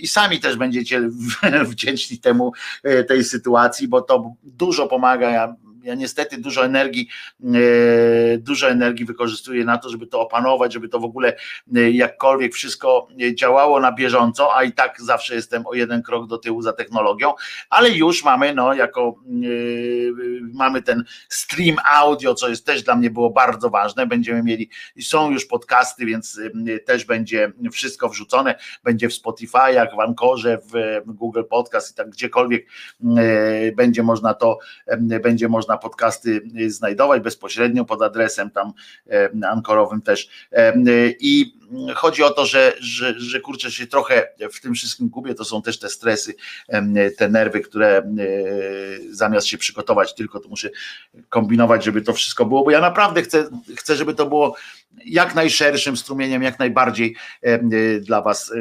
i 0.00 0.08
sami 0.08 0.40
też 0.40 0.56
będziecie 0.56 1.00
wdzięczni 1.70 2.18
temu, 2.18 2.52
tej 3.08 3.24
sytuacji, 3.24 3.88
bo 3.88 4.00
to 4.00 4.34
dużo 4.42 4.86
pomaga. 4.86 5.30
Ja 5.30 5.54
ja 5.82 5.94
niestety 5.94 6.38
dużo 6.38 6.64
energii, 6.64 7.08
e, 7.44 8.38
dużo 8.38 8.70
energii 8.70 9.06
wykorzystuję 9.06 9.64
na 9.64 9.78
to, 9.78 9.88
żeby 9.88 10.06
to 10.06 10.20
opanować, 10.20 10.72
żeby 10.72 10.88
to 10.88 11.00
w 11.00 11.04
ogóle 11.04 11.36
e, 11.76 11.90
jakkolwiek 11.90 12.54
wszystko 12.54 13.08
działało 13.34 13.80
na 13.80 13.92
bieżąco, 13.92 14.56
a 14.56 14.64
i 14.64 14.72
tak 14.72 15.00
zawsze 15.00 15.34
jestem 15.34 15.66
o 15.66 15.74
jeden 15.74 16.02
krok 16.02 16.26
do 16.26 16.38
tyłu 16.38 16.62
za 16.62 16.72
technologią, 16.72 17.32
ale 17.70 17.90
już 17.90 18.24
mamy, 18.24 18.54
no, 18.54 18.74
jako 18.74 19.14
e, 19.28 19.46
mamy 20.52 20.82
ten 20.82 21.04
stream 21.28 21.76
audio, 21.92 22.34
co 22.34 22.48
jest 22.48 22.66
też 22.66 22.82
dla 22.82 22.96
mnie 22.96 23.10
było 23.10 23.30
bardzo 23.30 23.70
ważne. 23.70 24.06
Będziemy 24.06 24.42
mieli, 24.42 24.70
są 25.00 25.30
już 25.30 25.46
podcasty, 25.46 26.06
więc 26.06 26.40
też 26.86 27.04
będzie 27.04 27.52
wszystko 27.72 28.08
wrzucone, 28.08 28.54
będzie 28.84 29.08
w 29.08 29.12
Spotify'ach, 29.12 29.96
w 29.96 30.00
Ankorze, 30.00 30.58
w 30.72 31.00
Google 31.06 31.42
Podcast 31.50 31.92
i 31.92 31.94
tak 31.94 32.10
gdziekolwiek 32.10 32.66
będzie 33.76 34.02
można 34.02 34.34
to, 34.34 34.58
będzie 35.22 35.48
można 35.48 35.71
można 35.72 35.78
podcasty 35.78 36.42
y, 36.60 36.70
znajdować 36.70 37.22
bezpośrednio 37.22 37.84
pod 37.84 38.02
adresem 38.02 38.50
tam 38.50 38.72
e, 39.10 39.30
ankorowym 39.50 40.02
też. 40.02 40.28
E, 40.52 40.74
I 41.20 41.54
chodzi 41.94 42.22
o 42.22 42.30
to, 42.30 42.46
że, 42.46 42.72
że, 42.80 43.20
że 43.20 43.40
kurczę 43.40 43.70
się 43.70 43.86
trochę 43.86 44.28
w 44.52 44.60
tym 44.60 44.74
wszystkim 44.74 45.08
gubię, 45.08 45.34
to 45.34 45.44
są 45.44 45.62
też 45.62 45.78
te 45.78 45.88
stresy, 45.88 46.34
te 47.18 47.28
nerwy, 47.28 47.60
które 47.60 47.98
e, 47.98 48.04
zamiast 49.10 49.46
się 49.46 49.58
przygotować 49.58 50.14
tylko, 50.14 50.40
to 50.40 50.48
muszę 50.48 50.70
kombinować, 51.28 51.84
żeby 51.84 52.02
to 52.02 52.12
wszystko 52.12 52.44
było, 52.44 52.64
bo 52.64 52.70
ja 52.70 52.80
naprawdę 52.80 53.22
chcę, 53.22 53.48
chcę 53.76 53.96
żeby 53.96 54.14
to 54.14 54.26
było 54.26 54.56
jak 55.04 55.34
najszerszym 55.34 55.96
strumieniem, 55.96 56.42
jak 56.42 56.58
najbardziej 56.58 57.16
dla 58.00 58.22
Was 58.22 58.52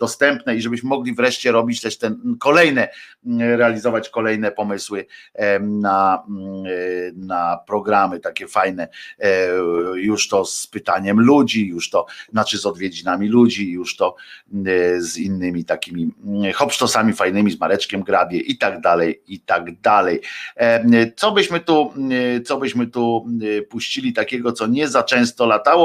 dostępne 0.00 0.56
i 0.56 0.62
żebyśmy 0.62 0.88
mogli 0.88 1.14
wreszcie 1.14 1.52
robić 1.52 1.80
też 1.80 1.98
ten 1.98 2.36
kolejne, 2.40 2.88
realizować 3.38 4.08
kolejne 4.08 4.52
pomysły 4.52 5.06
na, 5.60 6.22
na 7.16 7.58
programy 7.66 8.20
takie 8.20 8.48
fajne, 8.48 8.88
e, 9.18 9.48
już 9.94 10.28
to 10.28 10.44
z 10.44 10.66
pytaniem 10.66 11.20
ludzi, 11.20 11.66
już 11.66 11.90
to 11.90 12.06
znaczy 12.32 12.58
z 12.58 12.66
odwiedzinami 12.66 13.28
ludzi, 13.28 13.70
już 13.70 13.96
to 13.96 14.16
z 14.98 15.16
innymi 15.16 15.64
takimi 15.64 16.10
hopsztosami 16.54 17.12
fajnymi, 17.12 17.50
z 17.50 17.60
Mareczkiem 17.60 18.02
Grabie 18.02 18.38
i 18.38 18.58
tak 18.58 18.80
dalej, 18.80 19.22
i 19.26 19.40
tak 19.40 19.80
dalej. 19.80 20.20
Co 21.16 21.32
byśmy 21.32 21.60
tu, 21.60 21.92
co 22.44 22.56
byśmy 22.56 22.86
tu 22.86 23.26
puścili 23.68 24.12
takiego, 24.12 24.52
co 24.52 24.66
nie 24.66 24.88
za 24.88 25.02
często 25.02 25.46
latało, 25.46 25.75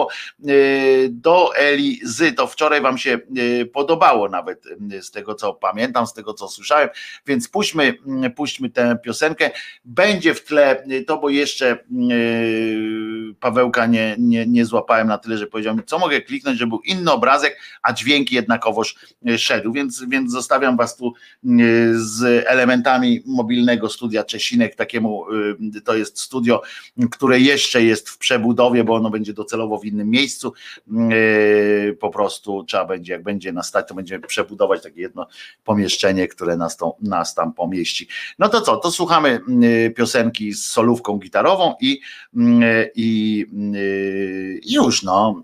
Y, 0.49 1.09
do 1.11 1.55
Elizy. 1.55 2.31
To 2.31 2.47
wczoraj 2.47 2.81
Wam 2.81 2.97
się 2.97 3.19
y, 3.37 3.65
podobało 3.65 4.29
nawet 4.29 4.63
z 5.01 5.11
tego, 5.11 5.35
co 5.35 5.53
pamiętam, 5.53 6.07
z 6.07 6.13
tego, 6.13 6.33
co 6.33 6.47
słyszałem, 6.47 6.89
więc 7.25 7.49
puśćmy, 7.49 7.93
puśćmy 8.35 8.69
tę 8.69 8.97
piosenkę. 9.03 9.51
Będzie 9.85 10.33
w 10.33 10.43
tle 10.43 10.83
to, 11.07 11.17
bo 11.17 11.29
jeszcze 11.29 11.77
Pawełka 13.39 13.85
nie, 13.85 14.15
nie, 14.19 14.47
nie 14.47 14.65
złapałem 14.65 15.07
na 15.07 15.17
tyle, 15.17 15.37
że 15.37 15.47
powiedział 15.47 15.75
mi, 15.75 15.83
co 15.83 15.99
mogę 15.99 16.21
kliknąć, 16.21 16.59
żeby 16.59 16.69
był 16.69 16.79
inny 16.79 17.11
obrazek, 17.11 17.59
a 17.81 17.93
dźwięk 17.93 18.31
jednakowoż 18.31 18.95
szedł, 19.37 19.71
więc, 19.71 20.03
więc 20.07 20.31
zostawiam 20.31 20.77
Was 20.77 20.97
tu 20.97 21.13
z 21.93 22.45
elementami 22.47 23.23
mobilnego 23.25 23.89
studia 23.89 24.23
Czesinek, 24.23 24.75
takiemu 24.75 25.25
to 25.85 25.95
jest 25.95 26.19
studio, 26.19 26.61
które 27.11 27.39
jeszcze 27.39 27.83
jest 27.83 28.09
w 28.09 28.17
przebudowie, 28.17 28.83
bo 28.83 28.95
ono 28.95 29.09
będzie 29.09 29.33
docelowo 29.33 29.77
w 29.77 29.85
innym 29.85 30.09
miejscu. 30.09 30.53
Po 31.99 32.09
prostu 32.09 32.63
trzeba 32.63 32.85
będzie, 32.85 33.13
jak 33.13 33.23
będzie 33.23 33.51
na 33.51 33.63
stać, 33.63 33.87
to 33.87 33.93
będziemy 33.93 34.27
przebudować 34.27 34.83
takie 34.83 35.01
jedno 35.01 35.27
pomieszczenie, 35.63 36.27
które 36.27 36.57
nas, 36.57 36.77
to, 36.77 36.95
nas 37.01 37.35
tam 37.35 37.53
pomieści. 37.53 38.07
No 38.39 38.49
to 38.49 38.61
co, 38.61 38.77
to 38.77 38.91
słuchamy 38.91 39.39
piosenki 39.95 40.53
z 40.53 40.65
solówką 40.65 41.17
gitarową 41.17 41.75
i, 41.81 42.01
yy, 42.33 42.91
i 43.21 43.45
już 44.65 45.03
no. 45.03 45.43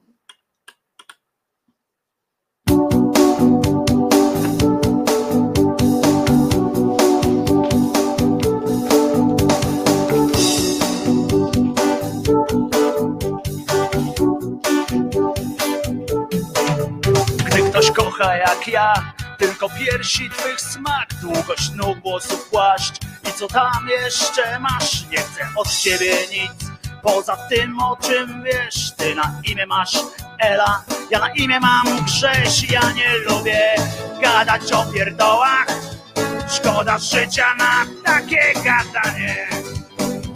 kocha 17.95 18.37
jak 18.37 18.67
ja 18.67 19.13
Tylko 19.37 19.69
piersi 19.69 20.29
twych 20.29 20.61
smak, 20.61 21.09
długość 21.21 21.71
nóg, 21.75 21.99
włosów, 21.99 22.49
płaszcz 22.49 22.95
I 23.29 23.39
co 23.39 23.47
tam 23.47 23.87
jeszcze 23.89 24.59
masz? 24.59 25.09
Nie 25.11 25.17
chcę 25.17 25.47
od 25.55 25.75
ciebie 25.75 26.13
nic 26.31 26.66
Poza 27.03 27.37
tym 27.49 27.79
o 27.79 27.97
czym 28.01 28.43
wiesz, 28.43 28.91
ty 28.97 29.15
na 29.15 29.41
imię 29.43 29.65
masz 29.67 29.99
Ela, 30.39 30.83
ja 31.11 31.19
na 31.19 31.29
imię 31.29 31.59
mam 31.59 32.05
Grześ 32.05 32.71
Ja 32.71 32.91
nie 32.91 33.17
lubię 33.17 33.75
gadać 34.21 34.71
o 34.71 34.85
pierdołach. 34.85 35.67
Szkoda 36.49 36.97
życia 36.97 37.55
na 37.57 37.85
takie 38.05 38.53
gadanie. 38.53 39.47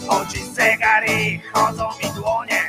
Chodzi 0.08 0.54
zegar 0.54 1.10
i 1.10 1.42
chodzą 1.54 1.90
mi 2.04 2.10
dłonie. 2.16 2.64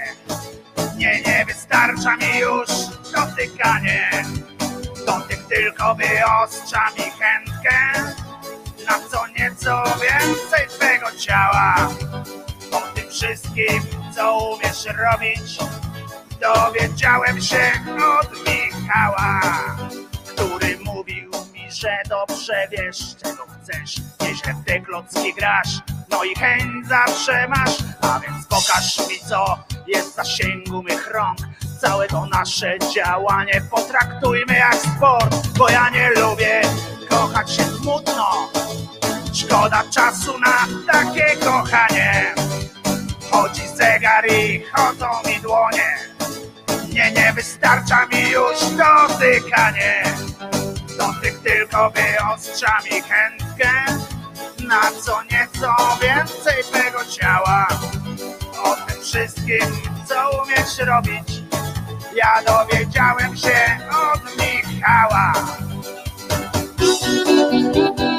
Nie, 0.96 1.22
nie 1.22 1.44
wystarcza 1.46 2.16
mi 2.16 2.38
już 2.38 2.68
dotykanie. 3.14 4.10
Dotyk 5.06 5.46
tylko 5.48 5.94
wyostrza 5.94 6.90
mi 6.90 7.04
chętkę 7.04 7.78
Na 8.86 8.98
co 9.10 9.26
nieco 9.26 9.82
więcej 9.84 10.68
twego 10.68 11.06
ciała 11.18 11.74
Po 12.72 12.80
tym 12.94 13.10
wszystkim, 13.10 13.82
co 14.16 14.38
umiesz 14.38 14.84
robić. 14.84 15.58
Dowiedziałem 16.40 17.42
się 17.42 17.72
od 18.20 18.30
Michała 18.48 19.40
Który 20.26 20.78
mówił 20.84 21.30
mi, 21.52 21.70
że 21.70 22.02
dobrze 22.08 22.68
wiesz 22.70 23.16
czego 23.22 23.46
chcesz 23.46 23.96
Nieźle 24.20 24.54
w 24.54 24.64
te 24.64 24.80
klocki 24.80 25.34
grasz. 25.34 25.78
No 26.10 26.24
i 26.24 26.34
chęć 26.34 26.86
zawsze 26.88 27.48
masz 27.48 27.76
A 28.00 28.20
więc 28.20 28.46
pokaż 28.46 29.08
mi 29.08 29.18
co 29.28 29.58
jest 29.86 30.12
w 30.12 30.14
zasięgu 30.14 30.82
mych 30.82 31.10
rąk. 31.10 31.38
Całe 31.80 32.08
to 32.08 32.26
nasze 32.26 32.78
działanie 32.94 33.62
potraktujmy 33.70 34.54
jak 34.54 34.74
sport, 34.74 35.58
bo 35.58 35.68
ja 35.68 35.90
nie 35.90 36.10
lubię 36.10 36.62
kochać 37.10 37.50
się 37.56 37.64
smutno. 37.64 38.52
Szkoda 39.32 39.82
czasu 39.90 40.38
na 40.38 40.66
takie 40.92 41.36
kochanie. 41.36 42.34
Chodzi 43.30 43.68
zegar 43.76 44.26
i 44.26 44.62
chodzą 44.72 45.06
mi 45.28 45.40
dłonie. 45.40 45.96
Nie, 46.88 47.12
nie 47.12 47.32
wystarcza 47.32 48.06
mi 48.06 48.30
już 48.30 48.60
dotykanie. 48.60 50.02
Dotyk 50.98 51.38
tylko 51.42 51.90
wyostrza 51.90 52.78
mi 52.84 53.02
chętkę 53.02 53.70
na 54.68 54.80
co 55.02 55.22
nieco 55.22 55.76
więcej 56.02 56.64
tego 56.72 57.04
ciała. 57.04 57.68
O 58.64 58.76
tym 58.86 59.02
wszystkim, 59.02 59.76
co 60.08 60.42
umiesz 60.42 60.78
robić, 60.78 61.42
ja 62.14 62.42
dowiedziałem 62.46 63.36
się 63.36 63.78
od 63.90 64.36
Michała. 64.36 65.32
I 67.52 68.11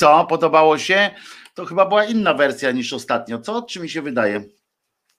co? 0.00 0.24
Podobało 0.24 0.78
się? 0.78 1.10
To 1.54 1.64
chyba 1.64 1.86
była 1.86 2.04
inna 2.04 2.34
wersja 2.34 2.70
niż 2.70 2.92
ostatnio. 2.92 3.38
Co? 3.38 3.62
Czy 3.62 3.80
mi 3.80 3.88
się 3.88 4.02
wydaje? 4.02 4.44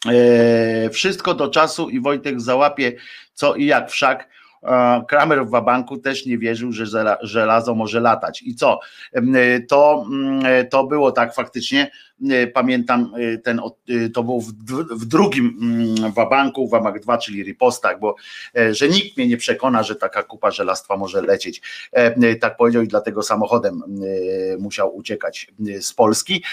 E, 0.08 0.90
wszystko 0.90 1.34
do 1.34 1.48
czasu 1.48 1.90
i 1.90 2.00
Wojtek 2.00 2.42
załapie 2.42 2.94
co 3.34 3.56
i 3.56 3.66
jak 3.66 3.92
wszak. 3.92 4.30
E, 4.64 5.04
Kramer 5.08 5.46
w 5.46 5.50
Wabanku 5.50 5.98
też 5.98 6.26
nie 6.26 6.38
wierzył, 6.38 6.72
że 6.72 6.86
żela- 6.86 7.18
żelazo 7.22 7.76
może 7.76 8.00
latać. 8.00 8.42
I 8.42 8.56
co? 8.56 8.80
E, 9.14 9.60
To, 9.60 10.06
mm, 10.12 10.46
e, 10.46 10.66
to 10.66 10.84
było 10.84 11.12
tak 11.12 11.36
faktycznie. 11.36 11.92
Pamiętam 12.54 13.14
ten, 13.44 13.62
to 14.14 14.24
było 14.24 14.42
w, 14.42 14.52
dr- 14.52 14.88
w 14.98 15.06
drugim 15.06 15.58
mm, 15.62 16.12
Wabanku, 16.14 16.68
Wabak 16.70 17.00
2, 17.00 17.18
czyli 17.18 17.44
ripostach, 17.44 18.00
bo 18.00 18.16
że 18.72 18.90
nikt 18.90 19.18
mnie 19.18 19.28
nie 19.28 19.38
przekona, 19.38 19.84
że 19.84 19.96
taka 19.96 20.24
kupa 20.24 20.52
żelastwa 20.52 20.98
może 20.98 21.22
lecieć. 21.22 21.62
Tak 22.42 22.58
powiedział 22.58 22.84
i 22.84 22.88
dlatego 22.88 23.24
samochodem 23.24 23.84
musiał 24.60 24.96
uciekać 24.96 25.48
z 25.80 25.94
Polski. 25.94 26.44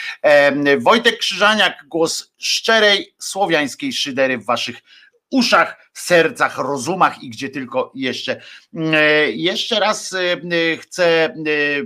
Wojtek 0.78 1.18
Krzyżaniak, 1.18 1.84
głos 1.88 2.32
szczerej 2.38 3.14
słowiańskiej 3.18 3.92
szydery 3.92 4.38
w 4.38 4.44
waszych 4.44 4.76
uszach, 5.30 5.90
sercach, 5.92 6.58
rozumach 6.58 7.22
i 7.22 7.30
gdzie 7.30 7.48
tylko 7.48 7.92
jeszcze. 7.94 8.40
E, 8.76 9.30
Jeszcze 9.30 9.80
raz 9.80 10.12
e, 10.12 10.18
e, 10.32 10.76
chcę 10.76 11.34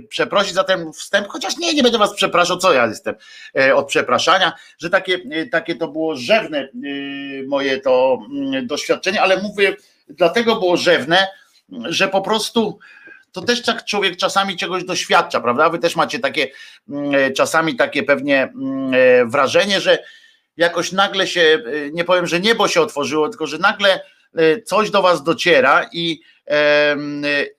przeprosić 0.09 0.53
za 0.53 0.63
ten 0.63 0.93
wstęp, 0.93 1.27
chociaż 1.27 1.57
nie, 1.57 1.73
nie 1.73 1.83
będę 1.83 1.97
was 1.97 2.13
przepraszał, 2.15 2.57
co 2.57 2.73
ja 2.73 2.87
jestem 2.87 3.15
od 3.75 3.87
przepraszania, 3.87 4.53
że 4.77 4.89
takie, 4.89 5.19
takie 5.51 5.75
to 5.75 5.87
było 5.87 6.15
rzewne 6.15 6.69
moje 7.47 7.79
to 7.79 8.19
mm, 8.31 8.67
doświadczenie, 8.67 9.21
ale 9.21 9.41
mówię, 9.41 9.75
dlatego 10.09 10.55
było 10.55 10.77
rzewne, 10.77 11.27
że 11.69 12.07
po 12.07 12.21
prostu 12.21 12.79
to 13.31 13.41
też 13.41 13.61
tak 13.61 13.85
człowiek 13.85 14.17
czasami 14.17 14.57
czegoś 14.57 14.83
doświadcza, 14.83 15.41
prawda? 15.41 15.69
Wy 15.69 15.79
też 15.79 15.95
macie 15.95 16.19
takie 16.19 16.47
mm, 16.89 17.33
czasami 17.33 17.75
takie 17.75 18.03
pewnie 18.03 18.43
mm, 18.43 19.29
wrażenie, 19.29 19.81
że 19.81 19.99
jakoś 20.57 20.91
nagle 20.91 21.27
się, 21.27 21.41
e, 21.41 21.91
nie 21.91 22.03
powiem, 22.03 22.27
że 22.27 22.39
niebo 22.39 22.67
się 22.67 22.81
otworzyło, 22.81 23.29
tylko 23.29 23.47
że 23.47 23.57
nagle 23.57 24.01
e, 24.35 24.61
coś 24.61 24.91
do 24.91 25.01
was 25.01 25.23
dociera 25.23 25.89
i, 25.93 26.21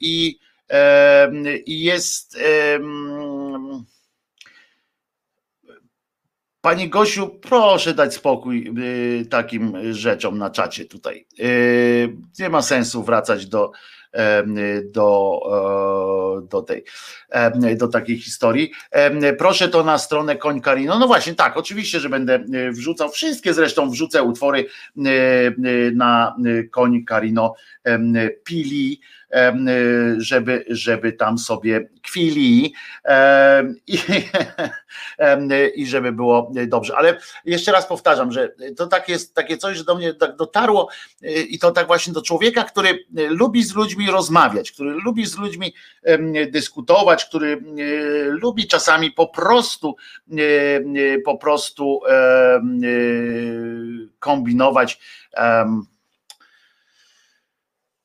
i, 0.00 0.38
i 1.66 1.84
jest. 1.84 2.38
Pani 6.60 6.88
Gosiu, 6.88 7.28
proszę 7.28 7.94
dać 7.94 8.14
spokój 8.14 8.72
y, 9.20 9.26
takim 9.26 9.94
rzeczom 9.94 10.38
na 10.38 10.50
czacie 10.50 10.84
tutaj. 10.84 11.26
Nie 12.38 12.48
ma 12.48 12.62
sensu 12.62 13.02
wracać 13.02 13.46
do, 13.46 13.72
do, 14.84 15.40
e, 16.42 16.48
do 16.48 16.62
tej, 16.62 16.84
do 17.76 17.88
takiej 17.88 18.18
historii. 18.18 18.72
Proszę 19.38 19.68
to 19.68 19.84
na 19.84 19.98
stronę 19.98 20.36
Koń 20.36 20.60
Karino. 20.60 20.98
No 20.98 21.06
właśnie, 21.06 21.34
tak, 21.34 21.56
oczywiście, 21.56 22.00
że 22.00 22.08
będę 22.08 22.34
y, 22.34 22.72
wrzucał, 22.72 23.10
wszystkie 23.10 23.54
zresztą 23.54 23.90
wrzucę 23.90 24.22
utwory 24.22 24.66
y, 24.96 25.92
na 25.94 26.36
Koń 26.70 27.04
Karino 27.04 27.54
Pili, 28.44 29.00
żeby, 30.18 30.64
żeby 30.68 31.12
tam 31.12 31.38
sobie 31.38 31.88
kwili 32.02 32.74
i, 33.86 33.98
i 35.74 35.86
żeby 35.86 36.12
było 36.12 36.52
dobrze. 36.66 36.96
Ale 36.96 37.18
jeszcze 37.44 37.72
raz 37.72 37.86
powtarzam, 37.86 38.32
że 38.32 38.54
to 38.76 38.86
tak 38.86 39.08
jest, 39.08 39.34
takie 39.34 39.56
coś, 39.56 39.76
że 39.76 39.84
do 39.84 39.94
mnie 39.94 40.14
tak 40.14 40.36
dotarło 40.36 40.88
y, 41.22 41.30
i 41.30 41.58
to 41.58 41.70
tak 41.70 41.86
właśnie 41.86 42.12
do 42.12 42.22
człowieka, 42.22 42.64
który 42.64 42.88
y, 42.88 43.28
lubi 43.28 43.62
z 43.64 43.74
ludźmi 43.74 44.10
rozmawiać, 44.10 44.72
który 44.72 44.90
lubi 44.90 45.26
z 45.26 45.38
ludźmi 45.38 45.74
dyskutować, 46.50 47.24
który 47.24 47.62
y, 47.78 48.26
lubi 48.30 48.66
czasami 48.66 49.10
po 49.10 49.28
prostu 49.28 49.96
y, 50.32 50.42
y, 50.96 51.22
po 51.24 51.38
prostu 51.38 52.00
y, 52.84 54.08
kombinować. 54.18 54.98
em, 55.32 55.93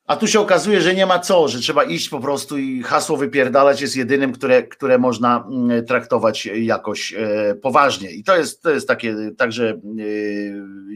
a 0.09 0.15
tu 0.15 0.27
się 0.27 0.39
okazuje, 0.39 0.81
że 0.81 0.95
nie 0.95 1.05
ma 1.05 1.19
co, 1.19 1.47
że 1.47 1.59
trzeba 1.59 1.83
iść 1.83 2.09
po 2.09 2.19
prostu 2.19 2.57
i 2.57 2.83
hasło 2.83 3.17
wypierdalać 3.17 3.81
jest 3.81 3.95
jedynym, 3.95 4.31
które, 4.31 4.63
które 4.63 4.97
można 4.97 5.45
mm, 5.51 5.85
traktować 5.85 6.45
jakoś 6.45 7.13
e, 7.13 7.55
poważnie. 7.55 8.11
I 8.11 8.23
to 8.23 8.37
jest, 8.37 8.63
to 8.63 8.69
jest 8.71 8.87
takie, 8.87 9.15
także 9.37 9.69
e, 9.69 9.79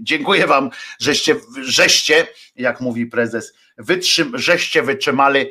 dziękuję 0.01 0.47
wam, 0.47 0.69
żeście, 0.99 1.35
żeście, 1.61 2.27
jak 2.55 2.81
mówi 2.81 3.05
prezes, 3.05 3.53
wytrzym, 3.77 4.37
żeście 4.37 4.83
wytrzymali, 4.83 5.45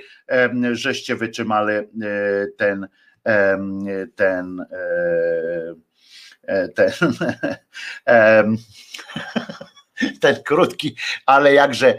żeście 0.72 1.16
wytrzymali 1.16 1.74
e, 1.74 1.86
ten, 2.56 2.88
ten, 4.16 4.66
ten, 6.74 6.96
em, 8.04 8.56
ten 10.20 10.42
krótki, 10.42 10.96
ale 11.26 11.54
jakże, 11.54 11.98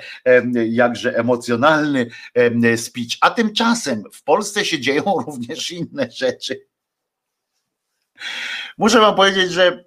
jakże 0.70 1.18
emocjonalny 1.18 2.10
em, 2.34 2.78
speech. 2.78 3.18
A 3.22 3.30
tymczasem 3.30 4.04
w 4.14 4.24
Polsce 4.24 4.66
się 4.66 4.80
dzieją 4.80 5.04
również 5.28 5.72
inne 5.72 6.12
rzeczy. 6.12 6.68
Muszę 8.78 9.00
wam 9.00 9.16
powiedzieć, 9.16 9.52
że 9.52 9.84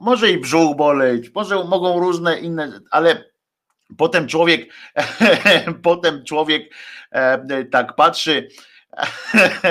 może 0.00 0.30
i 0.30 0.38
brzuch 0.38 0.76
boleć, 0.76 1.34
może 1.34 1.64
mogą 1.64 2.00
różne 2.00 2.38
inne, 2.38 2.80
ale 2.90 3.24
potem 3.98 4.28
człowiek, 4.28 4.72
potem 5.82 6.24
człowiek 6.24 6.74
tak 7.70 7.94
patrzy, 7.94 8.48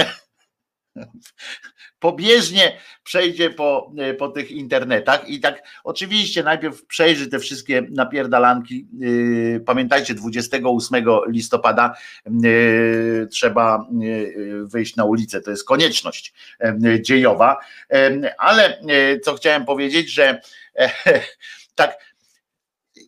pobieżnie 2.00 2.80
przejdzie 3.06 3.50
po, 3.50 3.92
po 4.18 4.28
tych 4.28 4.52
internetach. 4.52 5.30
I 5.30 5.40
tak 5.40 5.64
oczywiście 5.84 6.44
najpierw 6.44 6.86
przejrzy 6.86 7.30
te 7.30 7.40
wszystkie 7.40 7.82
napierdalanki. 7.90 8.88
Yy, 8.98 9.60
Pamiętajcie, 9.66 10.14
28 10.14 11.06
listopada 11.28 11.96
yy, 12.26 13.28
trzeba 13.32 13.88
wyjść 14.64 14.96
na 14.96 15.06
ulicę, 15.06 15.42
to 15.42 15.52
jest 15.52 15.66
konieczność 15.66 16.34
dziejowa, 17.02 17.58
ale 18.38 18.80
co 19.24 19.34
chciałem 19.34 19.66
powiedzieć, 19.66 20.12
że 20.12 20.42
e, 20.76 20.90
tak 21.76 21.98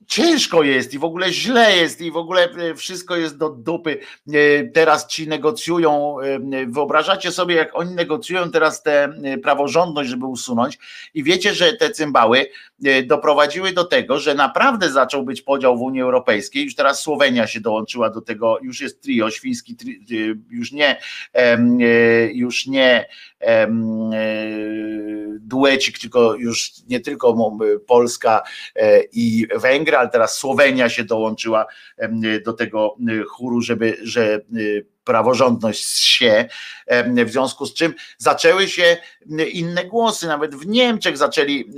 ciężko 0.08 0.64
jest 0.64 0.94
i 0.94 1.00
w 1.00 1.04
ogóle 1.04 1.34
źle 1.34 1.78
jest 1.78 2.02
i 2.02 2.12
w 2.12 2.18
ogóle 2.18 2.50
e, 2.52 2.76
wszystko 2.76 3.16
jest 3.16 3.38
do 3.38 3.50
dupy. 3.50 4.00
E, 4.34 4.64
teraz 4.64 5.08
ci 5.08 5.28
negocjują, 5.28 6.20
e, 6.20 6.40
wyobrażacie 6.68 7.32
sobie 7.32 7.56
jak 7.56 7.70
oni 7.74 7.96
negocjują 7.96 8.52
teraz 8.52 8.84
tę 8.84 9.14
praworządność, 9.44 10.10
żeby 10.10 10.26
usunąć 10.26 10.80
i 11.14 11.24
wiecie, 11.24 11.54
że 11.54 11.74
te 11.74 11.90
cymbały 11.90 12.48
doprowadziły 13.06 13.74
do 13.74 13.84
tego, 13.84 14.20
że 14.20 14.36
naprawdę 14.36 14.92
zaczął 14.92 15.24
być 15.24 15.42
podział 15.42 15.78
w 15.78 15.82
Unii 15.82 16.02
Europejskiej, 16.02 16.64
już 16.64 16.76
teraz 16.76 17.02
Słowenia 17.02 17.48
się 17.48 17.60
dołączyła 17.60 18.10
do 18.10 18.22
tego, 18.22 18.58
już 18.62 18.82
jest 18.82 19.02
trio, 19.02 19.32
świński 19.32 19.76
już 20.50 20.72
nie 20.72 21.00
już 22.34 22.68
nie 22.68 23.06
duecik, 25.40 26.00
tylko 26.00 26.36
już 26.36 26.72
nie 26.90 27.00
tylko 27.00 27.58
Polska 27.88 28.44
i 29.14 29.48
Węgry, 29.56 29.97
ale 30.00 30.10
teraz 30.10 30.38
Słowenia 30.38 30.90
się 30.90 31.04
dołączyła 31.04 31.66
do 32.46 32.54
tego 32.54 32.96
chóru, 33.30 33.62
żeby, 33.62 33.98
że 34.04 34.42
praworządność 35.04 35.86
się, 36.00 36.46
w 37.26 37.30
związku 37.30 37.66
z 37.66 37.74
czym 37.74 37.94
zaczęły 38.18 38.68
się 38.68 38.98
inne 39.52 39.86
głosy, 39.86 40.28
nawet 40.28 40.56
w 40.56 40.68
Niemczech 40.68 41.18
zaczęli 41.18 41.74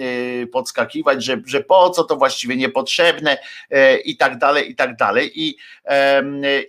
podskakiwać, 0.52 1.24
że, 1.24 1.42
że 1.46 1.62
po 1.62 1.90
co 1.90 2.04
to 2.04 2.16
właściwie 2.16 2.56
niepotrzebne 2.56 3.38
e, 3.70 3.98
i 3.98 4.18
tak 4.18 4.38
dalej, 4.38 4.72
i 4.72 4.76
tak 4.76 4.96
dalej. 4.96 5.32
I, 5.36 5.58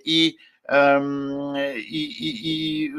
i, 0.04 0.36
i, 1.88 2.02
i, 2.24 2.84
i 2.84 2.90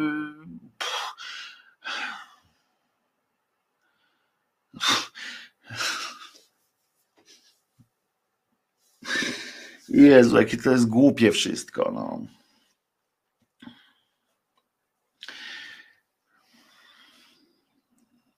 Jezu, 9.93 10.37
jakie 10.37 10.57
to 10.57 10.71
jest 10.71 10.87
głupie 10.87 11.31
wszystko. 11.31 11.91
No. 11.93 12.25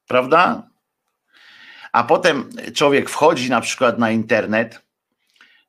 Prawda? 0.08 0.70
A 1.91 2.04
potem 2.04 2.49
człowiek 2.76 3.10
wchodzi 3.10 3.49
na 3.49 3.62
przykład 3.62 3.99
na 3.99 4.12
internet 4.12 4.82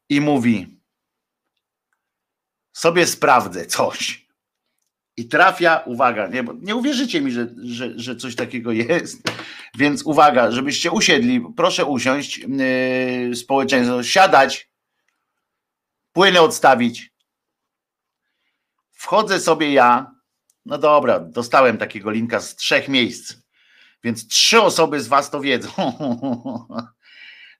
i 0.08 0.20
mówi: 0.20 0.80
Sobie 2.72 3.06
sprawdzę 3.06 3.66
coś. 3.66 4.24
I 5.16 5.28
trafia, 5.28 5.82
uwaga, 5.86 6.26
nie, 6.26 6.44
nie 6.62 6.76
uwierzycie 6.76 7.20
mi, 7.20 7.32
że, 7.32 7.48
że, 7.62 7.98
że 7.98 8.16
coś 8.16 8.36
takiego 8.36 8.72
jest. 8.72 9.22
Więc 9.78 10.02
uwaga, 10.02 10.50
żebyście 10.50 10.90
usiedli, 10.90 11.44
proszę 11.56 11.84
usiąść, 11.84 12.38
yy, 12.38 13.36
społeczeństwo, 13.36 14.02
siadać, 14.02 14.73
płyny 16.14 16.40
odstawić. 16.40 17.10
Wchodzę 18.92 19.40
sobie 19.40 19.72
ja, 19.72 20.14
no 20.66 20.78
dobra, 20.78 21.20
dostałem 21.20 21.78
takiego 21.78 22.10
linka 22.10 22.40
z 22.40 22.56
trzech 22.56 22.88
miejsc, 22.88 23.34
więc 24.04 24.28
trzy 24.28 24.62
osoby 24.62 25.00
z 25.00 25.08
Was 25.08 25.30
to 25.30 25.40
wiedzą. 25.40 25.70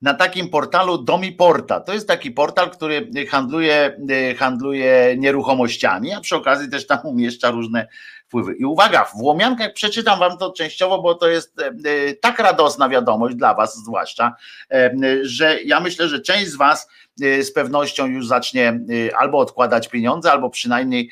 Na 0.03 0.15
takim 0.15 0.49
portalu 0.51 0.99
Domiporta. 0.99 1.81
To 1.81 1.93
jest 1.93 2.09
taki 2.09 2.31
portal, 2.31 2.71
który 2.71 3.11
handluje, 3.31 3.97
handluje 4.39 5.17
nieruchomościami, 5.19 6.13
a 6.13 6.21
przy 6.21 6.37
okazji 6.37 6.71
też 6.71 6.87
tam 6.87 6.99
umieszcza 7.05 7.51
różne 7.51 7.89
wpływy. 8.27 8.55
I 8.55 8.65
uwaga, 8.65 9.05
w 9.05 9.15
Łomiankach 9.15 9.73
przeczytam 9.73 10.19
Wam 10.19 10.39
to 10.39 10.53
częściowo, 10.53 11.03
bo 11.03 11.15
to 11.15 11.29
jest 11.29 11.61
e, 11.61 12.15
tak 12.15 12.39
radosna 12.39 12.89
wiadomość 12.89 13.37
dla 13.37 13.55
Was, 13.55 13.77
zwłaszcza, 13.77 14.35
e, 14.71 14.95
że 15.23 15.63
ja 15.63 15.81
myślę, 15.81 16.09
że 16.09 16.21
część 16.21 16.51
z 16.51 16.57
Was 16.57 16.89
z 17.17 17.53
pewnością 17.53 18.07
już 18.07 18.27
zacznie 18.27 18.81
y, 18.91 19.17
albo 19.17 19.39
odkładać 19.39 19.89
pieniądze, 19.89 20.33
albo 20.33 20.51
przynajmniej, 20.51 21.11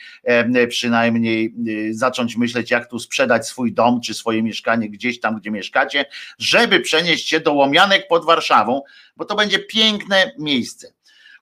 y, 0.62 0.66
przynajmniej 0.66 1.54
zacząć 1.90 2.36
myśleć, 2.36 2.70
jak 2.70 2.86
tu 2.86 2.98
sprzedać 2.98 3.46
swój 3.46 3.72
dom 3.72 4.00
czy 4.00 4.14
swoje 4.14 4.42
mieszkanie 4.42 4.90
gdzieś 4.90 5.20
tam, 5.20 5.40
gdzie 5.40 5.50
mieszkacie, 5.50 6.04
żeby 6.38 6.80
przenieść 6.80 7.28
się 7.28 7.40
do 7.40 7.52
Łomianek 7.52 8.08
pod 8.08 8.24
Warszawą, 8.24 8.82
bo 9.16 9.24
to 9.24 9.34
będzie 9.34 9.58
piękne 9.58 10.32
miejsce. 10.38 10.92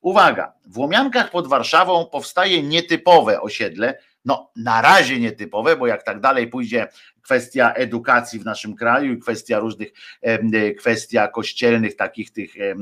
Uwaga, 0.01 0.53
w 0.67 0.79
Łomiankach 0.79 1.31
pod 1.31 1.49
Warszawą 1.49 2.07
powstaje 2.07 2.63
nietypowe 2.63 3.41
osiedle, 3.41 3.99
no 4.25 4.51
na 4.57 4.83
razie 4.83 5.21
nietypowe, 5.21 5.77
bo 5.77 5.87
jak 5.87 6.03
tak 6.03 6.21
dalej 6.21 6.47
pójdzie 6.47 6.89
kwestia 7.31 7.75
edukacji 7.75 8.39
w 8.39 8.45
naszym 8.45 8.77
kraju 8.77 9.13
i 9.13 9.19
kwestia 9.19 9.59
różnych, 9.59 9.93
e, 10.23 10.75
kwestia 10.75 11.29
kościelnych 11.29 11.97
takich 11.97 12.31
tych 12.31 12.61
e, 12.61 12.75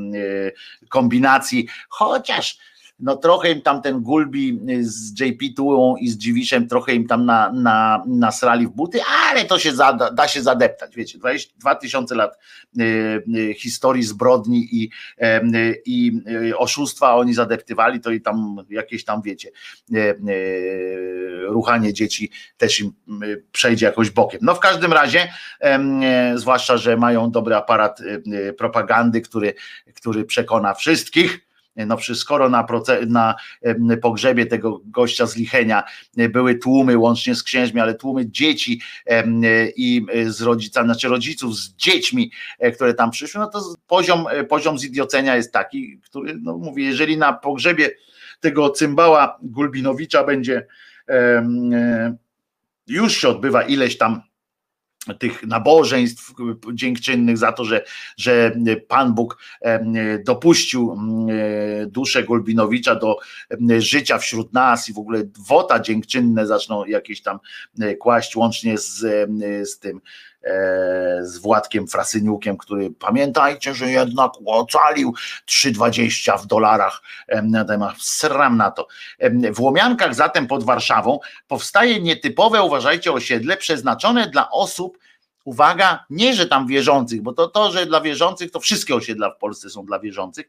kombinacji, 0.88 1.68
chociaż 1.88 2.58
no 3.00 3.16
trochę 3.16 3.52
im 3.52 3.62
tam 3.62 3.82
ten 3.82 4.00
Gulbi 4.00 4.60
z 4.80 5.20
JP 5.20 5.54
Tułą 5.56 5.96
i 5.96 6.08
z 6.08 6.16
Dziwiszem 6.16 6.68
trochę 6.68 6.94
im 6.94 7.06
tam 7.06 7.24
na, 7.24 7.52
na, 7.52 8.04
nasrali 8.06 8.66
w 8.66 8.70
buty, 8.70 9.00
ale 9.30 9.44
to 9.44 9.58
się 9.58 9.72
zada, 9.72 10.10
da 10.10 10.28
się 10.28 10.42
zadeptać, 10.42 10.96
wiecie, 10.96 11.18
2000 11.58 12.14
lat 12.14 12.38
y, 12.80 12.82
y, 13.36 13.54
historii 13.54 14.02
zbrodni 14.02 14.68
i, 14.72 14.90
y, 15.54 15.82
i 15.86 16.22
oszustwa 16.56 17.14
oni 17.14 17.34
zadeptywali, 17.34 18.00
to 18.00 18.10
i 18.10 18.20
tam 18.20 18.56
jakieś 18.70 19.04
tam, 19.04 19.22
wiecie, 19.22 19.50
ruchanie 21.46 21.92
dzieci 21.92 22.30
też 22.56 22.80
im 22.80 22.92
przejdzie 23.52 23.86
jakoś 23.86 24.10
bokiem. 24.10 24.40
No 24.42 24.54
w 24.54 24.60
każdym 24.60 24.92
razie, 24.92 25.28
zwłaszcza, 26.34 26.76
że 26.76 26.96
mają 26.96 27.30
dobry 27.30 27.54
aparat 27.54 28.02
propagandy, 28.58 29.20
który, 29.20 29.54
który 29.94 30.24
przekona 30.24 30.74
wszystkich, 30.74 31.47
no 31.86 31.96
przecież 31.96 32.18
skoro 32.18 32.48
na, 32.48 32.66
na 33.06 33.34
pogrzebie 34.02 34.46
tego 34.46 34.80
gościa 34.84 35.26
z 35.26 35.36
Lichenia 35.36 35.82
e, 36.16 36.28
były 36.28 36.54
tłumy, 36.54 36.98
łącznie 36.98 37.34
z 37.34 37.42
księżmi, 37.42 37.80
ale 37.80 37.94
tłumy 37.94 38.30
dzieci 38.30 38.80
e, 39.06 39.24
i 39.76 40.06
e, 40.12 40.30
z 40.30 40.42
rodzicami, 40.42 40.86
znaczy 40.86 41.08
rodziców 41.08 41.56
z 41.56 41.74
dziećmi, 41.74 42.30
które 42.74 42.94
tam 42.94 43.10
przyszły, 43.10 43.40
no 43.40 43.46
to 43.46 43.74
poziom, 43.86 44.26
poziom 44.48 44.78
zidiocenia 44.78 45.36
jest 45.36 45.52
taki, 45.52 46.00
który, 46.04 46.38
no 46.42 46.58
mówię, 46.58 46.84
jeżeli 46.84 47.18
na 47.18 47.32
pogrzebie 47.32 47.90
tego 48.40 48.70
cymbała 48.70 49.38
Gulbinowicza 49.42 50.24
będzie 50.24 50.66
już 52.86 53.16
się 53.16 53.28
odbywa 53.28 53.62
ileś 53.62 53.98
tam 53.98 54.22
tych 55.14 55.42
nabożeństw 55.42 56.32
dziękczynnych 56.74 57.38
za 57.38 57.52
to, 57.52 57.64
że, 57.64 57.84
że 58.16 58.56
Pan 58.88 59.14
Bóg 59.14 59.38
dopuścił 60.24 60.98
duszę 61.86 62.22
Gulbinowicza 62.22 62.94
do 62.94 63.16
życia 63.78 64.18
wśród 64.18 64.52
nas 64.52 64.88
i 64.88 64.92
w 64.92 64.98
ogóle 64.98 65.22
wota 65.48 65.80
dziękczynne 65.80 66.46
zaczną 66.46 66.84
jakieś 66.84 67.22
tam 67.22 67.38
kłaść 67.98 68.36
łącznie 68.36 68.78
z, 68.78 69.00
z 69.70 69.78
tym. 69.78 70.00
E, 70.37 70.37
z 71.22 71.38
Władkiem 71.38 71.88
Frasyniukiem, 71.88 72.56
który 72.56 72.90
pamiętajcie, 72.90 73.74
że 73.74 73.90
jednak 73.90 74.32
ocalił 74.46 75.14
3,20 75.46 76.42
w 76.42 76.46
dolarach 76.46 77.02
na 77.42 77.64
temat, 77.64 77.94
sram 77.98 78.56
na 78.56 78.70
to. 78.70 78.86
W 79.52 79.60
Łomiankach 79.60 80.14
zatem 80.14 80.46
pod 80.46 80.64
Warszawą 80.64 81.18
powstaje 81.48 82.00
nietypowe, 82.00 82.62
uważajcie, 82.62 83.12
osiedle 83.12 83.56
przeznaczone 83.56 84.30
dla 84.30 84.50
osób, 84.50 84.98
uwaga, 85.48 86.04
nie, 86.10 86.34
że 86.34 86.46
tam 86.46 86.66
wierzących, 86.66 87.22
bo 87.22 87.32
to 87.32 87.48
to, 87.48 87.72
że 87.72 87.86
dla 87.86 88.00
wierzących, 88.00 88.50
to 88.50 88.60
wszystkie 88.60 88.94
osiedla 88.94 89.30
w 89.30 89.38
Polsce 89.38 89.70
są 89.70 89.84
dla 89.84 89.98
wierzących, 89.98 90.48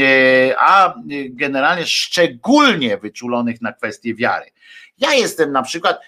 e, 0.00 0.54
a 0.58 0.94
generalnie 1.28 1.86
szczególnie 1.86 2.98
wyczulonych 2.98 3.62
na 3.62 3.72
kwestie 3.72 4.14
wiary. 4.14 4.46
Ja 4.98 5.14
jestem 5.14 5.52
na 5.52 5.62
przykład, 5.62 6.00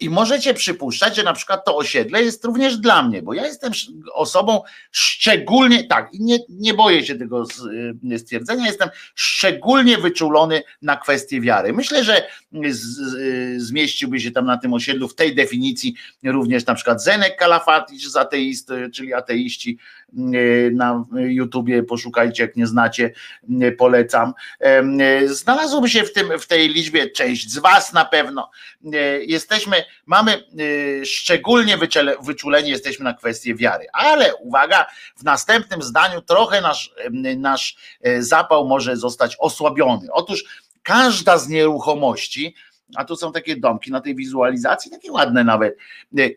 i 0.00 0.10
możecie 0.10 0.54
przypuszczać, 0.54 1.16
że 1.16 1.22
na 1.22 1.32
przykład 1.32 1.64
to 1.64 1.76
osiedle 1.76 2.22
jest 2.22 2.44
również 2.44 2.76
dla 2.76 3.02
mnie, 3.02 3.22
bo 3.22 3.34
ja 3.34 3.46
jestem 3.46 3.72
osobą 4.12 4.62
szczególnie, 4.90 5.84
tak, 5.84 6.10
nie, 6.12 6.38
nie 6.48 6.74
boję 6.74 7.06
się 7.06 7.14
tego 7.14 7.44
y, 8.12 8.18
stwierdzenia, 8.18 8.66
jestem 8.66 8.88
szczególnie 9.14 9.98
wyczulony 9.98 10.62
na 10.82 10.96
kwestie 10.96 11.40
wiary. 11.40 11.72
Myślę, 11.72 12.04
że 12.04 12.22
z, 12.70 12.98
y, 12.98 13.60
zmieściłby 13.60 14.20
się 14.20 14.30
tam 14.30 14.46
na 14.46 14.58
tym 14.58 14.74
osiedlu 14.74 15.08
w 15.08 15.14
tej 15.14 15.34
definicji 15.34 15.94
również 16.24 16.66
na 16.66 16.74
przykład 16.74 17.02
Zenek 17.02 17.36
Kalafaticz 17.36 18.08
z 18.08 18.16
ateist, 18.16 18.70
czyli 18.92 19.14
ateiści 19.14 19.78
na 20.72 21.04
YouTubie, 21.14 21.82
poszukajcie, 21.82 22.42
jak 22.42 22.56
nie 22.56 22.66
znacie, 22.66 23.12
polecam. 23.78 24.32
Znalazłoby 25.26 25.88
się 25.88 26.02
w, 26.02 26.12
tym, 26.12 26.38
w 26.38 26.46
tej 26.46 26.68
liczbie 26.68 27.10
część 27.10 27.50
z 27.50 27.58
Was 27.58 27.92
na 27.92 28.04
pewno. 28.04 28.50
Jesteśmy 29.26 29.84
mamy 30.06 30.44
y, 30.60 31.06
szczególnie 31.06 31.78
wyczuleni 32.22 32.70
jesteśmy 32.70 33.04
na 33.04 33.14
kwestię 33.14 33.54
wiary. 33.54 33.86
Ale 33.92 34.36
uwaga, 34.36 34.86
w 35.16 35.24
następnym 35.24 35.82
zdaniu 35.82 36.22
trochę 36.22 36.60
nasz, 36.60 36.94
nasz 37.36 37.76
e, 38.02 38.22
zapał 38.22 38.66
może 38.66 38.96
zostać 38.96 39.36
osłabiony. 39.38 40.08
Otóż 40.12 40.44
każda 40.82 41.38
z 41.38 41.48
nieruchomości, 41.48 42.54
a 42.96 43.04
tu 43.04 43.16
są 43.16 43.32
takie 43.32 43.56
domki 43.56 43.90
na 43.90 44.00
tej 44.00 44.14
wizualizacji, 44.14 44.90
takie 44.90 45.12
ładne 45.12 45.44
nawet. 45.44 45.76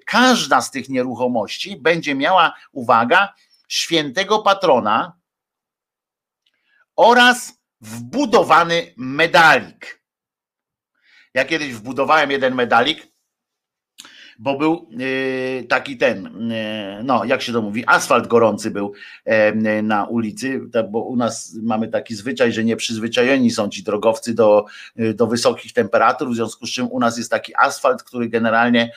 Każda 0.06 0.62
z 0.62 0.72
tych 0.72 0.90
nieruchomości 0.90 1.78
będzie 1.78 2.16
miała, 2.16 2.54
uwaga, 2.72 3.34
świętego 3.68 4.40
patrona 4.40 5.20
oraz 6.96 7.54
wbudowany 7.82 8.94
medalik. 8.98 10.04
Ja 11.34 11.46
kiedyś 11.46 11.74
wbudowałem 11.74 12.32
jeden 12.32 12.56
medalik, 12.56 13.08
bo 14.40 14.58
był 14.58 14.90
yy, 14.92 15.64
taki 15.70 15.98
ten, 15.98 16.50
yy, 16.50 17.04
no 17.04 17.26
jak 17.26 17.42
się 17.42 17.54
to 17.54 17.62
mówi, 17.62 17.84
asfalt 17.88 18.28
gorący 18.28 18.72
był 18.72 18.94
yy, 19.26 19.84
na 19.84 20.06
ulicy, 20.06 20.62
bo 20.92 21.00
u 21.04 21.16
nas 21.16 21.56
mamy 21.62 21.88
taki 21.88 22.16
zwyczaj, 22.16 22.52
że 22.52 22.64
nieprzyzwyczajeni 22.64 23.52
są 23.52 23.70
ci 23.70 23.84
drogowcy 23.84 24.34
do, 24.34 24.66
do 25.16 25.28
wysokich 25.28 25.74
temperatur, 25.74 26.30
w 26.30 26.36
związku 26.36 26.68
z 26.68 26.72
czym 26.72 26.92
u 26.92 27.00
nas 27.00 27.18
jest 27.18 27.32
taki 27.32 27.54
asfalt, 27.56 28.04
który 28.04 28.30
generalnie 28.30 28.92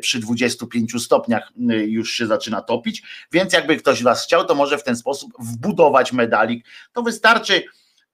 przy 0.00 0.20
25 0.20 1.02
stopniach 1.02 1.52
już 1.86 2.10
się 2.10 2.26
zaczyna 2.26 2.62
topić, 2.62 3.02
więc 3.32 3.52
jakby 3.52 3.76
ktoś 3.76 4.02
was 4.02 4.24
chciał, 4.24 4.44
to 4.44 4.54
może 4.54 4.78
w 4.78 4.84
ten 4.84 4.96
sposób 4.96 5.32
wbudować 5.38 6.12
medalik, 6.12 6.66
to 6.92 7.02
wystarczy 7.02 7.62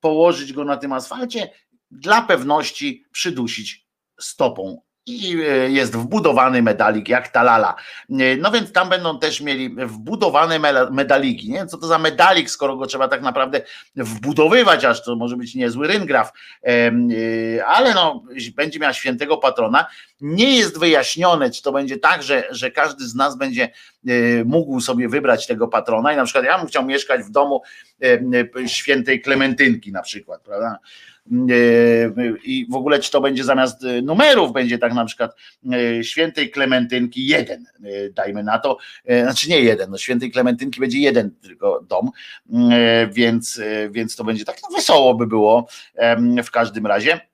położyć 0.01 0.53
go 0.53 0.65
na 0.65 0.77
tym 0.77 0.93
asfalcie, 0.93 1.51
dla 1.91 2.23
pewności 2.23 3.05
przydusić 3.13 3.87
stopą 4.21 4.81
i 5.07 5.37
e, 5.41 5.71
jest 5.71 5.97
wbudowany 5.97 6.63
medalik 6.63 7.09
jak 7.09 7.29
talala. 7.29 7.75
E, 8.11 8.37
No 8.37 8.51
więc 8.51 8.73
tam 8.73 8.89
będą 8.89 9.19
też 9.19 9.41
mieli 9.41 9.69
wbudowane 9.69 10.59
medaliki. 10.91 11.51
Nie 11.51 11.67
co 11.67 11.79
to 11.79 11.87
za 11.87 11.99
medalik, 11.99 12.51
skoro 12.51 12.77
go 12.77 12.87
trzeba 12.87 13.09
tak 13.09 13.23
naprawdę 13.23 13.61
wbudowywać, 13.97 14.85
aż 14.85 15.05
to 15.05 15.17
może 15.17 15.37
być 15.37 15.55
niezły 15.55 15.87
ryngraf, 15.87 16.33
e, 16.67 16.93
ale 17.67 17.95
no, 17.95 18.23
będzie 18.57 18.79
miała 18.79 18.93
świętego 18.93 19.37
patrona. 19.37 19.87
Nie 20.23 20.57
jest 20.57 20.79
wyjaśnione, 20.79 21.51
czy 21.51 21.63
to 21.63 21.73
będzie 21.73 21.99
tak, 21.99 22.23
że, 22.23 22.45
że 22.51 22.71
każdy 22.71 23.09
z 23.09 23.15
nas 23.15 23.37
będzie 23.37 23.65
e, 24.09 24.45
mógł 24.45 24.81
sobie 24.81 25.09
wybrać 25.09 25.47
tego 25.47 25.69
patrona 25.69 26.13
i 26.13 26.17
na 26.17 26.25
przykład 26.25 26.45
ja 26.45 26.59
bym 26.59 26.67
chciał 26.67 26.87
mieszkać 26.87 27.23
w 27.23 27.31
domu 27.31 27.63
e, 28.03 28.69
świętej 28.69 29.21
Klementynki 29.21 29.93
na 29.93 30.03
przykład, 30.03 30.43
prawda? 30.43 30.79
E, 31.31 32.35
i 32.45 32.67
w 32.71 32.75
ogóle 32.75 32.99
czy 32.99 33.11
to 33.11 33.21
będzie 33.21 33.45
zamiast 33.45 33.85
e, 33.85 34.03
numerów, 34.03 34.53
będzie 34.53 34.79
tak 34.79 34.95
na 34.95 35.05
przykład 35.05 35.37
e, 35.73 36.05
świętej 36.05 36.51
Klementynki 36.51 37.27
jeden, 37.27 37.67
e, 37.85 38.11
dajmy 38.11 38.43
na 38.43 38.59
to, 38.59 38.79
e, 39.05 39.23
znaczy 39.23 39.51
nie 39.51 39.61
jeden, 39.61 39.91
no 39.91 39.99
świętej 39.99 40.31
Klementynki 40.31 40.81
będzie 40.81 40.99
jeden 40.99 41.31
tylko 41.43 41.85
dom, 41.89 42.11
e, 42.73 43.07
więc, 43.07 43.59
e, 43.59 43.91
więc 43.91 44.17
to 44.17 44.25
będzie 44.25 44.45
tak 44.45 44.57
no 44.63 44.77
wesoło 44.77 45.15
by 45.15 45.27
było 45.27 45.69
w 46.45 46.51
każdym 46.51 46.87
razie. 46.87 47.32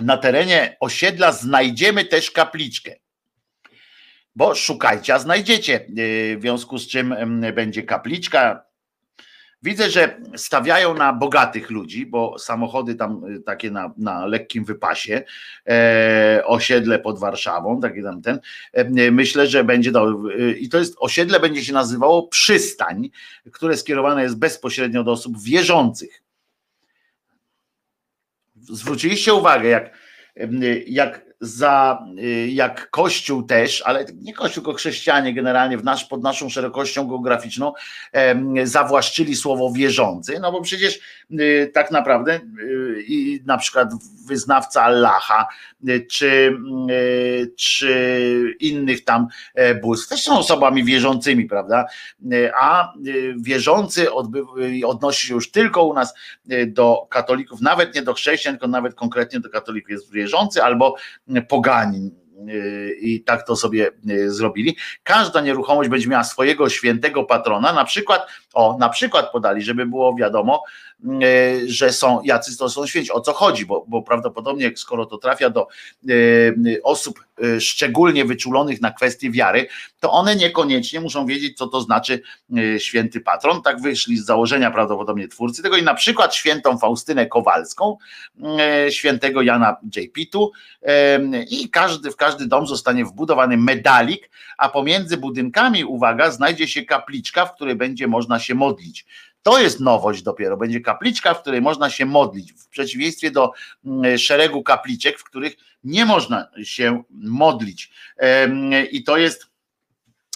Na 0.00 0.16
terenie 0.16 0.76
osiedla 0.80 1.32
znajdziemy 1.32 2.04
też 2.04 2.30
kapliczkę. 2.30 2.94
Bo 4.36 4.54
szukajcie, 4.54 5.14
a 5.14 5.18
znajdziecie. 5.18 5.74
E, 5.74 6.36
W 6.36 6.40
związku 6.40 6.78
z 6.78 6.88
czym 6.88 7.12
em, 7.12 7.44
będzie 7.54 7.82
kapliczka, 7.82 8.64
Widzę, 9.64 9.90
że 9.90 10.20
stawiają 10.36 10.94
na 10.94 11.12
bogatych 11.12 11.70
ludzi, 11.70 12.06
bo 12.06 12.38
samochody 12.38 12.94
tam 12.94 13.24
y, 13.24 13.40
takie 13.40 13.70
na, 13.70 13.94
na 13.96 14.26
lekkim 14.26 14.64
wypasie, 14.64 15.22
e, 15.68 16.42
osiedle 16.46 16.98
pod 16.98 17.18
Warszawą, 17.18 17.80
takie 17.80 18.02
tam 18.02 18.22
ten. 18.22 18.40
E, 18.72 19.10
myślę, 19.10 19.46
że 19.46 19.64
będzie 19.64 19.92
do, 19.92 20.30
y, 20.30 20.52
i 20.52 20.68
to 20.68 20.78
jest 20.78 20.96
osiedle 20.98 21.40
będzie 21.40 21.64
się 21.64 21.72
nazywało 21.72 22.28
przystań, 22.28 23.10
które 23.52 23.76
skierowane 23.76 24.22
jest 24.22 24.38
bezpośrednio 24.38 25.04
do 25.04 25.12
osób 25.12 25.42
wierzących. 25.42 26.23
Zwróciliście 28.72 29.34
uwagę, 29.34 29.68
jak, 29.68 29.98
jak 30.86 31.23
za 31.40 32.06
y, 32.18 32.48
jak 32.48 32.90
Kościół 32.90 33.42
też, 33.42 33.82
ale 33.82 34.06
nie 34.14 34.34
Kościół, 34.34 34.64
tylko 34.64 34.76
chrześcijanie 34.76 35.34
generalnie 35.34 35.78
w 35.78 35.84
nasz, 35.84 36.04
pod 36.04 36.22
naszą 36.22 36.48
szerokością 36.48 37.08
geograficzną 37.08 37.72
zawłaszczyli 38.64 39.36
słowo 39.36 39.72
wierzący, 39.72 40.38
no 40.40 40.52
bo 40.52 40.60
przecież 40.60 41.00
y, 41.30 41.70
tak 41.74 41.90
naprawdę 41.90 42.40
y, 42.58 43.04
i 43.06 43.40
na 43.46 43.58
przykład 43.58 43.88
wyznawca 44.26 44.82
Allaha 44.82 45.48
czy, 46.10 46.56
czy 47.56 48.56
innych 48.60 49.04
tam 49.04 49.26
e, 49.54 49.74
bóstw 49.74 50.08
też 50.08 50.22
są 50.22 50.38
osobami 50.38 50.84
wierzącymi, 50.84 51.44
prawda? 51.44 51.86
A 52.60 52.92
wierzący 53.36 54.06
odby- 54.10 54.84
odnosi 54.86 55.26
się 55.26 55.34
już 55.34 55.50
tylko 55.50 55.84
u 55.84 55.94
nas 55.94 56.14
do 56.66 57.06
katolików, 57.10 57.60
nawet 57.60 57.94
nie 57.94 58.02
do 58.02 58.14
chrześcijan, 58.14 58.54
tylko 58.54 58.68
nawet 58.68 58.94
konkretnie 58.94 59.40
do 59.40 59.50
katolików 59.50 59.90
jest 59.90 60.12
wierzący 60.12 60.62
albo 60.62 60.96
poganin. 61.48 62.24
y, 62.48 62.96
I 63.00 63.24
tak 63.24 63.46
to 63.46 63.56
sobie 63.56 63.90
y, 64.10 64.30
zrobili. 64.30 64.76
Każda 65.02 65.40
nieruchomość 65.40 65.90
będzie 65.90 66.08
miała 66.08 66.24
swojego 66.24 66.68
świętego 66.68 67.24
patrona. 67.24 67.72
Na 67.72 67.84
przykład, 67.84 68.26
o, 68.54 68.76
na 68.80 68.88
przykład 68.88 69.32
podali, 69.32 69.62
żeby 69.62 69.86
było 69.86 70.14
wiadomo, 70.14 70.62
że 71.66 71.92
są 71.92 72.22
jacy 72.24 72.58
to 72.58 72.70
są 72.70 72.86
święci. 72.86 73.12
O 73.12 73.20
co 73.20 73.32
chodzi? 73.32 73.66
Bo, 73.66 73.84
bo 73.88 74.02
prawdopodobnie, 74.02 74.72
skoro 74.76 75.06
to 75.06 75.18
trafia 75.18 75.50
do 75.50 75.68
y, 76.08 76.80
osób 76.82 77.24
y, 77.44 77.60
szczególnie 77.60 78.24
wyczulonych 78.24 78.80
na 78.80 78.90
kwestie 78.90 79.30
wiary, 79.30 79.66
to 80.00 80.10
one 80.10 80.36
niekoniecznie 80.36 81.00
muszą 81.00 81.26
wiedzieć, 81.26 81.58
co 81.58 81.66
to 81.66 81.80
znaczy 81.80 82.22
święty 82.78 83.20
patron. 83.20 83.62
Tak 83.62 83.80
wyszli 83.80 84.16
z 84.16 84.24
założenia 84.24 84.70
prawdopodobnie 84.70 85.28
twórcy 85.28 85.62
tego 85.62 85.76
i 85.76 85.82
na 85.82 85.94
przykład 85.94 86.34
świętą 86.34 86.78
Faustynę 86.78 87.26
Kowalską, 87.26 87.96
świętego 88.90 89.42
Jana 89.42 89.76
J. 89.96 90.12
Pitu 90.12 90.52
i 91.50 91.70
każdy, 91.70 92.10
w 92.10 92.16
każdy 92.16 92.46
dom 92.46 92.66
zostanie 92.66 93.04
wbudowany 93.04 93.56
medalik, 93.56 94.30
a 94.58 94.68
pomiędzy 94.68 95.16
budynkami, 95.16 95.84
uwaga, 95.84 96.30
znajdzie 96.30 96.68
się 96.68 96.82
kapliczka, 96.82 97.46
w 97.46 97.54
której 97.54 97.74
będzie 97.74 98.06
można 98.06 98.38
się 98.38 98.54
modlić. 98.54 99.06
To 99.44 99.58
jest 99.58 99.80
nowość 99.80 100.22
dopiero. 100.22 100.56
Będzie 100.56 100.80
kapliczka, 100.80 101.34
w 101.34 101.42
której 101.42 101.62
można 101.62 101.90
się 101.90 102.06
modlić, 102.06 102.52
w 102.52 102.68
przeciwieństwie 102.68 103.30
do 103.30 103.52
mm, 103.84 104.18
szeregu 104.18 104.62
kapliczek, 104.62 105.18
w 105.18 105.24
których 105.24 105.56
nie 105.84 106.04
można 106.04 106.48
się 106.62 107.02
modlić. 107.10 107.90
I 108.92 109.04
to 109.04 109.16
jest. 109.16 109.46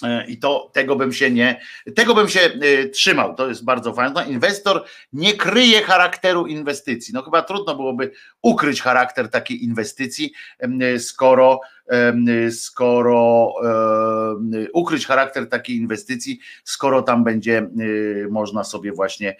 e, 0.03 0.27
I 0.27 0.39
to 0.39 0.71
tego 0.75 0.97
bym 0.97 1.13
się 1.13 1.31
nie, 1.31 1.61
tego 1.97 2.15
bym 2.15 2.29
się 2.29 2.41
e, 2.41 2.89
trzymał. 2.89 3.35
To 3.35 3.49
jest 3.49 3.65
bardzo 3.65 3.93
fajne. 3.93 4.15
No, 4.15 4.25
inwestor 4.31 4.85
nie 5.13 5.35
kryje 5.35 5.83
charakteru 5.83 6.47
inwestycji. 6.47 7.15
No 7.15 7.23
chyba 7.23 7.43
trudno 7.43 7.75
byłoby 7.75 8.13
ukryć 8.43 8.83
charakter 8.83 9.31
takiej 9.31 9.65
inwestycji, 9.65 10.33
em, 10.59 11.01
skoro, 11.01 11.61
skoro 12.51 13.55
ukryć 14.73 15.07
charakter 15.07 15.49
takiej 15.49 15.77
inwestycji, 15.77 16.39
skoro 16.65 17.03
tam 17.03 17.25
będzie 17.25 17.69
można 18.31 18.65
sobie 18.65 18.93
właśnie 18.93 19.37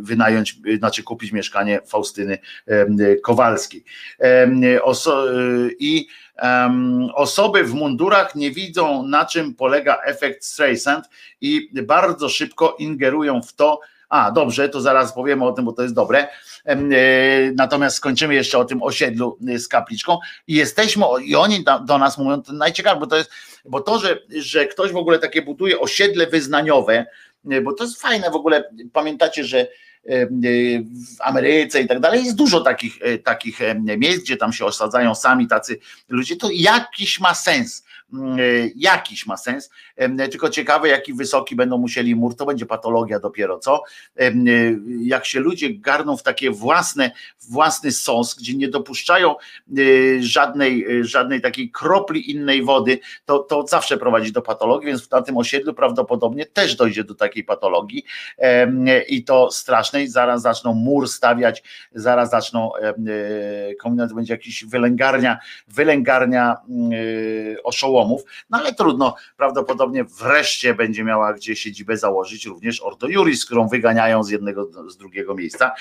wynająć, 0.00 0.60
znaczy 0.78 1.02
kupić 1.02 1.32
mieszkanie 1.32 1.80
Faustyny 1.86 2.38
Kowalskiej. 3.22 3.84
I 5.78 6.06
osoby 7.14 7.64
w 7.64 7.74
mundurach 7.74 8.34
nie 8.34 8.50
widzą, 8.50 9.06
na 9.06 9.24
czym 9.24 9.54
polega 9.54 9.98
efekt 10.04 10.44
Streisand 10.44 11.04
i 11.40 11.70
bardzo 11.82 12.28
szybko 12.28 12.76
ingerują 12.78 13.42
w 13.42 13.52
to, 13.52 13.80
a 14.14 14.30
dobrze, 14.30 14.68
to 14.68 14.80
zaraz 14.80 15.12
powiemy 15.12 15.44
o 15.44 15.52
tym, 15.52 15.64
bo 15.64 15.72
to 15.72 15.82
jest 15.82 15.94
dobre. 15.94 16.28
E, 16.64 16.76
Natomiast 17.54 17.96
skończymy 17.96 18.34
jeszcze 18.34 18.58
o 18.58 18.64
tym 18.64 18.82
osiedlu 18.82 19.38
e, 19.48 19.58
z 19.58 19.68
kapliczką. 19.68 20.18
I 20.46 20.54
jesteśmy, 20.54 21.04
i 21.24 21.36
oni 21.36 21.64
do, 21.86 21.98
nas 21.98 22.18
mówią, 22.18 22.42
to 22.42 22.52
najciekawsze, 22.52 23.00
bo 23.00 23.06
to 23.06 23.16
jest, 23.16 23.30
bo 23.64 23.80
to, 23.80 23.98
że, 23.98 24.18
że 24.28 24.66
ktoś 24.66 24.92
w 24.92 24.96
ogóle 24.96 25.18
takie 25.18 25.42
buduje 25.42 25.80
osiedle 25.80 26.26
wyznaniowe, 26.26 27.06
e, 27.50 27.60
bo 27.60 27.72
to 27.72 27.84
jest 27.84 28.00
fajne 28.00 28.30
w 28.30 28.34
ogóle, 28.34 28.70
pamiętacie, 28.92 29.44
że 29.44 29.66
w 30.06 31.20
Ameryce 31.20 31.80
i 31.80 31.86
tak 31.88 32.00
dalej 32.00 32.24
jest 32.24 32.36
dużo 32.36 32.60
takich, 32.60 32.98
takich 33.24 33.58
miejsc, 33.98 34.22
gdzie 34.22 34.36
tam 34.36 34.52
się 34.52 34.64
osadzają 34.64 35.14
sami 35.14 35.48
tacy 35.48 35.78
ludzie, 36.08 36.36
to 36.36 36.48
jakiś 36.52 37.20
ma 37.20 37.34
sens, 37.34 37.84
jakiś 38.76 39.26
ma 39.26 39.36
sens, 39.36 39.70
Em, 39.96 40.18
tylko 40.18 40.50
ciekawe 40.50 40.88
jaki 40.88 41.14
wysoki 41.14 41.56
będą 41.56 41.78
musieli 41.78 42.16
mur, 42.16 42.36
to 42.36 42.46
będzie 42.46 42.66
patologia 42.66 43.20
dopiero, 43.20 43.58
co? 43.58 43.82
E, 44.18 44.32
Jak 45.02 45.26
się 45.26 45.40
ludzie 45.40 45.74
garną 45.74 46.16
w 46.16 46.22
takie 46.22 46.50
własne, 46.50 47.10
własny 47.50 47.92
sos, 47.92 48.34
gdzie 48.34 48.54
nie 48.54 48.68
dopuszczają 48.68 49.34
e, 49.36 49.82
żadnej, 50.20 51.00
e, 51.00 51.04
żadnej 51.04 51.40
takiej 51.40 51.70
kropli 51.70 52.30
innej 52.30 52.62
wody, 52.62 52.98
to, 53.24 53.38
to 53.38 53.66
zawsze 53.66 53.96
prowadzi 53.96 54.32
do 54.32 54.42
patologii, 54.42 54.86
więc 54.86 55.10
na 55.10 55.22
tym 55.22 55.36
osiedlu 55.36 55.74
prawdopodobnie 55.74 56.46
też 56.46 56.76
dojdzie 56.76 57.04
do 57.04 57.14
takiej 57.14 57.44
patologii. 57.44 58.04
I 59.08 59.24
to 59.24 59.50
strasznej, 59.50 60.08
zaraz 60.08 60.42
zaczną 60.42 60.74
mur 60.74 61.08
stawiać, 61.08 61.62
zaraz 61.92 62.30
zaczną 62.30 62.76
e, 62.76 62.94
kombinat, 63.74 64.12
będzie 64.12 64.34
jakiś 64.34 64.64
wylęgarnia, 64.64 65.38
wylęgarnia 65.68 66.56
mm, 66.68 66.92
no 68.50 68.58
ale 68.58 68.74
trudno, 68.74 69.16
prawdopodobnie 69.36 70.04
wreszcie 70.04 70.74
będzie 70.74 71.04
miała 71.04 71.32
gdzie 71.32 71.56
siedzibę 71.56 71.96
założyć 71.96 72.46
również 72.46 72.82
Ordo 72.82 73.08
Juris, 73.08 73.44
którą 73.44 73.68
wyganiają 73.68 74.24
z 74.24 74.30
jednego, 74.30 74.90
z 74.90 74.96
drugiego 74.96 75.34
miejsca. 75.34 75.72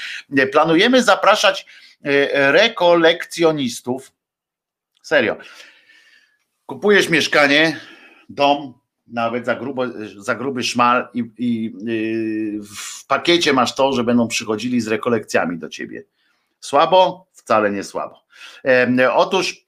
Planujemy 0.51 1.03
zapraszać 1.03 1.65
e, 2.03 2.51
rekolekcjonistów, 2.51 4.11
serio, 5.01 5.37
kupujesz 6.65 7.09
mieszkanie, 7.09 7.79
dom, 8.29 8.73
nawet 9.07 9.45
za, 9.45 9.55
grubo, 9.55 9.83
za 10.17 10.35
gruby 10.35 10.63
szmal 10.63 11.07
i, 11.13 11.23
i 11.37 11.73
y, 11.87 12.63
w 12.63 13.07
pakiecie 13.07 13.53
masz 13.53 13.75
to, 13.75 13.93
że 13.93 14.03
będą 14.03 14.27
przychodzili 14.27 14.81
z 14.81 14.87
rekolekcjami 14.87 15.57
do 15.57 15.69
ciebie. 15.69 16.03
Słabo? 16.59 17.27
Wcale 17.33 17.71
nie 17.71 17.83
słabo. 17.83 18.23
E, 18.65 19.13
otóż 19.13 19.65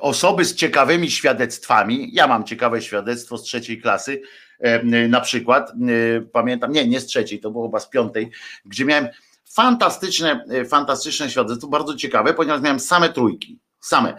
osoby 0.00 0.44
z 0.44 0.54
ciekawymi 0.54 1.10
świadectwami, 1.10 2.10
ja 2.12 2.26
mam 2.26 2.44
ciekawe 2.44 2.82
świadectwo 2.82 3.38
z 3.38 3.42
trzeciej 3.42 3.80
klasy, 3.80 4.22
e, 4.60 5.08
na 5.08 5.20
przykład, 5.20 5.70
e, 5.70 5.74
pamiętam, 6.20 6.72
nie, 6.72 6.88
nie 6.88 7.00
z 7.00 7.06
trzeciej, 7.06 7.40
to 7.40 7.50
było 7.50 7.68
chyba 7.68 7.80
z 7.80 7.88
piątej, 7.88 8.30
gdzie 8.64 8.84
miałem 8.84 9.08
fantastyczne, 9.54 10.44
e, 10.50 10.64
fantastyczne 10.64 11.30
świadectwo, 11.30 11.68
bardzo 11.68 11.94
ciekawe, 11.96 12.34
ponieważ 12.34 12.60
miałem 12.60 12.80
same 12.80 13.08
trójki 13.08 13.58
same. 13.84 14.14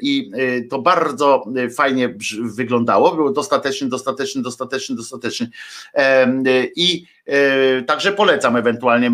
I 0.00 0.30
y, 0.38 0.68
to 0.70 0.82
bardzo 0.82 1.44
y, 1.56 1.70
fajnie 1.70 2.14
wyglądało, 2.40 3.14
było 3.14 3.30
dostateczny, 3.30 3.88
dostateczny, 3.88 4.42
dostateczny, 4.42 4.96
dostateczny. 4.96 5.48
I 6.76 7.06
także 7.86 8.12
polecam, 8.12 8.56
ewentualnie 8.56 9.10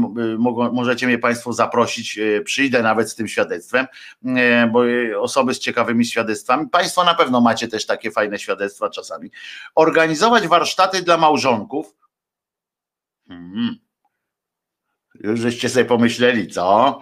możecie 0.73 1.07
mnie 1.07 1.19
Państwo 1.19 1.53
zaprosić, 1.53 2.21
przyjdę 2.45 2.83
nawet 2.83 3.11
z 3.11 3.15
tym 3.15 3.29
świadectwem, 3.29 3.87
bo 4.73 4.83
osoby 5.21 5.55
z 5.55 5.59
ciekawymi 5.59 6.05
świadectwami, 6.05 6.69
Państwo 6.69 7.05
na 7.05 7.15
pewno 7.15 7.41
macie 7.41 7.69
też 7.69 7.87
takie 7.87 8.11
fajne 8.11 8.39
świadectwa 8.39 8.91
czasami. 8.91 9.31
Organizować 9.75 10.49
warsztaty 10.49 11.03
dla 11.03 11.17
małżonków. 11.17 11.95
Hmm. 13.29 13.88
Już 15.21 15.41
żeście 15.41 15.69
sobie 15.69 15.85
pomyśleli, 15.85 16.49
co? 16.49 17.01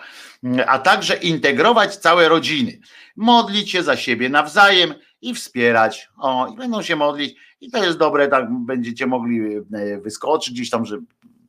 a 0.67 0.79
także 0.79 1.15
integrować 1.15 1.97
całe 1.97 2.29
rodziny, 2.29 2.79
modlić 3.17 3.71
się 3.71 3.83
za 3.83 3.97
siebie 3.97 4.29
nawzajem 4.29 4.95
i 5.23 5.35
wspierać. 5.35 6.09
O, 6.19 6.49
i 6.55 6.57
będą 6.57 6.83
się 6.83 6.97
modlić, 6.97 7.37
i 7.61 7.71
to 7.71 7.85
jest 7.85 7.99
dobre, 7.99 8.29
tak 8.29 8.47
będziecie 8.51 9.07
mogli 9.07 9.57
e, 9.57 9.99
wyskoczyć 10.01 10.55
gdzieś 10.55 10.71
tam, 10.71 10.85
że 10.85 10.99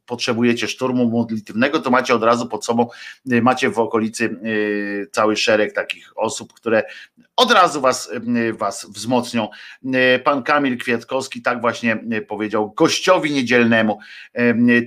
potrzebujecie 0.06 0.68
szturmu 0.68 1.10
modlitywnego, 1.10 1.80
to 1.80 1.90
macie 1.90 2.16
od 2.16 2.24
razu 2.24 2.48
pod 2.48 2.66
sobą, 2.66 2.88
e, 3.32 3.42
macie 3.42 3.70
w 3.70 3.80
okolicy 3.80 4.26
e, 4.26 5.08
cały 5.08 5.36
szereg 5.36 5.74
takich 5.74 6.12
osób, 6.16 6.54
które 6.54 6.84
od 7.36 7.52
razu 7.52 7.82
was, 7.82 8.12
was 8.54 8.86
wzmocnią. 8.90 9.48
Pan 10.24 10.44
Kamil 10.44 10.78
Kwiatkowski 10.78 11.42
tak 11.42 11.62
właśnie 11.62 12.00
powiedział 12.28 12.72
gościowi 12.72 13.32
niedzielnemu. 13.32 14.00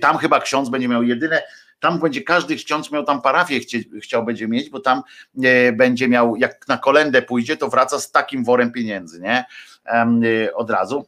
Tam 0.00 0.18
chyba 0.18 0.40
ksiądz 0.40 0.68
będzie 0.68 0.88
miał 0.88 1.02
jedyne 1.02 1.42
tam 1.80 1.98
będzie 1.98 2.22
każdy 2.22 2.56
ksiądz 2.56 2.90
miał 2.90 3.04
tam 3.04 3.22
parafię 3.22 3.60
chciał 4.02 4.24
będzie 4.24 4.48
mieć, 4.48 4.70
bo 4.70 4.80
tam 4.80 5.02
e, 5.44 5.72
będzie 5.72 6.08
miał, 6.08 6.36
jak 6.36 6.68
na 6.68 6.78
kolendę 6.78 7.22
pójdzie, 7.22 7.56
to 7.56 7.68
wraca 7.68 8.00
z 8.00 8.10
takim 8.10 8.44
worem 8.44 8.72
pieniędzy, 8.72 9.20
nie? 9.20 9.44
E, 9.86 10.54
od 10.54 10.70
razu. 10.70 11.06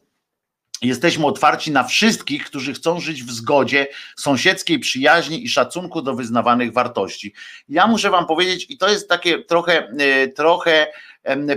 Jesteśmy 0.81 1.25
otwarci 1.25 1.71
na 1.71 1.83
wszystkich, 1.83 2.45
którzy 2.45 2.73
chcą 2.73 2.99
żyć 2.99 3.23
w 3.23 3.31
zgodzie, 3.31 3.87
sąsiedzkiej 4.17 4.79
przyjaźni 4.79 5.43
i 5.43 5.49
szacunku 5.49 6.01
do 6.01 6.15
wyznawanych 6.15 6.73
wartości. 6.73 7.33
Ja 7.69 7.87
muszę 7.87 8.09
Wam 8.09 8.25
powiedzieć, 8.25 8.65
i 8.69 8.77
to 8.77 8.89
jest 8.89 9.09
takie 9.09 9.43
trochę, 9.43 9.87
e, 9.99 10.27
trochę 10.27 10.87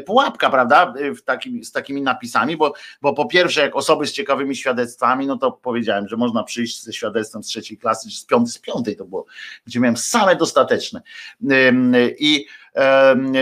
pułapka, 0.06 0.50
prawda, 0.50 0.94
takim, 1.24 1.64
z 1.64 1.72
takimi 1.72 2.02
napisami, 2.02 2.56
bo, 2.56 2.72
bo 3.02 3.12
po 3.12 3.26
pierwsze, 3.26 3.60
jak 3.60 3.76
osoby 3.76 4.06
z 4.06 4.12
ciekawymi 4.12 4.56
świadectwami, 4.56 5.26
no 5.26 5.38
to 5.38 5.52
powiedziałem, 5.52 6.08
że 6.08 6.16
można 6.16 6.44
przyjść 6.44 6.82
ze 6.82 6.92
świadectwem 6.92 7.42
z 7.42 7.46
trzeciej 7.46 7.78
klasy, 7.78 8.10
czy 8.10 8.16
z 8.16 8.24
piątej, 8.24 8.52
z 8.52 8.58
piątej 8.58 8.96
to 8.96 9.04
było, 9.04 9.26
gdzie 9.66 9.80
miałem 9.80 9.96
same 9.96 10.36
dostateczne. 10.36 11.02
I 12.18 12.46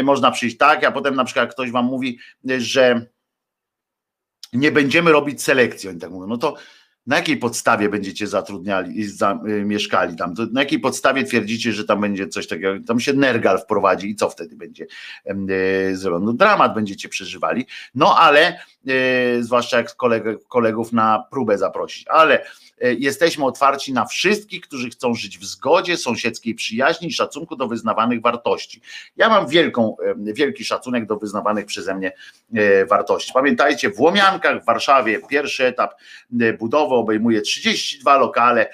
można 0.04 0.30
przyjść 0.30 0.56
tak, 0.56 0.84
a 0.84 0.92
potem 0.92 1.14
na 1.14 1.24
przykład 1.24 1.50
ktoś 1.50 1.70
wam 1.70 1.84
mówi, 1.84 2.18
że 2.58 3.06
nie 4.52 4.72
będziemy 4.72 5.12
robić 5.12 5.42
selekcji, 5.42 5.88
oni 5.88 6.00
tak 6.00 6.10
mówią, 6.10 6.26
no 6.26 6.36
to 6.36 6.56
na 7.06 7.16
jakiej 7.16 7.36
podstawie 7.36 7.88
będziecie 7.88 8.26
zatrudniali, 8.26 9.04
za, 9.04 9.40
y, 9.48 9.64
mieszkali 9.64 10.16
tam? 10.16 10.34
Na 10.52 10.60
jakiej 10.60 10.78
podstawie 10.78 11.24
twierdzicie, 11.24 11.72
że 11.72 11.84
tam 11.84 12.00
będzie 12.00 12.28
coś 12.28 12.46
takiego, 12.46 12.84
tam 12.86 13.00
się 13.00 13.12
nergal 13.12 13.58
wprowadzi 13.58 14.10
i 14.10 14.16
co 14.16 14.30
wtedy 14.30 14.56
będzie 14.56 14.86
y, 15.26 15.96
zrobione? 15.96 16.26
No, 16.26 16.32
dramat 16.32 16.74
będziecie 16.74 17.08
przeżywali, 17.08 17.66
no 17.94 18.18
ale 18.18 18.58
zwłaszcza 19.40 19.76
jak 19.76 19.96
kolegów 20.48 20.92
na 20.92 21.24
próbę 21.30 21.58
zaprosić, 21.58 22.04
ale 22.08 22.44
E, 22.80 22.94
jesteśmy 22.94 23.44
otwarci 23.44 23.92
na 23.92 24.04
wszystkich, 24.04 24.60
którzy 24.60 24.90
chcą 24.90 25.14
żyć 25.14 25.38
w 25.38 25.44
zgodzie, 25.44 25.96
sąsiedzkiej 25.96 26.54
przyjaźni 26.54 27.08
i 27.08 27.12
szacunku 27.12 27.56
do 27.56 27.68
wyznawanych 27.68 28.20
wartości. 28.20 28.80
Ja 29.16 29.28
mam 29.28 29.48
wielką, 29.48 29.96
e, 30.28 30.32
wielki 30.32 30.64
szacunek 30.64 31.06
do 31.06 31.16
wyznawanych 31.16 31.66
przeze 31.66 31.94
mnie 31.94 32.12
wartości. 32.88 33.32
Pamiętajcie, 33.34 33.90
w 33.90 34.00
Łomiankach 34.00 34.62
w 34.62 34.66
Warszawie 34.66 35.20
pierwszy 35.28 35.64
etap 35.66 35.94
budowy 36.58 36.94
obejmuje 36.94 37.40
32 37.40 38.16
lokale, 38.16 38.70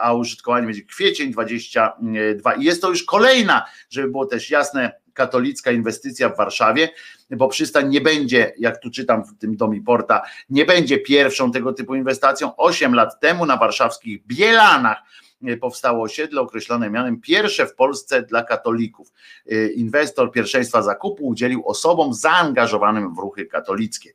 a 0.00 0.14
użytkowanie 0.14 0.66
będzie 0.66 0.82
kwiecień 0.82 1.32
22 1.32 2.54
i 2.54 2.64
jest 2.64 2.82
to 2.82 2.88
już 2.88 3.02
kolejna, 3.02 3.64
żeby 3.90 4.08
było 4.08 4.26
też 4.26 4.50
jasne, 4.50 4.92
katolicka 5.18 5.70
inwestycja 5.70 6.28
w 6.28 6.36
Warszawie, 6.36 6.88
bo 7.30 7.48
przystań 7.48 7.88
nie 7.88 8.00
będzie, 8.00 8.54
jak 8.58 8.78
tu 8.82 8.90
czytam 8.90 9.24
w 9.24 9.38
tym 9.38 9.56
Domi 9.56 9.80
Porta, 9.80 10.22
nie 10.50 10.64
będzie 10.64 10.98
pierwszą 10.98 11.52
tego 11.52 11.72
typu 11.72 11.94
inwestycją. 11.94 12.56
Osiem 12.56 12.94
lat 12.94 13.20
temu 13.20 13.46
na 13.46 13.56
warszawskich 13.56 14.26
Bielanach 14.26 15.02
E, 15.44 15.56
powstało 15.56 16.02
osiedle 16.02 16.40
określone 16.40 16.90
mianem 16.90 17.20
pierwsze 17.20 17.66
w 17.66 17.74
Polsce 17.74 18.22
dla 18.22 18.42
katolików. 18.42 19.12
E, 19.50 19.68
inwestor 19.68 20.32
pierwszeństwa 20.32 20.82
zakupu 20.82 21.26
udzielił 21.26 21.68
osobom 21.68 22.14
zaangażowanym 22.14 23.14
w 23.14 23.18
ruchy 23.18 23.46
katolickie. 23.46 24.12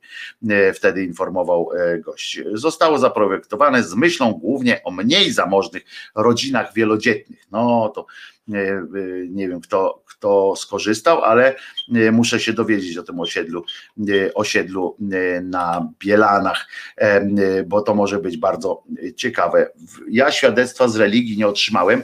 E, 0.48 0.72
wtedy 0.72 1.04
informował 1.04 1.70
gość. 2.00 2.40
Zostało 2.52 2.98
zaprojektowane 2.98 3.82
z 3.82 3.94
myślą 3.94 4.32
głównie 4.32 4.80
o 4.84 4.90
mniej 4.90 5.32
zamożnych 5.32 5.84
rodzinach 6.14 6.74
wielodzietnych. 6.74 7.46
No 7.50 7.88
to 7.88 8.06
nie 9.28 9.48
wiem 9.48 9.60
kto, 9.60 10.02
kto 10.06 10.56
skorzystał, 10.56 11.22
ale 11.22 11.54
muszę 12.12 12.40
się 12.40 12.52
dowiedzieć 12.52 12.98
o 12.98 13.02
tym 13.02 13.20
osiedlu, 13.20 13.64
osiedlu 14.34 14.96
na 15.42 15.88
Bielanach, 15.98 16.68
bo 17.66 17.82
to 17.82 17.94
może 17.94 18.18
być 18.18 18.36
bardzo 18.36 18.82
ciekawe. 19.16 19.70
Ja 20.10 20.30
świadectwa 20.30 20.88
z 20.88 20.96
religii 20.96 21.38
nie 21.38 21.48
otrzymałem. 21.48 22.02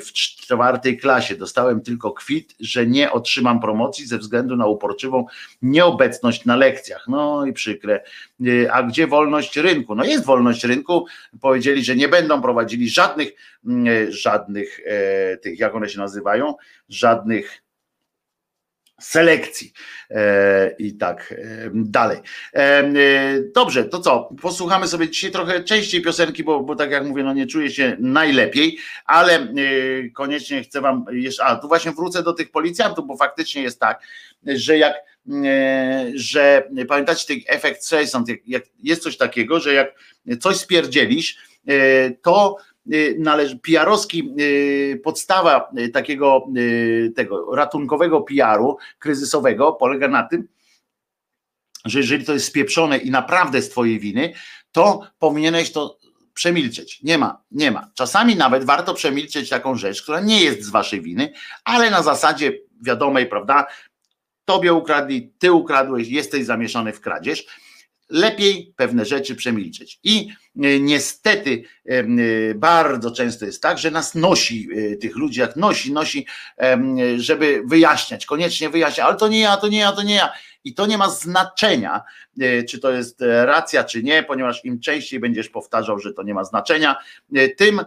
W 0.00 0.12
czwartej 0.12 0.98
klasie 0.98 1.36
dostałem 1.36 1.80
tylko 1.80 2.12
kwit, 2.12 2.54
że 2.60 2.86
nie 2.86 3.12
otrzymam 3.12 3.60
promocji 3.60 4.06
ze 4.06 4.18
względu 4.18 4.56
na 4.56 4.66
uporczywą 4.66 5.26
nieobecność 5.62 6.44
na 6.44 6.56
lekcjach. 6.56 7.04
No 7.08 7.46
i 7.46 7.52
przykre. 7.52 8.04
E, 8.46 8.72
a 8.72 8.82
gdzie 8.82 9.06
wolność 9.06 9.56
rynku? 9.56 9.94
No 9.94 10.04
jest 10.04 10.24
wolność 10.24 10.64
rynku. 10.64 11.06
Powiedzieli, 11.40 11.84
że 11.84 11.96
nie 11.96 12.08
będą 12.08 12.42
prowadzili 12.42 12.88
żadnych, 12.88 13.28
e, 13.68 14.12
żadnych 14.12 14.80
e, 14.86 15.36
tych, 15.36 15.58
jak 15.58 15.74
one 15.74 15.88
się 15.88 15.98
nazywają, 15.98 16.54
żadnych 16.88 17.62
selekcji 19.00 19.72
e, 20.10 20.70
i 20.78 20.96
tak 20.96 21.34
e, 21.38 21.70
dalej. 21.74 22.18
E, 22.54 22.92
dobrze, 23.54 23.84
to 23.84 24.00
co? 24.00 24.28
Posłuchamy 24.42 24.88
sobie 24.88 25.10
dzisiaj 25.10 25.30
trochę 25.30 25.64
częściej 25.64 26.02
piosenki, 26.02 26.44
bo, 26.44 26.60
bo 26.60 26.76
tak 26.76 26.90
jak 26.90 27.04
mówię, 27.04 27.22
no 27.22 27.32
nie 27.32 27.46
czuję 27.46 27.70
się 27.70 27.96
najlepiej, 28.00 28.78
ale 29.04 29.54
koniecznie 30.14 30.62
chcę 30.62 30.80
wam 30.80 31.04
jeszcze, 31.10 31.44
a 31.44 31.56
tu 31.56 31.68
właśnie 31.68 31.92
wrócę 31.92 32.22
do 32.22 32.32
tych 32.32 32.50
policjantów, 32.50 33.06
bo 33.06 33.16
faktycznie 33.16 33.62
jest 33.62 33.80
tak, 33.80 34.02
że 34.46 34.78
jak 34.78 34.94
że 36.14 36.68
pamiętacie 36.88 37.26
ten 37.26 37.36
efekt 37.46 37.84
Streisand, 37.84 38.28
jak 38.46 38.62
jest 38.82 39.02
coś 39.02 39.16
takiego, 39.16 39.60
że 39.60 39.74
jak 39.74 39.94
coś 40.40 40.56
spierdzielisz, 40.56 41.38
to 42.22 42.56
należy, 43.18 43.58
PR-owski 43.58 44.34
y, 44.40 45.00
podstawa 45.04 45.70
y, 45.78 45.88
takiego 45.88 46.46
tego 47.16 47.56
ratunkowego 47.56 48.20
PR-u 48.20 48.76
kryzysowego 48.98 49.72
polega 49.72 50.08
na 50.08 50.22
tym, 50.22 50.48
że 51.84 51.98
jeżeli 51.98 52.24
to 52.24 52.32
jest 52.32 52.46
spieprzone 52.46 52.98
i 52.98 53.10
naprawdę 53.10 53.62
z 53.62 53.68
twojej 53.68 54.00
winy, 54.00 54.32
to 54.72 55.00
powinieneś 55.18 55.72
to 55.72 55.98
przemilczeć. 56.34 57.02
Nie 57.02 57.18
ma, 57.18 57.42
nie 57.50 57.70
ma. 57.70 57.90
Czasami 57.94 58.36
nawet 58.36 58.64
warto 58.64 58.94
przemilczeć 58.94 59.48
taką 59.48 59.74
rzecz, 59.74 60.02
która 60.02 60.20
nie 60.20 60.42
jest 60.42 60.62
z 60.62 60.70
waszej 60.70 61.00
winy, 61.00 61.32
ale 61.64 61.90
na 61.90 62.02
zasadzie 62.02 62.52
wiadomej, 62.82 63.26
prawda? 63.26 63.66
Tobie 64.44 64.74
ukradli, 64.74 65.32
ty 65.38 65.52
ukradłeś, 65.52 66.08
jesteś 66.08 66.44
zamieszany 66.44 66.92
w 66.92 67.00
kradzież 67.00 67.46
lepiej 68.08 68.72
pewne 68.76 69.04
rzeczy 69.04 69.34
przemilczeć. 69.34 70.00
I 70.04 70.28
e, 70.62 70.80
niestety 70.80 71.62
e, 71.84 72.04
bardzo 72.54 73.10
często 73.10 73.46
jest 73.46 73.62
tak, 73.62 73.78
że 73.78 73.90
nas 73.90 74.14
nosi 74.14 74.68
e, 74.76 74.96
tych 74.96 75.16
ludzi, 75.16 75.40
jak 75.40 75.56
nosi, 75.56 75.92
nosi, 75.92 76.26
żeby 77.16 77.62
wyjaśniać, 77.66 78.26
koniecznie 78.26 78.70
wyjaśniać, 78.70 79.06
ale 79.06 79.16
to 79.16 79.28
nie 79.28 79.40
ja, 79.40 79.56
to 79.56 79.68
nie 79.68 79.78
ja, 79.78 79.92
to 79.92 80.02
nie 80.02 80.14
ja. 80.14 80.32
I 80.68 80.74
to 80.74 80.86
nie 80.86 80.98
ma 80.98 81.10
znaczenia, 81.10 82.02
czy 82.68 82.78
to 82.78 82.90
jest 82.90 83.24
racja, 83.44 83.84
czy 83.84 84.02
nie, 84.02 84.22
ponieważ 84.22 84.64
im 84.64 84.80
częściej 84.80 85.20
będziesz 85.20 85.48
powtarzał, 85.48 85.98
że 85.98 86.12
to 86.12 86.22
nie 86.22 86.34
ma 86.34 86.44
znaczenia, 86.44 86.96
tym, 87.56 87.80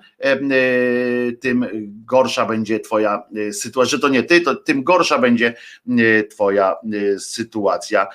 tym 1.42 1.66
gorsza 2.06 2.46
będzie 2.46 2.80
twoja 2.80 3.24
sytuacja, 3.52 3.90
że 3.92 4.00
to 4.00 4.10
nie 4.10 4.24
ty, 4.24 4.42
to 4.42 4.56
tym 4.56 4.84
gorsza 4.84 5.18
będzie 5.18 5.54
twoja 6.30 6.76
sytuacja. 7.18 8.08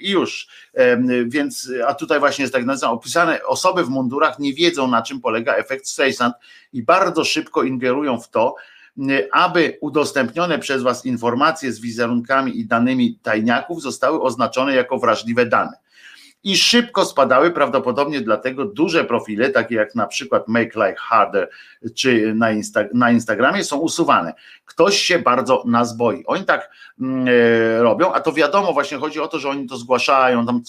I 0.00 0.10
już, 0.10 0.48
więc, 1.26 1.70
a 1.86 1.94
tutaj 1.94 2.18
właśnie 2.18 2.42
jest 2.42 2.54
tak 2.54 2.64
nazywane, 2.64 2.94
opisane, 2.94 3.44
osoby 3.44 3.84
w 3.84 3.88
mundurach 3.88 4.38
nie 4.38 4.54
wiedzą, 4.54 4.88
na 4.88 5.02
czym 5.02 5.20
polega 5.20 5.54
efekt 5.54 5.86
Streisand 5.86 6.34
i 6.72 6.82
bardzo 6.82 7.24
szybko 7.24 7.62
ingerują 7.62 8.20
w 8.20 8.30
to, 8.30 8.54
aby 9.32 9.78
udostępnione 9.80 10.58
przez 10.58 10.82
Was 10.82 11.06
informacje 11.06 11.72
z 11.72 11.80
wizerunkami 11.80 12.58
i 12.58 12.66
danymi 12.66 13.18
tajniaków 13.22 13.82
zostały 13.82 14.22
oznaczone 14.22 14.74
jako 14.74 14.98
wrażliwe 14.98 15.46
dane. 15.46 15.72
I 16.44 16.56
szybko 16.56 17.04
spadały, 17.04 17.50
prawdopodobnie 17.50 18.20
dlatego 18.20 18.64
duże 18.64 19.04
profile, 19.04 19.50
takie 19.50 19.74
jak 19.74 19.94
na 19.94 20.06
przykład 20.06 20.48
Make 20.48 20.74
Life 20.74 20.96
Harder 20.98 21.50
czy 21.94 22.34
na, 22.34 22.52
Insta 22.52 22.80
na 22.94 23.10
Instagramie, 23.10 23.64
są 23.64 23.76
usuwane. 23.76 24.34
Ktoś 24.64 24.98
się 24.98 25.18
bardzo 25.18 25.62
nas 25.66 25.96
boi. 25.96 26.24
Oni 26.26 26.44
tak 26.44 26.70
e, 27.00 27.82
robią, 27.82 28.12
a 28.12 28.20
to 28.20 28.32
wiadomo, 28.32 28.72
właśnie 28.72 28.98
chodzi 28.98 29.20
o 29.20 29.28
to, 29.28 29.38
że 29.38 29.48
oni 29.48 29.66
to 29.66 29.76
zgłaszają, 29.76 30.46
tam 30.46 30.62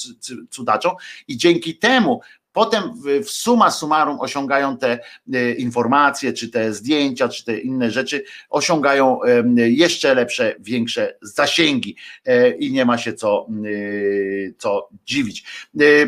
cudaczą 0.49 0.95
i 1.27 1.37
dzięki 1.37 1.77
temu 1.77 2.21
Potem 2.53 2.83
w 3.23 3.29
suma 3.29 3.71
summarum 3.71 4.19
osiągają 4.19 4.77
te 4.77 4.99
e, 5.33 5.51
informacje, 5.51 6.33
czy 6.33 6.49
te 6.49 6.73
zdjęcia, 6.73 7.29
czy 7.29 7.45
te 7.45 7.57
inne 7.57 7.91
rzeczy, 7.91 8.23
osiągają 8.49 9.19
jeszcze 9.55 10.15
lepsze, 10.15 10.55
większe 10.59 11.15
zasięgi 11.21 11.95
e, 12.25 12.49
i 12.49 12.71
nie 12.71 12.85
ma 12.85 12.97
się 12.97 13.13
co, 13.13 13.47
e, 13.49 14.51
co 14.57 14.89
dziwić. 15.05 15.43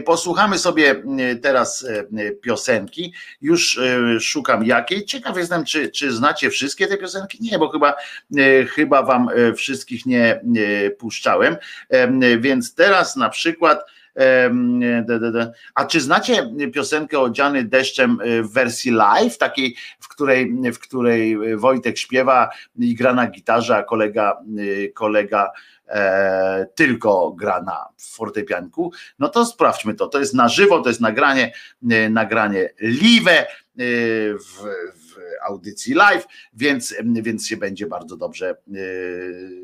Posłuchamy 0.05 0.57
sobie 0.57 1.03
teraz 1.41 1.87
piosenki. 2.41 3.13
Już 3.41 3.79
szukam 4.19 4.65
jakiej. 4.65 5.05
Ciekaw 5.05 5.37
jestem, 5.37 5.65
czy, 5.65 5.89
czy 5.89 6.11
znacie 6.11 6.49
wszystkie 6.49 6.87
te 6.87 6.97
piosenki? 6.97 7.37
Nie, 7.41 7.59
bo 7.59 7.69
chyba, 7.69 7.93
chyba 8.69 9.03
wam 9.03 9.27
wszystkich 9.55 10.05
nie 10.05 10.41
puszczałem. 10.97 11.57
Więc 12.39 12.75
teraz 12.75 13.15
na 13.15 13.29
przykład 13.29 13.79
a 15.75 15.85
czy 15.85 16.01
znacie 16.01 16.49
piosenkę 16.73 17.19
Odziany 17.19 17.63
deszczem 17.63 18.17
e, 18.21 18.43
w 18.43 18.53
wersji 18.53 18.91
live, 18.91 19.37
takiej, 19.37 19.75
w 19.99 20.07
której, 20.07 20.53
w 20.73 20.79
której 20.79 21.37
Wojtek 21.57 21.97
śpiewa 21.97 22.49
i 22.79 22.95
gra 22.95 23.13
na 23.13 23.27
gitarze, 23.27 23.77
a 23.77 23.83
kolega, 23.83 24.41
e, 24.85 24.87
kolega 24.87 25.51
e, 25.87 26.67
tylko 26.75 27.31
gra 27.31 27.61
na 27.61 27.87
fortepianku? 27.97 28.91
No 29.19 29.29
to 29.29 29.45
sprawdźmy 29.45 29.93
to. 29.93 30.07
To 30.07 30.19
jest 30.19 30.33
na 30.33 30.49
żywo, 30.49 30.81
to 30.81 30.89
jest 30.89 31.01
nagranie, 31.01 31.53
e, 31.91 32.09
nagranie 32.09 32.69
live 32.79 33.45
w, 33.77 34.65
audycji 35.41 35.93
live, 35.93 36.25
więc, 36.53 36.95
więc 37.03 37.47
się 37.47 37.57
będzie 37.57 37.87
bardzo 37.87 38.17
dobrze 38.17 38.49
e, 38.49 38.55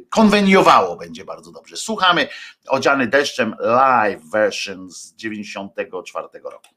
konweniowało, 0.09 0.95
będzie 0.95 1.25
bardzo 1.25 1.51
dobrze. 1.51 1.77
Słuchamy 1.77 2.27
Odziany 2.67 3.07
deszczem 3.07 3.55
live 3.59 4.21
version 4.31 4.91
z 4.91 5.15
94 5.15 6.27
roku. 6.43 6.76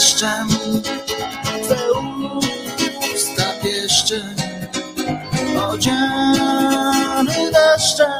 deszczem. 0.00 0.48
Twe 1.62 1.76
usta 3.14 3.42
pieszczem 3.62 4.34
Odziany 5.68 7.50
deszczem 7.52 8.19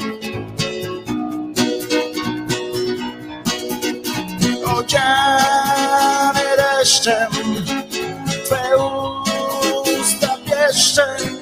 deszczem 7.01 7.65
Twe 8.45 8.77
usta 10.01 10.37
pieszczem 10.45 11.37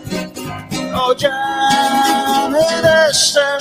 Odziany 0.94 2.60
deszczem 2.84 3.60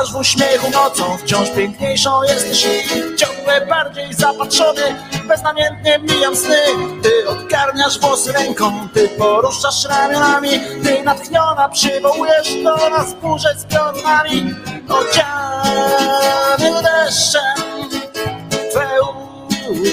Twarz 0.00 0.12
w 0.12 0.16
uśmiechu 0.16 0.70
nocą, 0.70 1.18
wciąż 1.18 1.50
piękniejszą 1.50 2.22
jesteś 2.22 2.64
i 2.64 3.16
ciągle 3.16 3.66
bardziej 3.66 4.14
zapatrzony. 4.14 4.96
Beznamiętnie 5.24 5.98
mijam 5.98 6.36
sny, 6.36 6.56
ty 7.02 7.28
odgarniasz 7.28 8.00
włosy 8.00 8.32
ręką, 8.32 8.88
ty 8.94 9.08
poruszasz 9.08 9.84
ramionami, 9.84 10.50
ty 10.82 11.02
natchniona 11.02 11.68
przywołujesz 11.68 12.54
do 12.64 12.90
nas 12.90 13.14
burzę 13.14 13.54
z 13.58 13.64
pionami. 13.64 14.54
Odziany 14.88 16.82
deszczem, 16.82 17.42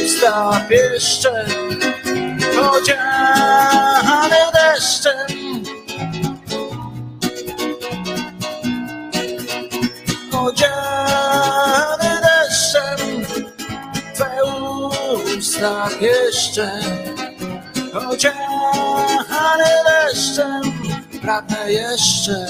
usta 0.05 0.61
pieszcze 0.69 1.45
odziane 2.71 3.11
deszczem. 3.43 3.67
Odziane 4.27 4.51
deszczem, 4.53 5.46
deszcze, 15.61 16.71
odziany 18.09 19.65
deszczem, 19.85 20.61
pragnę 21.21 21.71
jeszcze. 21.71 22.47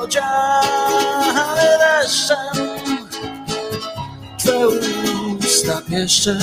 Odziany 0.00 1.68
deszczem, 1.78 2.68
Twe 4.38 4.68
usta 5.38 5.82
pieszcze, 5.90 6.36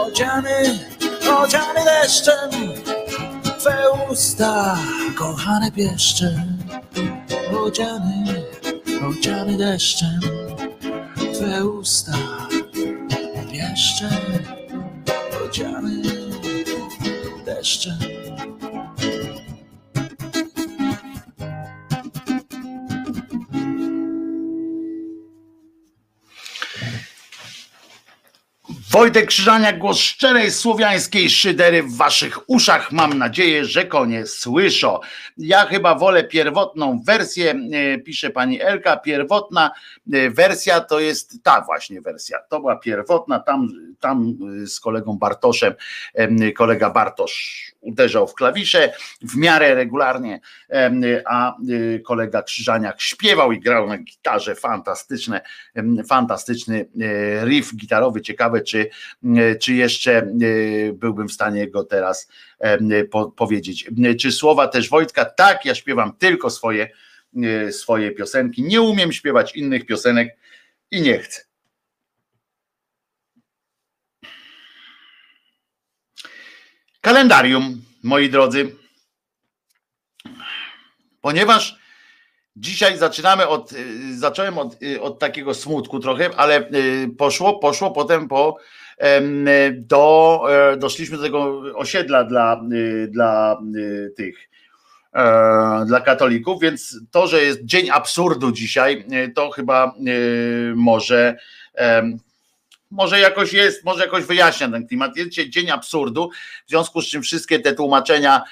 odziany, 0.00 0.78
odziany 1.38 1.84
deszczem, 1.84 2.50
Twe 3.58 3.76
usta 4.10 4.78
kochane 5.18 5.72
pieszcze, 5.72 6.44
odziany, 7.64 8.44
odziany 9.08 9.56
deszczem, 9.56 10.20
Twe 11.34 11.66
usta 11.66 12.12
pieszcze, 13.52 14.08
odziany 15.44 16.02
deszczem. 17.46 18.13
Wojtek 28.94 29.26
Krzyżaniak, 29.26 29.78
głos 29.78 29.98
szczerej 29.98 30.50
słowiańskiej 30.50 31.30
szydery 31.30 31.82
w 31.82 31.96
waszych 31.96 32.50
uszach. 32.50 32.92
Mam 32.92 33.18
nadzieję, 33.18 33.64
że 33.64 33.84
konie 33.84 34.26
słyszą. 34.26 34.98
Ja 35.38 35.66
chyba 35.66 35.94
wolę 35.94 36.24
pierwotną 36.24 37.02
wersję, 37.06 37.54
e, 37.72 37.98
pisze 37.98 38.30
pani 38.30 38.62
Elka. 38.62 38.96
Pierwotna 38.96 39.70
e, 40.12 40.30
wersja 40.30 40.80
to 40.80 41.00
jest 41.00 41.42
ta 41.42 41.60
właśnie 41.60 42.00
wersja. 42.00 42.38
To 42.48 42.60
była 42.60 42.76
pierwotna, 42.76 43.40
tam, 43.40 43.68
tam 44.04 44.36
e, 44.62 44.66
z 44.66 44.80
kolegą 44.80 45.18
Bartoszem, 45.18 45.74
em, 46.14 46.36
kolega 46.52 46.90
Bartosz 46.90 47.64
uderzał 47.84 48.28
w 48.28 48.34
klawisze 48.34 48.92
w 49.22 49.36
miarę 49.36 49.74
regularnie, 49.74 50.40
a 51.26 51.56
y, 51.70 52.02
kolega 52.06 52.42
Krzyżaniak 52.42 53.00
śpiewał 53.00 53.52
i 53.52 53.60
grał 53.60 53.88
na 53.88 53.98
gitarze. 53.98 54.54
Fantastyczne, 54.54 55.40
fantastyczny 56.08 56.86
e, 57.00 57.44
riff 57.44 57.76
gitarowy. 57.76 58.20
Ciekawe, 58.20 58.60
czy, 58.60 58.90
czy 59.60 59.74
jeszcze 59.74 60.18
e, 60.18 60.26
byłbym 60.92 61.28
w 61.28 61.32
stanie 61.32 61.70
go 61.70 61.84
teraz 61.84 62.28
powiedzieć. 63.36 63.90
Czy 64.20 64.32
słowa 64.32 64.68
też 64.68 64.88
Wojtka? 64.88 65.24
Tak, 65.24 65.64
ja 65.64 65.74
śpiewam 65.74 66.16
tylko 66.18 66.50
swoje, 66.50 66.88
e, 67.42 67.72
swoje 67.72 68.10
piosenki. 68.10 68.62
Nie 68.62 68.80
umiem 68.80 69.12
śpiewać 69.12 69.56
innych 69.56 69.86
piosenek 69.86 70.36
i 70.90 71.02
nie 71.02 71.18
chcę. 71.18 71.53
Kalendarium, 77.04 77.82
moi 78.02 78.30
drodzy. 78.30 78.76
Ponieważ 81.20 81.78
dzisiaj 82.56 82.98
zaczynamy 82.98 83.48
od, 83.48 83.72
y, 83.72 84.18
zacząłem 84.18 84.58
od, 84.58 84.82
y, 84.82 85.00
od 85.00 85.18
takiego 85.18 85.54
smutku 85.54 86.00
trochę, 86.00 86.30
ale 86.36 86.70
y, 86.70 87.08
poszło, 87.18 87.58
poszło 87.58 87.90
potem 87.90 88.28
po 88.28 88.56
do, 89.72 90.44
e, 90.50 90.76
doszliśmy 90.76 91.16
do 91.16 91.22
tego 91.22 91.62
osiedla 91.74 92.24
dla, 92.24 92.60
dla 93.08 93.58
tych 94.16 94.48
e, 95.14 95.84
dla 95.86 96.00
katolików, 96.00 96.62
więc 96.62 97.00
to, 97.10 97.26
że 97.26 97.42
jest 97.42 97.64
dzień 97.64 97.90
absurdu 97.90 98.52
dzisiaj, 98.52 99.04
to 99.34 99.50
chyba 99.50 99.94
może 100.74 101.36
może 102.94 103.20
jakoś 103.20 103.52
jest, 103.52 103.84
może 103.84 104.04
jakoś 104.04 104.24
wyjaśnia 104.24 104.68
ten 104.68 104.86
klimat. 104.86 105.16
Jest 105.16 105.30
dzień 105.30 105.70
absurdu, 105.70 106.30
w 106.66 106.70
związku 106.70 107.02
z 107.02 107.06
czym 107.06 107.22
wszystkie 107.22 107.60
te 107.60 107.72
tłumaczenia, 107.72 108.42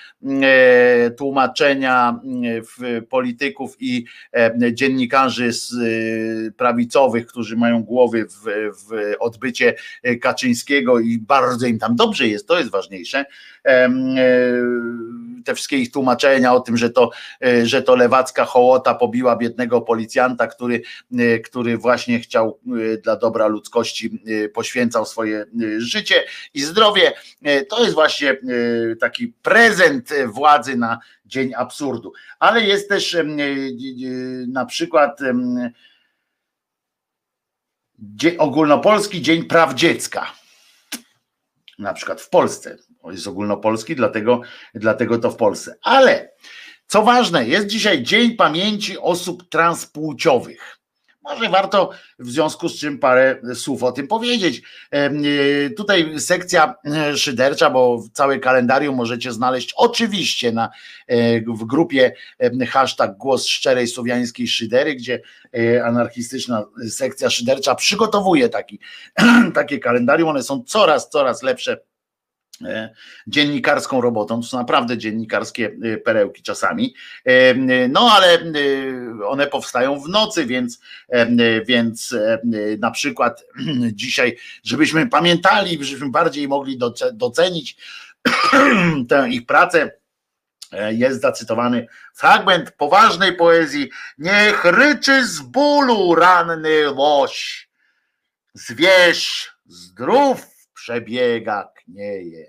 e, 0.42 1.10
tłumaczenia 1.10 2.10
e, 2.10 2.62
w 2.62 3.06
polityków 3.08 3.76
i 3.80 4.04
e, 4.32 4.52
dziennikarzy 4.72 5.52
z 5.52 5.72
e, 5.72 6.52
prawicowych, 6.52 7.26
którzy 7.26 7.56
mają 7.56 7.82
głowy 7.82 8.26
w, 8.26 8.44
w 8.86 9.14
odbycie 9.20 9.74
e, 10.02 10.16
Kaczyńskiego 10.16 11.00
i 11.00 11.18
bardzo 11.18 11.66
im 11.66 11.78
tam 11.78 11.96
dobrze 11.96 12.28
jest, 12.28 12.48
to 12.48 12.58
jest 12.58 12.70
ważniejsze. 12.70 13.24
Te 15.44 15.54
wszystkie 15.54 15.76
ich 15.76 15.92
tłumaczenia 15.92 16.54
o 16.54 16.60
tym, 16.60 16.76
że 16.76 16.90
to, 16.90 17.10
e, 17.44 17.66
że 17.66 17.82
to 17.82 17.96
lewacka 17.96 18.44
hołota 18.44 18.94
pobiła 18.94 19.36
biednego 19.36 19.80
policjanta, 19.80 20.46
który, 20.46 20.82
e, 21.18 21.38
który 21.38 21.78
właśnie 21.78 22.20
chciał 22.20 22.58
e, 22.66 22.96
dla 22.96 23.16
dobra 23.16 23.46
ludzkości 23.46 24.22
poświęcał 24.54 25.06
swoje 25.06 25.44
życie 25.78 26.24
i 26.54 26.62
zdrowie. 26.62 27.12
To 27.68 27.82
jest 27.82 27.94
właśnie 27.94 28.36
taki 29.00 29.28
prezent 29.42 30.10
władzy 30.26 30.76
na 30.76 30.98
dzień 31.26 31.54
absurdu. 31.54 32.12
Ale 32.38 32.60
jest 32.60 32.88
też 32.88 33.16
na 34.48 34.66
przykład 34.66 35.20
ogólnopolski 38.38 39.22
Dzień 39.22 39.44
Praw 39.44 39.74
Dziecka. 39.74 40.32
Na 41.78 41.94
przykład 41.94 42.20
w 42.20 42.28
Polsce. 42.28 42.78
Jest 43.10 43.26
ogólnopolski, 43.26 43.96
dlatego, 43.96 44.40
dlatego 44.74 45.18
to 45.18 45.30
w 45.30 45.36
Polsce. 45.36 45.76
Ale 45.82 46.32
co 46.86 47.02
ważne, 47.02 47.46
jest 47.46 47.66
dzisiaj 47.66 48.02
Dzień 48.02 48.36
Pamięci 48.36 48.98
Osób 48.98 49.48
Transpłciowych. 49.48 50.82
Może 51.24 51.48
warto 51.48 51.90
w 52.18 52.30
związku 52.30 52.68
z 52.68 52.78
czym 52.78 52.98
parę 52.98 53.40
słów 53.54 53.82
o 53.82 53.92
tym 53.92 54.08
powiedzieć. 54.08 54.62
E, 54.90 55.10
Tutaj 55.70 56.20
sekcja 56.20 56.74
e, 56.84 57.16
szydercza, 57.16 57.70
bo 57.70 58.02
całe 58.12 58.38
kalendarium 58.38 58.96
możecie 58.96 59.32
znaleźć 59.32 59.72
oczywiście 59.76 60.52
na, 60.52 60.70
e, 61.06 61.40
w 61.40 61.64
grupie 61.64 62.14
hashtag 62.68 63.16
głos 63.16 63.46
szczerej 63.46 63.86
słowiańskiej 63.86 64.48
szydery, 64.48 64.94
gdzie 64.94 65.22
anarchistyczna 65.84 66.64
sekcja 66.90 67.30
szydercza 67.30 67.74
przygotowuje 67.74 68.48
taki, 68.48 68.80
takie 69.54 69.78
kalendarium. 69.78 70.28
One 70.28 70.42
są 70.42 70.62
coraz, 70.62 71.10
coraz 71.10 71.42
lepsze 71.42 71.80
dziennikarską 73.26 74.00
robotą. 74.00 74.40
To 74.40 74.46
są 74.46 74.58
naprawdę 74.58 74.98
dziennikarskie 74.98 75.76
e, 75.82 75.96
perełki 75.96 76.42
czasami. 76.42 76.94
E, 77.26 77.30
e, 77.50 77.88
No 77.88 78.10
ale 78.12 78.32
e, 78.40 78.42
one 79.26 79.46
powstają 79.46 80.00
w 80.00 80.08
nocy, 80.08 80.46
więc, 80.46 80.80
e, 81.08 81.26
więc 81.64 82.12
e, 82.12 82.40
na 82.78 82.90
przykład 82.90 83.44
dzisiaj, 83.92 84.36
żebyśmy 84.64 85.06
pamiętali, 85.08 85.84
żebyśmy 85.84 86.10
bardziej 86.10 86.48
mogli 86.48 86.78
doce- 86.78 87.12
docenić 87.12 87.76
tę 89.08 89.28
ich 89.30 89.46
pracę. 89.46 89.90
e, 90.72 90.94
Jest 90.94 91.20
zacytowany 91.20 91.86
fragment 92.14 92.70
poważnej 92.70 93.36
poezji. 93.36 93.90
Niech 94.18 94.64
ryczy 94.64 95.26
z 95.26 95.40
bólu 95.40 96.14
ranny 96.14 96.90
łoś. 96.92 97.68
Zwierz 98.54 99.52
zdrów 99.66 100.46
przebiega, 100.74 101.68
knieje. 101.92 102.46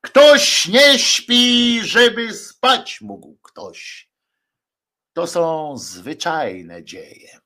Ktoś 0.00 0.68
nie 0.68 0.98
śpi, 0.98 1.80
żeby 1.82 2.34
spać 2.34 3.00
mógł 3.00 3.36
ktoś. 3.42 4.08
To 5.12 5.26
są 5.26 5.76
zwyczajne 5.78 6.84
dzieje. 6.84 7.38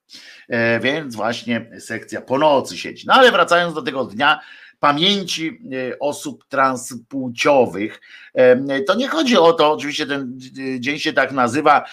E, 0.48 0.80
Więc 0.80 1.16
właśnie 1.16 1.70
sekcja 1.80 2.20
po 2.20 2.38
nocy 2.38 2.78
siedzi. 2.78 3.04
No 3.06 3.14
ale 3.14 3.32
wracając 3.32 3.74
do 3.74 3.82
tego 3.82 4.04
dnia 4.04 4.40
pamięci 4.80 5.48
e, 5.48 5.98
osób 5.98 6.44
transpłciowych, 6.48 8.00
e, 8.34 8.80
to 8.80 8.94
nie 8.94 9.08
chodzi 9.08 9.36
o 9.36 9.52
to, 9.52 9.72
oczywiście 9.72 10.06
ten 10.06 10.38
dzień 10.78 10.98
się 10.98 11.12
tak 11.12 11.32
nazywa, 11.32 11.84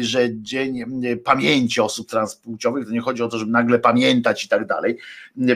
że 0.00 0.28
Dzień 0.32 0.84
Pamięci 1.24 1.80
Osób 1.80 2.08
Transpłciowych, 2.08 2.86
to 2.86 2.92
nie 2.92 3.00
chodzi 3.00 3.22
o 3.22 3.28
to, 3.28 3.38
żeby 3.38 3.52
nagle 3.52 3.78
pamiętać 3.78 4.44
i 4.44 4.48
tak 4.48 4.66
dalej. 4.66 4.98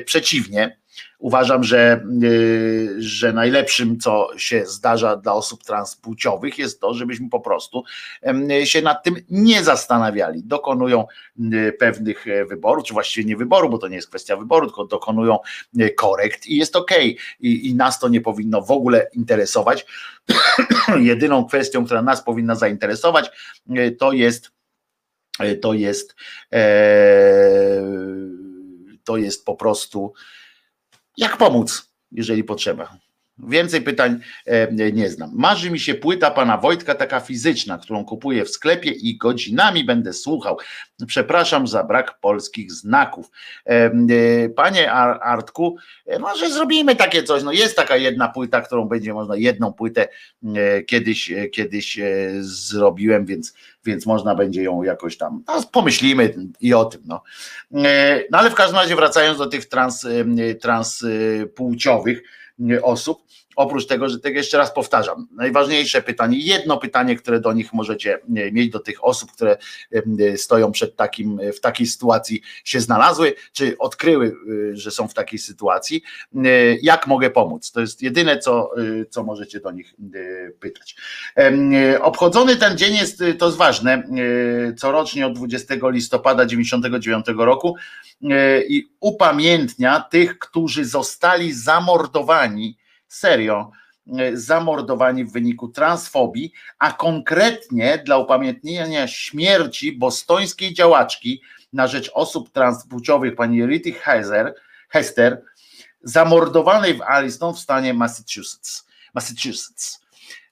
Przeciwnie, 0.04 0.78
uważam, 1.18 1.64
że, 1.64 2.04
y, 2.22 2.94
że 2.98 3.32
najlepszym, 3.32 4.00
co 4.00 4.28
się 4.36 4.66
zdarza 4.66 5.16
dla 5.16 5.32
osób 5.32 5.64
transpłciowych, 5.64 6.58
jest 6.58 6.80
to, 6.80 6.94
żebyśmy 6.94 7.30
po 7.30 7.40
prostu 7.40 7.84
się 8.64 8.82
nad 8.82 9.04
tym 9.04 9.16
nie 9.30 9.64
zastanawiali. 9.64 10.42
Dokonują 10.44 11.06
y, 11.52 11.76
pewnych 11.78 12.26
e, 12.26 12.44
wyborów, 12.44 12.84
czy 12.84 12.94
właściwie 12.94 13.28
nie 13.28 13.36
wyboru, 13.36 13.68
bo 13.68 13.78
to 13.78 13.88
nie 13.88 13.96
jest 13.96 14.08
kwestia 14.08 14.36
wyboru, 14.36 14.66
tylko 14.66 14.84
dokonują 14.84 15.38
y, 15.80 15.90
korekt 15.90 16.46
i 16.46 16.56
jest 16.56 16.76
ok. 16.76 16.90
I, 17.40 17.68
I 17.68 17.74
nas 17.74 17.98
to 17.98 18.08
nie 18.08 18.20
powinno 18.20 18.62
w 18.62 18.70
ogóle 18.70 19.08
interesować. 19.12 19.86
Jedyną 21.00 21.44
kwestią, 21.44 21.84
która 21.84 22.02
nas 22.02 22.24
powinna 22.24 22.54
zainteresować, 22.54 23.30
y, 23.70 23.96
to 23.98 24.12
jest 24.12 24.56
to 25.60 25.72
jest 25.74 26.14
e, 26.52 26.66
to 29.04 29.16
jest 29.16 29.44
po 29.44 29.54
prostu 29.54 30.12
jak 31.16 31.36
pomóc, 31.36 31.92
jeżeli 32.10 32.44
potrzeba. 32.44 32.98
Więcej 33.38 33.82
pytań 33.82 34.18
e, 34.46 34.92
nie 34.92 35.10
znam. 35.10 35.30
Marzy 35.34 35.70
mi 35.70 35.80
się 35.80 35.94
płyta 35.94 36.30
pana 36.30 36.58
Wojtka, 36.58 36.94
taka 36.94 37.20
fizyczna, 37.20 37.78
którą 37.78 38.04
kupuję 38.04 38.44
w 38.44 38.50
sklepie 38.50 38.90
i 38.90 39.16
godzinami 39.16 39.84
będę 39.84 40.12
słuchał. 40.12 40.58
Przepraszam 41.06 41.66
za 41.66 41.84
brak 41.84 42.20
polskich 42.20 42.72
znaków. 42.72 43.30
E, 43.66 43.70
e, 43.70 44.48
panie 44.48 44.92
Artku, 44.92 45.76
może 46.20 46.50
zrobimy 46.50 46.96
takie 46.96 47.22
coś. 47.22 47.42
No 47.42 47.52
jest 47.52 47.76
taka 47.76 47.96
jedna 47.96 48.28
płyta, 48.28 48.60
którą 48.60 48.88
będzie 48.88 49.14
można, 49.14 49.36
jedną 49.36 49.72
płytę 49.72 50.08
kiedyś, 50.86 51.32
kiedyś 51.52 51.98
zrobiłem, 52.40 53.26
więc, 53.26 53.54
więc 53.84 54.06
można 54.06 54.34
będzie 54.34 54.62
ją 54.62 54.82
jakoś 54.82 55.16
tam, 55.16 55.42
no, 55.46 55.62
pomyślimy 55.72 56.34
i 56.60 56.74
o 56.74 56.84
tym. 56.84 57.02
No. 57.06 57.22
no 58.30 58.38
ale 58.38 58.50
w 58.50 58.54
każdym 58.54 58.78
razie 58.78 58.96
wracając 58.96 59.38
do 59.38 59.46
tych 59.46 59.68
trans, 59.68 60.06
transpłciowych, 60.60 62.22
osób. 62.82 63.22
Oprócz 63.56 63.86
tego, 63.86 64.08
że 64.08 64.20
tego 64.20 64.36
jeszcze 64.36 64.58
raz 64.58 64.72
powtarzam, 64.72 65.28
najważniejsze 65.32 66.02
pytanie, 66.02 66.38
jedno 66.38 66.78
pytanie, 66.78 67.16
które 67.16 67.40
do 67.40 67.52
nich 67.52 67.72
możecie 67.72 68.18
mieć, 68.28 68.70
do 68.70 68.78
tych 68.78 69.04
osób, 69.04 69.32
które 69.32 69.56
stoją 70.36 70.72
przed 70.72 70.96
takim, 70.96 71.40
w 71.56 71.60
takiej 71.60 71.86
sytuacji 71.86 72.42
się 72.64 72.80
znalazły, 72.80 73.34
czy 73.52 73.78
odkryły, 73.78 74.36
że 74.72 74.90
są 74.90 75.08
w 75.08 75.14
takiej 75.14 75.38
sytuacji, 75.38 76.02
jak 76.82 77.06
mogę 77.06 77.30
pomóc? 77.30 77.72
To 77.72 77.80
jest 77.80 78.02
jedyne, 78.02 78.38
co, 78.38 78.70
co 79.10 79.24
możecie 79.24 79.60
do 79.60 79.70
nich 79.70 79.94
pytać. 80.60 80.96
Obchodzony 82.00 82.56
ten 82.56 82.78
dzień 82.78 82.96
jest, 82.96 83.22
to 83.38 83.46
jest 83.46 83.58
ważne, 83.58 84.02
corocznie 84.78 85.26
od 85.26 85.32
20 85.32 85.74
listopada 85.82 86.46
99 86.46 87.26
roku 87.36 87.76
i 88.68 88.88
upamiętnia 89.00 90.00
tych, 90.00 90.38
którzy 90.38 90.84
zostali 90.84 91.52
zamordowani 91.52 92.78
serio 93.16 93.70
e, 94.18 94.36
zamordowani 94.36 95.24
w 95.24 95.32
wyniku 95.32 95.68
transfobii, 95.68 96.52
a 96.78 96.92
konkretnie 96.92 97.98
dla 97.98 98.18
upamiętnienia 98.18 99.08
śmierci 99.08 99.92
bostońskiej 99.92 100.74
działaczki 100.74 101.42
na 101.72 101.86
rzecz 101.86 102.10
osób 102.14 102.50
transpłciowych 102.50 103.36
pani 103.36 103.66
Rity 103.66 103.92
Hester, 103.92 104.54
Hester 104.88 105.42
zamordowanej 106.00 106.94
w 106.94 107.02
Alliston 107.02 107.54
w 107.54 107.58
stanie 107.58 107.94
Massachusetts. 107.94 108.86
Massachusetts. 109.14 110.00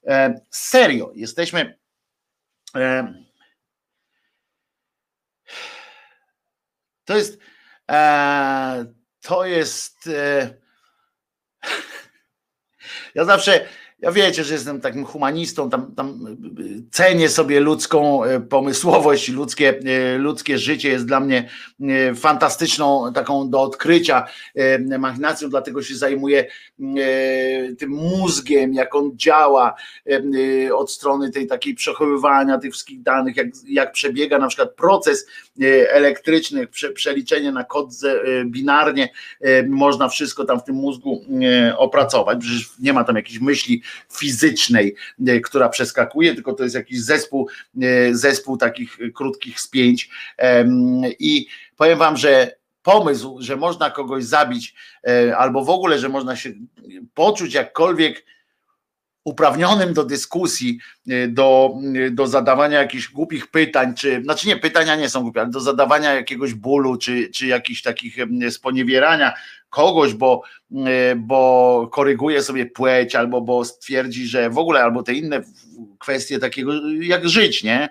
E, 0.07 0.41
serio, 0.51 1.13
jesteśmy 1.15 1.79
e, 2.77 3.15
to 7.05 7.17
jest 7.17 7.39
e, 7.91 8.85
to 9.21 9.45
jest 9.45 10.07
e, 10.07 10.64
ja 13.15 13.25
zawsze, 13.25 13.61
ja 13.99 14.13
wiecie, 14.13 14.45
że 14.45 14.55
jestem 14.55 14.81
takim 14.81 15.05
humanistą, 15.05 15.71
tam, 15.71 15.95
tam 15.95 16.37
cenię 16.91 17.29
sobie 17.29 17.61
ludzką 17.61 18.25
e, 18.25 18.41
pomysłowość, 18.41 19.29
ludzkie, 19.29 19.81
e, 19.85 20.19
ludzkie 20.19 20.59
życie 20.59 20.89
jest 20.89 21.07
dla 21.07 21.21
mnie 21.21 21.49
e, 21.81 22.15
fantastyczną 22.15 23.13
taką 23.13 23.51
do 23.51 23.63
odkrycia 23.63 24.27
machinacją, 24.99 25.51
dlatego 25.51 25.83
się 25.83 25.95
zajmuję 25.95 26.47
tym 27.79 27.91
mózgiem, 27.91 28.75
jak 28.75 28.95
on 28.95 29.11
działa 29.15 29.75
od 30.75 30.91
strony 30.91 31.31
tej 31.31 31.47
takiej 31.47 31.75
przechowywania 31.75 32.59
tych 32.59 32.73
wszystkich 32.73 33.03
danych, 33.03 33.37
jak, 33.37 33.47
jak 33.67 33.93
przebiega 33.93 34.39
na 34.39 34.49
przykład 34.49 34.75
proces 34.75 35.27
elektryczny, 35.89 36.67
przeliczenie 36.95 37.53
na 37.53 37.65
kod 37.65 37.91
binarnie, 38.47 39.09
można 39.69 40.09
wszystko 40.09 40.45
tam 40.45 40.61
w 40.61 40.65
tym 40.65 40.75
mózgu 40.75 41.25
opracować, 41.77 42.39
przecież 42.41 42.71
nie 42.79 42.93
ma 42.93 43.05
tam 43.05 43.17
jakiejś 43.17 43.41
myśli 43.41 43.83
fizycznej, 44.13 44.95
e, 45.27 45.41
która 45.41 45.69
przeskakuje, 45.69 46.35
tylko 46.35 46.53
to 46.53 46.63
jest 46.63 46.75
jakiś 46.75 47.03
zespół, 47.03 47.49
e, 47.83 48.15
zespół 48.15 48.57
takich 48.57 48.99
krótkich 49.15 49.61
spięć. 49.61 50.09
I 51.19 51.47
powiem 51.77 51.99
wam, 51.99 52.17
że 52.17 52.57
pomysł, 52.85 53.37
że 53.41 53.57
można 53.57 53.91
kogoś 53.91 54.25
zabić, 54.25 54.75
e, 55.07 55.37
albo 55.37 55.65
w 55.65 55.71
ogóle, 55.71 55.99
że 55.99 56.09
można 56.09 56.37
się 56.37 56.53
poczuć 57.15 57.55
jakkolwiek 57.55 58.25
uprawnionym 59.25 59.95
do 59.95 60.05
dyskusji, 60.05 60.79
do, 61.29 61.75
do 62.11 62.27
zadawania 62.27 62.79
jakichś 62.79 63.09
głupich 63.09 63.47
pytań, 63.47 63.95
czy 63.95 64.23
znaczy 64.23 64.49
nie, 64.49 64.57
pytania 64.57 64.97
nie 64.97 65.09
są 65.09 65.23
głupie, 65.23 65.41
ale 65.41 65.51
do 65.51 65.61
zadawania 65.61 66.15
jakiegoś 66.15 66.55
bólu, 66.55 66.97
czy, 66.97 67.29
czy 67.29 67.47
jakichś 67.47 67.83
takich 67.83 68.17
sponiewierania 68.51 69.35
kogoś, 69.71 70.15
bo, 70.15 70.43
bo 71.17 71.89
koryguje 71.93 72.43
sobie 72.43 72.67
płeć, 72.67 73.15
albo 73.15 73.41
bo 73.41 73.65
stwierdzi, 73.65 74.27
że 74.27 74.51
w 74.51 74.59
ogóle, 74.59 74.83
albo 74.83 75.03
te 75.03 75.15
inne 75.15 75.43
kwestie 75.99 76.39
takiego, 76.39 76.73
jak 77.01 77.29
żyć, 77.29 77.65
nie? 77.65 77.89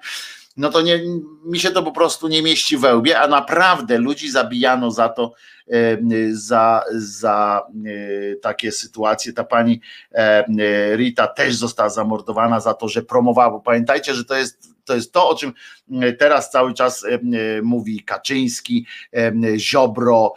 No 0.57 0.69
to 0.69 0.81
nie, 0.81 0.99
mi 1.45 1.59
się 1.59 1.71
to 1.71 1.83
po 1.83 1.91
prostu 1.91 2.27
nie 2.27 2.43
mieści 2.43 2.77
we 2.77 2.95
łbie, 2.95 3.19
a 3.19 3.27
naprawdę 3.27 3.97
ludzi 3.97 4.31
zabijano 4.31 4.91
za 4.91 5.09
to, 5.09 5.33
e, 5.71 5.97
za, 6.31 6.83
za 6.91 7.67
e, 7.85 8.35
takie 8.35 8.71
sytuacje. 8.71 9.33
Ta 9.33 9.43
pani 9.43 9.81
Rita 10.95 11.27
też 11.27 11.55
została 11.55 11.89
zamordowana 11.89 12.59
za 12.59 12.73
to, 12.73 12.87
że 12.87 13.01
promowała, 13.01 13.51
bo 13.51 13.59
pamiętajcie, 13.59 14.13
że 14.13 14.25
to 14.25 14.35
jest 14.35 14.73
to 14.85 14.95
jest 14.95 15.13
to, 15.13 15.29
o 15.29 15.35
czym 15.35 15.53
e, 16.01 16.13
teraz 16.13 16.51
cały 16.51 16.73
czas 16.73 17.05
e, 17.05 17.13
e, 17.13 17.19
mówi 17.61 18.03
Kaczyński, 18.03 18.85
Ziobro, 19.57 20.33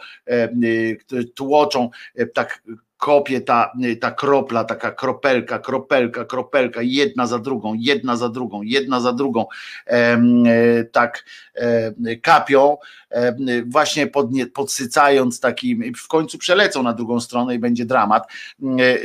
tłoczą 1.35 1.89
tak 2.33 2.63
kopie 2.97 3.41
ta, 3.41 3.71
ta 4.01 4.11
kropla, 4.11 4.63
taka 4.63 4.91
kropelka, 4.91 5.59
kropelka, 5.59 6.25
kropelka, 6.25 6.81
jedna 6.83 7.27
za 7.27 7.39
drugą, 7.39 7.73
jedna 7.73 8.17
za 8.17 8.29
drugą, 8.29 8.61
jedna 8.61 9.01
za 9.01 9.13
drugą, 9.13 9.45
tak 10.91 11.25
kapią, 12.21 12.77
właśnie 13.65 14.07
podsycając 14.53 15.39
takim, 15.39 15.93
w 15.95 16.07
końcu 16.07 16.37
przelecą 16.37 16.83
na 16.83 16.93
drugą 16.93 17.19
stronę 17.19 17.55
i 17.55 17.59
będzie 17.59 17.85
dramat, 17.85 18.31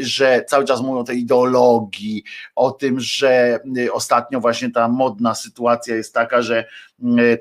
że 0.01 0.45
cały 0.49 0.65
czas 0.65 0.81
mówią 0.81 0.99
o 0.99 1.05
tej 1.05 1.19
ideologii, 1.19 2.25
o 2.57 2.71
tym, 2.71 3.01
że 3.01 3.61
ostatnio 3.93 4.41
właśnie 4.41 4.71
ta 4.71 4.89
modna 4.89 5.35
sytuacja 5.35 5.97
jest 5.97 6.15
taka, 6.15 6.43
że 6.43 6.65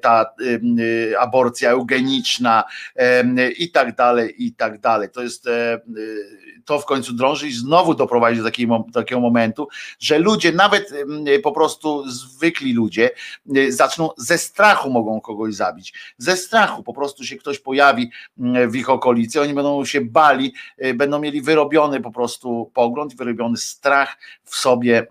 ta 0.01 0.33
aborcja 1.19 1.71
eugeniczna 1.71 2.63
i 3.57 3.71
tak 3.71 3.95
dalej, 3.95 4.45
i 4.45 4.53
tak 4.53 4.79
dalej. 4.79 5.09
To 5.09 5.23
jest 5.23 5.49
to 6.65 6.79
w 6.79 6.85
końcu 6.85 7.13
drąży 7.13 7.47
i 7.47 7.53
znowu 7.53 7.95
doprowadzi 7.95 8.37
do 8.37 8.43
takiego, 8.43 8.85
takiego 8.93 9.21
momentu, 9.21 9.67
że 9.99 10.19
ludzie, 10.19 10.51
nawet 10.51 10.93
po 11.43 11.51
prostu 11.51 12.09
zwykli 12.09 12.73
ludzie, 12.73 13.09
zaczną 13.69 14.09
ze 14.17 14.37
strachu 14.37 14.89
mogą 14.89 15.21
kogoś 15.21 15.55
zabić. 15.55 15.93
Ze 16.17 16.37
strachu 16.37 16.83
po 16.83 16.93
prostu 16.93 17.23
się 17.23 17.35
ktoś 17.35 17.59
pojawi 17.59 18.11
w 18.67 18.75
ich 18.75 18.89
okolicy, 18.89 19.41
oni 19.41 19.53
będą 19.53 19.85
się 19.85 20.01
bali, 20.01 20.53
y, 20.85 20.93
będą 20.93 21.19
mieli 21.19 21.41
wyrobiony 21.41 22.01
po 22.01 22.11
prostu 22.11 22.71
pogląd, 22.73 23.15
wyrobiony 23.15 23.57
strach 23.57 24.17
w 24.43 24.55
sobie 24.55 25.07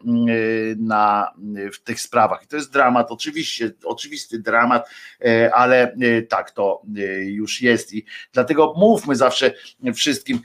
na, 0.77 1.33
w 1.73 1.79
tych 1.79 2.01
sprawach. 2.01 2.43
I 2.45 2.47
to 2.47 2.57
jest 2.57 2.73
dramat, 2.73 3.11
oczywiście, 3.11 3.71
oczywisty 3.85 4.39
dramat, 4.39 4.89
y, 5.25 5.55
ale 5.55 5.95
y, 6.03 6.27
tak 6.29 6.51
to 6.51 6.83
już 7.23 7.62
jest 7.62 7.93
i 7.93 8.05
dlatego 8.33 8.75
mówmy 8.77 9.17
zawsze 9.17 9.53
wszystkim, 9.95 10.41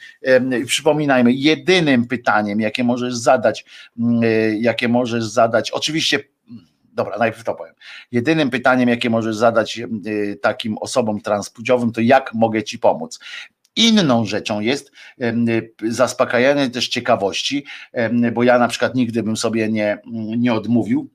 przypominajmy, 0.86 1.34
jedynym 1.34 2.08
pytaniem, 2.08 2.60
jakie 2.60 2.84
możesz 2.84 3.16
zadać, 3.16 3.66
mm, 4.00 4.24
y, 4.24 4.58
jakie 4.62 4.88
możesz 4.88 5.24
zadać, 5.24 5.72
oczywiście 5.72 6.20
dobra, 6.94 7.18
najpierw 7.18 7.44
to 7.44 7.56
powiem. 7.56 7.74
Jedynym 8.12 8.50
pytaniem, 8.50 8.90
jakie 8.90 9.10
możesz 9.10 9.36
zadać 9.36 9.80
y, 10.08 10.40
takim 10.42 10.78
osobom 10.78 11.22
transpłciowym, 11.22 11.92
to 11.92 12.02
jak 12.02 12.34
mogę 12.34 12.64
ci 12.64 12.80
pomóc. 12.80 13.20
Inną 13.76 14.26
rzeczą 14.26 14.60
jest 14.60 14.92
y, 15.22 15.74
zaspokajanie 15.84 16.70
też 16.70 16.88
ciekawości, 16.88 17.66
bo 18.34 18.44
ja 18.44 18.60
na 18.60 18.68
przykład 18.68 18.96
nigdy 18.96 19.24
bym 19.24 19.38
sobie 19.38 19.70
nie, 19.70 19.98
nie 20.38 20.54
odmówił 20.54 21.10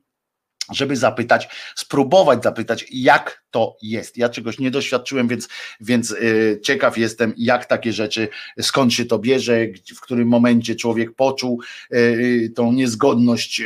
żeby 0.71 0.97
zapytać, 0.97 1.49
spróbować 1.75 2.43
zapytać, 2.43 2.87
jak 2.91 3.43
to 3.51 3.77
jest. 3.83 4.17
Ja 4.17 4.29
czegoś 4.29 4.59
nie 4.59 4.71
doświadczyłem, 4.71 5.29
więc, 5.29 5.49
więc 5.81 6.11
y, 6.11 6.61
ciekaw 6.63 6.99
jestem, 6.99 7.35
jak 7.37 7.67
takie 7.67 7.93
rzeczy, 7.93 8.29
skąd 8.61 8.93
się 8.95 9.05
to 9.05 9.19
bierze, 9.19 9.59
w 9.97 10.01
którym 10.01 10.29
momencie 10.29 10.75
człowiek 10.75 11.13
poczuł 11.13 11.61
y, 11.93 12.53
tą 12.55 12.73
niezgodność 12.73 13.61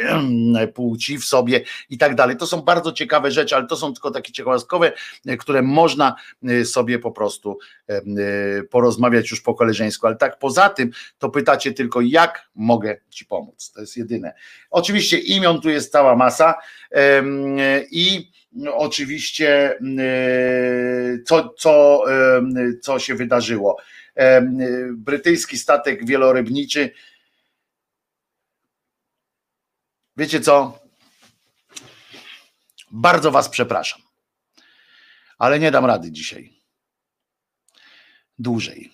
y, 0.64 0.68
płci 0.68 1.18
w 1.18 1.24
sobie 1.24 1.60
i 1.90 1.98
tak 1.98 2.14
dalej. 2.14 2.36
To 2.36 2.46
są 2.46 2.62
bardzo 2.62 2.92
ciekawe 2.92 3.30
rzeczy, 3.30 3.56
ale 3.56 3.66
to 3.66 3.76
są 3.76 3.92
tylko 3.92 4.10
takie 4.10 4.32
ciekawostkowe, 4.32 4.92
które 5.38 5.62
można 5.62 6.14
sobie 6.64 6.98
po 6.98 7.12
prostu 7.12 7.58
porozmawiać 8.70 9.30
już 9.30 9.40
po 9.40 9.54
koleżeńsku. 9.54 10.06
Ale 10.06 10.16
tak 10.16 10.38
poza 10.38 10.68
tym, 10.68 10.90
to 11.18 11.30
pytacie 11.30 11.72
tylko, 11.72 12.00
jak 12.00 12.48
mogę 12.54 12.96
Ci 13.10 13.26
pomóc. 13.26 13.72
To 13.74 13.80
jest 13.80 13.96
jedyne. 13.96 14.34
Oczywiście 14.70 15.18
imion 15.18 15.60
tu 15.60 15.70
jest 15.70 15.92
cała 15.92 16.16
masa 16.16 16.54
i 17.90 18.30
no, 18.54 18.76
oczywiście 18.76 19.78
mm, 19.78 19.98
e, 20.00 21.22
co, 21.22 21.54
co, 21.58 22.04
co 22.82 22.98
się 22.98 23.14
wydarzyło. 23.14 23.76
E, 24.14 24.42
brytyjski 24.92 25.58
statek 25.58 26.06
wielorybniczy. 26.06 26.90
Wiecie 30.16 30.40
co? 30.40 30.78
Bardzo 32.90 33.30
Was 33.30 33.48
przepraszam, 33.48 34.00
ale 35.38 35.58
nie 35.58 35.70
dam 35.70 35.84
rady 35.84 36.12
dzisiaj. 36.12 36.54
Dłużej. 38.38 38.90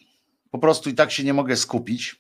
Po 0.51 0.59
prostu 0.59 0.91
i 0.91 0.95
tak 0.95 1.13
się 1.13 1.25
nie 1.25 1.35
mogę 1.35 1.57
skupić 1.57 2.20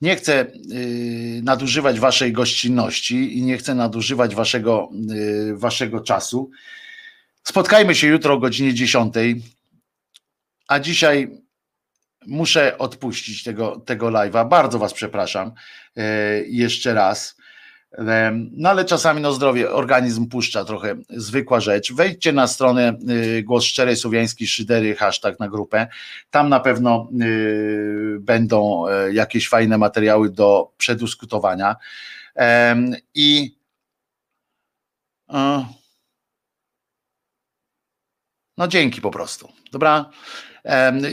nie 0.00 0.16
chcę 0.16 0.52
yy, 0.54 1.42
nadużywać 1.42 2.00
Waszej 2.00 2.32
gościnności 2.32 3.38
i 3.38 3.42
nie 3.42 3.58
chcę 3.58 3.74
nadużywać 3.74 4.34
Waszego, 4.34 4.88
yy, 4.92 5.56
waszego 5.56 6.00
czasu. 6.00 6.50
Spotkajmy 7.44 7.94
się 7.94 8.06
jutro 8.06 8.34
o 8.34 8.38
godzinie 8.38 8.74
10. 8.74 9.14
A 10.68 10.80
dzisiaj 10.80 11.30
muszę 12.26 12.78
odpuścić 12.78 13.42
tego, 13.42 13.80
tego 13.80 14.06
live'a. 14.06 14.48
Bardzo 14.48 14.78
Was 14.78 14.94
przepraszam 14.94 15.52
yy, 15.96 16.02
jeszcze 16.48 16.94
raz. 16.94 17.39
No 18.50 18.68
ale 18.68 18.84
czasami 18.84 19.20
no 19.20 19.32
zdrowie, 19.32 19.70
organizm 19.70 20.28
puszcza 20.28 20.64
trochę 20.64 20.96
zwykła 21.08 21.60
rzecz. 21.60 21.92
Wejdźcie 21.92 22.32
na 22.32 22.46
stronę 22.46 22.98
y, 23.38 23.42
Głos 23.42 23.64
Szczerej 23.64 23.96
Słowiańskiej 23.96 24.46
Szydery, 24.48 24.94
hashtag 24.94 25.40
na 25.40 25.48
grupę. 25.48 25.86
Tam 26.30 26.48
na 26.48 26.60
pewno 26.60 27.08
y, 27.22 28.18
będą 28.20 28.84
y, 28.88 29.12
jakieś 29.14 29.48
fajne 29.48 29.78
materiały 29.78 30.30
do 30.30 30.72
przedyskutowania. 30.76 31.76
I 33.14 33.56
no 38.56 38.68
dzięki 38.68 39.00
po 39.00 39.10
prostu. 39.10 39.52
Dobra. 39.72 40.10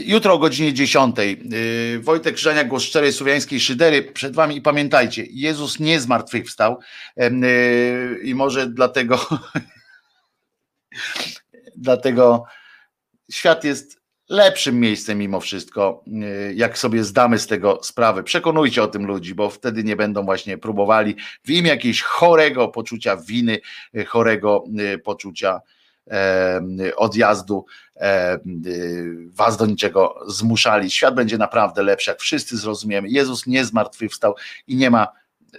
Jutro 0.04 0.34
o 0.34 0.38
godzinie 0.38 0.72
10. 0.72 1.16
Y, 1.18 2.00
Wojtek 2.02 2.34
Krzyżania, 2.34 2.64
głos 2.64 2.82
szczerej 2.82 3.12
słowiańskiej 3.12 3.60
szydery 3.60 4.02
przed 4.02 4.34
wami 4.34 4.56
i 4.56 4.62
pamiętajcie, 4.62 5.24
Jezus 5.30 5.80
nie 5.80 6.00
zmartwychwstał 6.00 6.78
y, 7.20 8.20
i 8.22 8.34
może 8.34 8.66
dlatego 8.66 9.26
dlatego 11.76 12.44
świat 13.30 13.64
jest 13.64 13.98
lepszym 14.28 14.80
miejscem 14.80 15.18
mimo 15.18 15.40
wszystko, 15.40 16.04
y, 16.06 16.54
jak 16.54 16.78
sobie 16.78 17.04
zdamy 17.04 17.38
z 17.38 17.46
tego 17.46 17.80
sprawę. 17.82 18.22
Przekonujcie 18.22 18.82
o 18.82 18.86
tym 18.86 19.06
ludzi, 19.06 19.34
bo 19.34 19.50
wtedy 19.50 19.84
nie 19.84 19.96
będą 19.96 20.24
właśnie 20.24 20.58
próbowali 20.58 21.16
w 21.44 21.50
imię 21.50 21.70
jakiegoś 21.70 22.02
chorego 22.02 22.68
poczucia 22.68 23.16
winy, 23.16 23.58
chorego 24.06 24.64
poczucia 25.04 25.60
odjazdu 26.96 27.64
was 29.26 29.56
do 29.56 29.66
niczego 29.66 30.14
zmuszali. 30.26 30.90
Świat 30.90 31.14
będzie 31.14 31.38
naprawdę 31.38 31.82
lepszy, 31.82 32.10
jak 32.10 32.20
wszyscy 32.20 32.56
zrozumiemy. 32.58 33.08
Jezus 33.08 33.46
nie 33.46 33.64
zmartwychwstał 33.64 34.34
i 34.66 34.76
nie 34.76 34.90
ma 34.90 35.08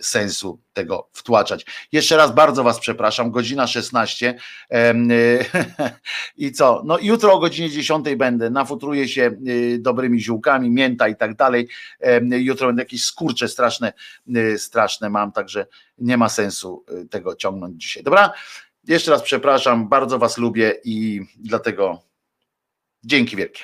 sensu 0.02 0.60
tego 0.74 1.10
wtłaczać. 1.14 1.66
Jeszcze 1.92 2.18
raz 2.18 2.36
bardzo 2.36 2.64
Was 2.64 2.80
przepraszam, 2.80 3.32
godzina 3.32 3.68
16 3.68 4.36
i 6.38 6.52
co? 6.52 6.82
No 6.86 6.98
jutro 7.02 7.34
o 7.34 7.40
godzinie 7.40 7.70
10 7.70 8.06
będę, 8.16 8.50
nafutruję 8.50 9.08
się 9.08 9.32
y, 9.48 9.78
dobrymi 9.80 10.22
ziółkami, 10.22 10.70
mięta 10.70 11.08
i 11.08 11.16
tak 11.16 11.36
dalej. 11.36 11.68
Jutro 12.32 12.68
będę 12.68 12.82
jakieś 12.82 13.04
skurcze 13.04 13.48
straszne, 13.48 13.94
y, 14.36 14.60
straszne 14.60 15.10
mam, 15.10 15.32
także 15.32 15.66
nie 15.98 16.18
ma 16.18 16.30
sensu 16.30 16.86
y, 16.92 17.08
tego 17.08 17.36
ciągnąć 17.36 17.82
dzisiaj. 17.82 18.04
Dobra? 18.04 18.34
Jeszcze 18.88 19.12
raz 19.12 19.24
przepraszam, 19.24 19.90
bardzo 19.90 20.20
Was 20.20 20.38
lubię 20.38 20.76
i 20.84 21.22
dlatego 21.36 22.02
dzięki 23.04 23.36
wielkie. 23.36 23.64